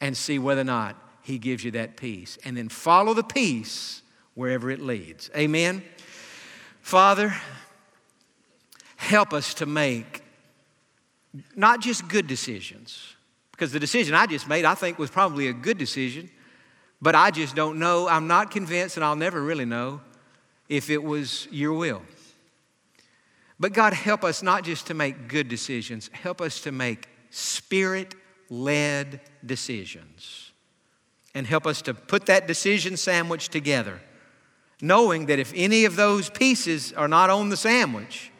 and 0.00 0.16
see 0.16 0.38
whether 0.38 0.60
or 0.60 0.64
not 0.64 0.96
He 1.22 1.38
gives 1.38 1.64
you 1.64 1.70
that 1.72 1.96
peace. 1.96 2.38
And 2.44 2.56
then 2.56 2.68
follow 2.68 3.14
the 3.14 3.22
peace 3.22 4.02
wherever 4.34 4.70
it 4.70 4.80
leads. 4.80 5.30
Amen. 5.36 5.82
Father, 6.82 7.34
help 8.96 9.32
us 9.32 9.54
to 9.54 9.66
make 9.66 10.22
not 11.54 11.80
just 11.80 12.08
good 12.08 12.26
decisions, 12.26 13.14
because 13.52 13.72
the 13.72 13.80
decision 13.80 14.14
I 14.14 14.26
just 14.26 14.48
made, 14.48 14.64
I 14.64 14.74
think, 14.74 14.98
was 14.98 15.10
probably 15.10 15.48
a 15.48 15.52
good 15.52 15.78
decision, 15.78 16.30
but 17.00 17.14
I 17.14 17.30
just 17.30 17.54
don't 17.54 17.78
know. 17.78 18.08
I'm 18.08 18.26
not 18.26 18.50
convinced, 18.50 18.96
and 18.96 19.04
I'll 19.04 19.16
never 19.16 19.42
really 19.42 19.64
know 19.64 20.00
if 20.68 20.90
it 20.90 21.02
was 21.02 21.48
your 21.50 21.72
will. 21.72 22.02
But 23.60 23.72
God, 23.72 23.92
help 23.92 24.24
us 24.24 24.42
not 24.42 24.64
just 24.64 24.86
to 24.88 24.94
make 24.94 25.28
good 25.28 25.48
decisions, 25.48 26.10
help 26.12 26.40
us 26.40 26.60
to 26.62 26.72
make 26.72 27.08
spirit 27.30 28.14
led 28.50 29.20
decisions. 29.44 30.52
And 31.34 31.46
help 31.46 31.66
us 31.66 31.82
to 31.82 31.94
put 31.94 32.26
that 32.26 32.48
decision 32.48 32.96
sandwich 32.96 33.48
together, 33.48 34.00
knowing 34.80 35.26
that 35.26 35.38
if 35.38 35.52
any 35.54 35.84
of 35.84 35.94
those 35.94 36.30
pieces 36.30 36.92
are 36.92 37.06
not 37.06 37.30
on 37.30 37.48
the 37.48 37.56
sandwich, 37.56 38.32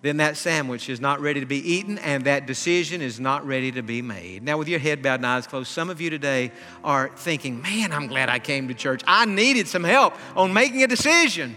then 0.00 0.18
that 0.18 0.36
sandwich 0.36 0.88
is 0.88 1.00
not 1.00 1.20
ready 1.20 1.40
to 1.40 1.46
be 1.46 1.56
eaten 1.56 1.98
and 1.98 2.24
that 2.24 2.46
decision 2.46 3.02
is 3.02 3.18
not 3.18 3.44
ready 3.44 3.72
to 3.72 3.82
be 3.82 4.00
made. 4.00 4.44
Now, 4.44 4.56
with 4.56 4.68
your 4.68 4.78
head 4.78 5.02
bowed 5.02 5.16
and 5.16 5.26
eyes 5.26 5.48
closed, 5.48 5.70
some 5.70 5.90
of 5.90 6.00
you 6.00 6.08
today 6.08 6.52
are 6.84 7.10
thinking, 7.16 7.60
man, 7.62 7.90
I'm 7.90 8.06
glad 8.06 8.28
I 8.28 8.38
came 8.38 8.68
to 8.68 8.74
church. 8.74 9.02
I 9.06 9.24
needed 9.24 9.66
some 9.66 9.82
help 9.82 10.14
on 10.36 10.52
making 10.52 10.84
a 10.84 10.86
decision. 10.86 11.56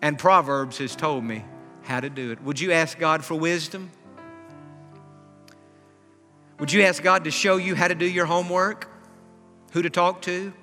And 0.00 0.18
Proverbs 0.18 0.78
has 0.78 0.96
told 0.96 1.22
me 1.22 1.44
how 1.82 2.00
to 2.00 2.08
do 2.08 2.30
it. 2.30 2.42
Would 2.42 2.58
you 2.58 2.72
ask 2.72 2.98
God 2.98 3.22
for 3.22 3.34
wisdom? 3.34 3.90
Would 6.58 6.72
you 6.72 6.82
ask 6.82 7.02
God 7.02 7.24
to 7.24 7.30
show 7.30 7.58
you 7.58 7.74
how 7.74 7.88
to 7.88 7.94
do 7.94 8.06
your 8.06 8.26
homework? 8.26 8.88
Who 9.72 9.82
to 9.82 9.90
talk 9.90 10.22
to? 10.22 10.54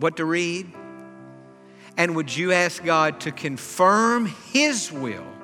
What 0.00 0.16
to 0.16 0.24
read? 0.24 0.72
And 1.96 2.16
would 2.16 2.34
you 2.34 2.52
ask 2.52 2.82
God 2.84 3.20
to 3.20 3.30
confirm 3.30 4.26
His 4.52 4.90
will? 4.90 5.35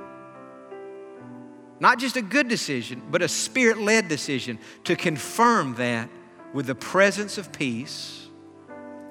Not 1.83 1.99
just 1.99 2.17
a 2.17 2.23
good 2.23 2.47
decision, 2.47 3.03
but 3.11 3.23
a 3.23 3.29
spirit 3.29 3.77
led 3.77 4.07
decision 4.07 4.61
to 4.85 4.95
confirm 4.95 5.75
that 5.75 6.09
with 6.53 6.67
the 6.67 6.77
presence 6.77 7.39
of 7.39 7.51
peace. 7.51 8.29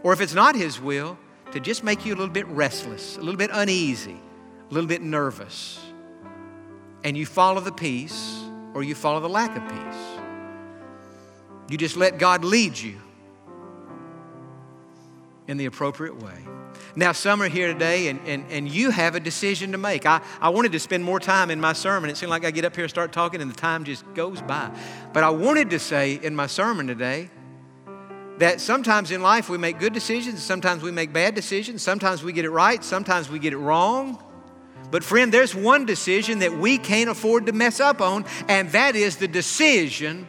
Or 0.03 0.13
if 0.13 0.21
it's 0.21 0.33
not 0.33 0.55
His 0.55 0.79
will, 0.79 1.19
to 1.51 1.59
just 1.59 1.83
make 1.83 2.05
you 2.05 2.13
a 2.13 2.15
little 2.15 2.33
bit 2.33 2.47
restless, 2.47 3.17
a 3.17 3.19
little 3.19 3.35
bit 3.35 3.49
uneasy, 3.51 4.15
a 4.69 4.73
little 4.73 4.87
bit 4.87 5.01
nervous. 5.01 5.81
And 7.03 7.17
you 7.17 7.25
follow 7.25 7.59
the 7.59 7.73
peace 7.73 8.41
or 8.73 8.83
you 8.83 8.95
follow 8.95 9.19
the 9.19 9.27
lack 9.27 9.57
of 9.57 9.67
peace. 9.67 10.21
You 11.69 11.77
just 11.77 11.97
let 11.97 12.19
God 12.19 12.45
lead 12.45 12.77
you 12.77 13.01
in 15.49 15.57
the 15.57 15.65
appropriate 15.65 16.15
way. 16.23 16.37
Now, 16.95 17.11
some 17.13 17.41
are 17.41 17.47
here 17.47 17.71
today 17.71 18.07
and, 18.07 18.19
and, 18.25 18.45
and 18.49 18.67
you 18.67 18.89
have 18.89 19.15
a 19.15 19.19
decision 19.19 19.71
to 19.71 19.77
make. 19.77 20.05
I, 20.05 20.21
I 20.39 20.49
wanted 20.49 20.73
to 20.73 20.79
spend 20.79 21.03
more 21.03 21.19
time 21.19 21.49
in 21.49 21.61
my 21.61 21.73
sermon. 21.73 22.09
It 22.09 22.17
seemed 22.17 22.29
like 22.29 22.45
I 22.45 22.51
get 22.51 22.65
up 22.65 22.75
here 22.75 22.83
and 22.83 22.89
start 22.89 23.11
talking 23.11 23.41
and 23.41 23.49
the 23.49 23.55
time 23.55 23.83
just 23.83 24.03
goes 24.13 24.41
by. 24.41 24.71
But 25.13 25.23
I 25.23 25.29
wanted 25.29 25.69
to 25.69 25.79
say 25.79 26.19
in 26.21 26.35
my 26.35 26.47
sermon 26.47 26.87
today 26.87 27.29
that 28.39 28.59
sometimes 28.59 29.11
in 29.11 29.21
life 29.21 29.49
we 29.49 29.57
make 29.57 29.79
good 29.79 29.93
decisions, 29.93 30.41
sometimes 30.41 30.83
we 30.83 30.91
make 30.91 31.13
bad 31.13 31.35
decisions, 31.35 31.81
sometimes 31.81 32.23
we 32.23 32.33
get 32.33 32.43
it 32.43 32.49
right, 32.49 32.83
sometimes 32.83 33.29
we 33.29 33.39
get 33.39 33.53
it 33.53 33.57
wrong. 33.57 34.21
But, 34.89 35.03
friend, 35.05 35.31
there's 35.31 35.55
one 35.55 35.85
decision 35.85 36.39
that 36.39 36.57
we 36.57 36.77
can't 36.77 37.09
afford 37.09 37.45
to 37.45 37.53
mess 37.53 37.79
up 37.79 38.01
on, 38.01 38.25
and 38.49 38.69
that 38.71 38.95
is 38.97 39.17
the 39.17 39.27
decision 39.27 40.27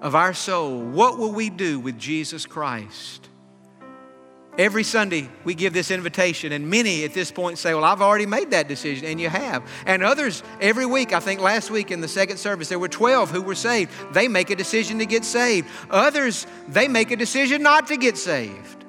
of 0.00 0.14
our 0.14 0.34
soul. 0.34 0.80
What 0.80 1.18
will 1.18 1.32
we 1.32 1.50
do 1.50 1.80
with 1.80 1.98
Jesus 1.98 2.46
Christ? 2.46 3.28
Every 4.56 4.84
Sunday, 4.84 5.28
we 5.42 5.54
give 5.54 5.72
this 5.72 5.90
invitation, 5.90 6.52
and 6.52 6.70
many 6.70 7.02
at 7.02 7.12
this 7.12 7.32
point 7.32 7.58
say, 7.58 7.74
Well, 7.74 7.82
I've 7.82 8.00
already 8.00 8.26
made 8.26 8.52
that 8.52 8.68
decision, 8.68 9.06
and 9.06 9.20
you 9.20 9.28
have. 9.28 9.68
And 9.84 10.04
others, 10.04 10.44
every 10.60 10.86
week, 10.86 11.12
I 11.12 11.18
think 11.18 11.40
last 11.40 11.70
week 11.72 11.90
in 11.90 12.00
the 12.00 12.06
second 12.06 12.36
service, 12.36 12.68
there 12.68 12.78
were 12.78 12.88
12 12.88 13.30
who 13.30 13.42
were 13.42 13.56
saved. 13.56 13.90
They 14.12 14.28
make 14.28 14.50
a 14.50 14.56
decision 14.56 15.00
to 15.00 15.06
get 15.06 15.24
saved. 15.24 15.68
Others, 15.90 16.46
they 16.68 16.86
make 16.86 17.10
a 17.10 17.16
decision 17.16 17.62
not 17.62 17.88
to 17.88 17.96
get 17.96 18.16
saved. 18.16 18.84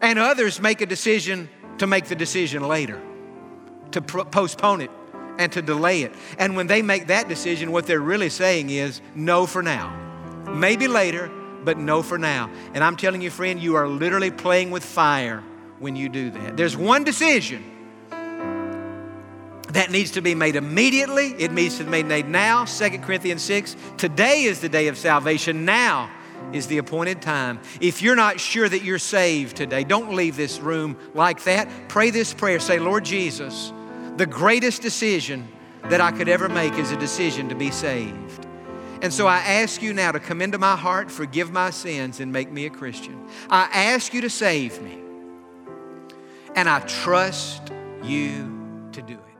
And 0.00 0.20
others 0.20 0.60
make 0.60 0.80
a 0.80 0.86
decision 0.86 1.48
to 1.78 1.88
make 1.88 2.06
the 2.06 2.16
decision 2.16 2.68
later, 2.68 3.00
to 3.90 4.00
postpone 4.00 4.82
it 4.82 4.90
and 5.38 5.50
to 5.52 5.62
delay 5.62 6.02
it. 6.02 6.12
And 6.38 6.54
when 6.54 6.68
they 6.68 6.82
make 6.82 7.08
that 7.08 7.28
decision, 7.28 7.72
what 7.72 7.86
they're 7.86 8.00
really 8.00 8.30
saying 8.30 8.70
is, 8.70 9.00
No 9.16 9.46
for 9.46 9.62
now. 9.62 9.98
Maybe 10.52 10.86
later, 10.86 11.30
but 11.64 11.78
no 11.78 12.02
for 12.02 12.18
now. 12.18 12.50
And 12.74 12.82
I'm 12.82 12.96
telling 12.96 13.20
you, 13.20 13.30
friend, 13.30 13.60
you 13.60 13.76
are 13.76 13.88
literally 13.88 14.30
playing 14.30 14.70
with 14.70 14.84
fire 14.84 15.42
when 15.78 15.96
you 15.96 16.08
do 16.08 16.30
that. 16.30 16.56
There's 16.56 16.76
one 16.76 17.04
decision 17.04 17.64
that 19.70 19.90
needs 19.90 20.12
to 20.12 20.20
be 20.20 20.34
made 20.34 20.56
immediately. 20.56 21.28
It 21.38 21.52
needs 21.52 21.78
to 21.78 21.84
be 21.84 22.02
made 22.02 22.28
now. 22.28 22.64
2 22.64 22.98
Corinthians 22.98 23.42
6. 23.42 23.76
Today 23.96 24.42
is 24.42 24.60
the 24.60 24.68
day 24.68 24.88
of 24.88 24.98
salvation. 24.98 25.64
Now 25.64 26.10
is 26.52 26.66
the 26.66 26.78
appointed 26.78 27.22
time. 27.22 27.60
If 27.80 28.02
you're 28.02 28.16
not 28.16 28.38
sure 28.38 28.68
that 28.68 28.82
you're 28.82 28.98
saved 28.98 29.56
today, 29.56 29.84
don't 29.84 30.14
leave 30.14 30.36
this 30.36 30.60
room 30.60 30.96
like 31.14 31.44
that. 31.44 31.68
Pray 31.88 32.10
this 32.10 32.34
prayer. 32.34 32.60
Say, 32.60 32.78
Lord 32.78 33.04
Jesus, 33.04 33.72
the 34.16 34.26
greatest 34.26 34.82
decision 34.82 35.48
that 35.84 36.00
I 36.00 36.12
could 36.12 36.28
ever 36.28 36.48
make 36.48 36.74
is 36.74 36.90
a 36.90 36.96
decision 36.96 37.48
to 37.48 37.54
be 37.54 37.70
saved. 37.70 38.46
And 39.02 39.12
so 39.12 39.26
I 39.26 39.38
ask 39.38 39.82
you 39.82 39.92
now 39.92 40.12
to 40.12 40.20
come 40.20 40.40
into 40.40 40.58
my 40.58 40.76
heart, 40.76 41.10
forgive 41.10 41.50
my 41.50 41.70
sins, 41.70 42.20
and 42.20 42.32
make 42.32 42.52
me 42.52 42.66
a 42.66 42.70
Christian. 42.70 43.26
I 43.50 43.64
ask 43.72 44.14
you 44.14 44.20
to 44.20 44.30
save 44.30 44.80
me. 44.80 44.96
And 46.54 46.68
I 46.68 46.78
trust 46.80 47.72
you 48.04 48.88
to 48.92 49.02
do 49.02 49.14
it. 49.14 49.31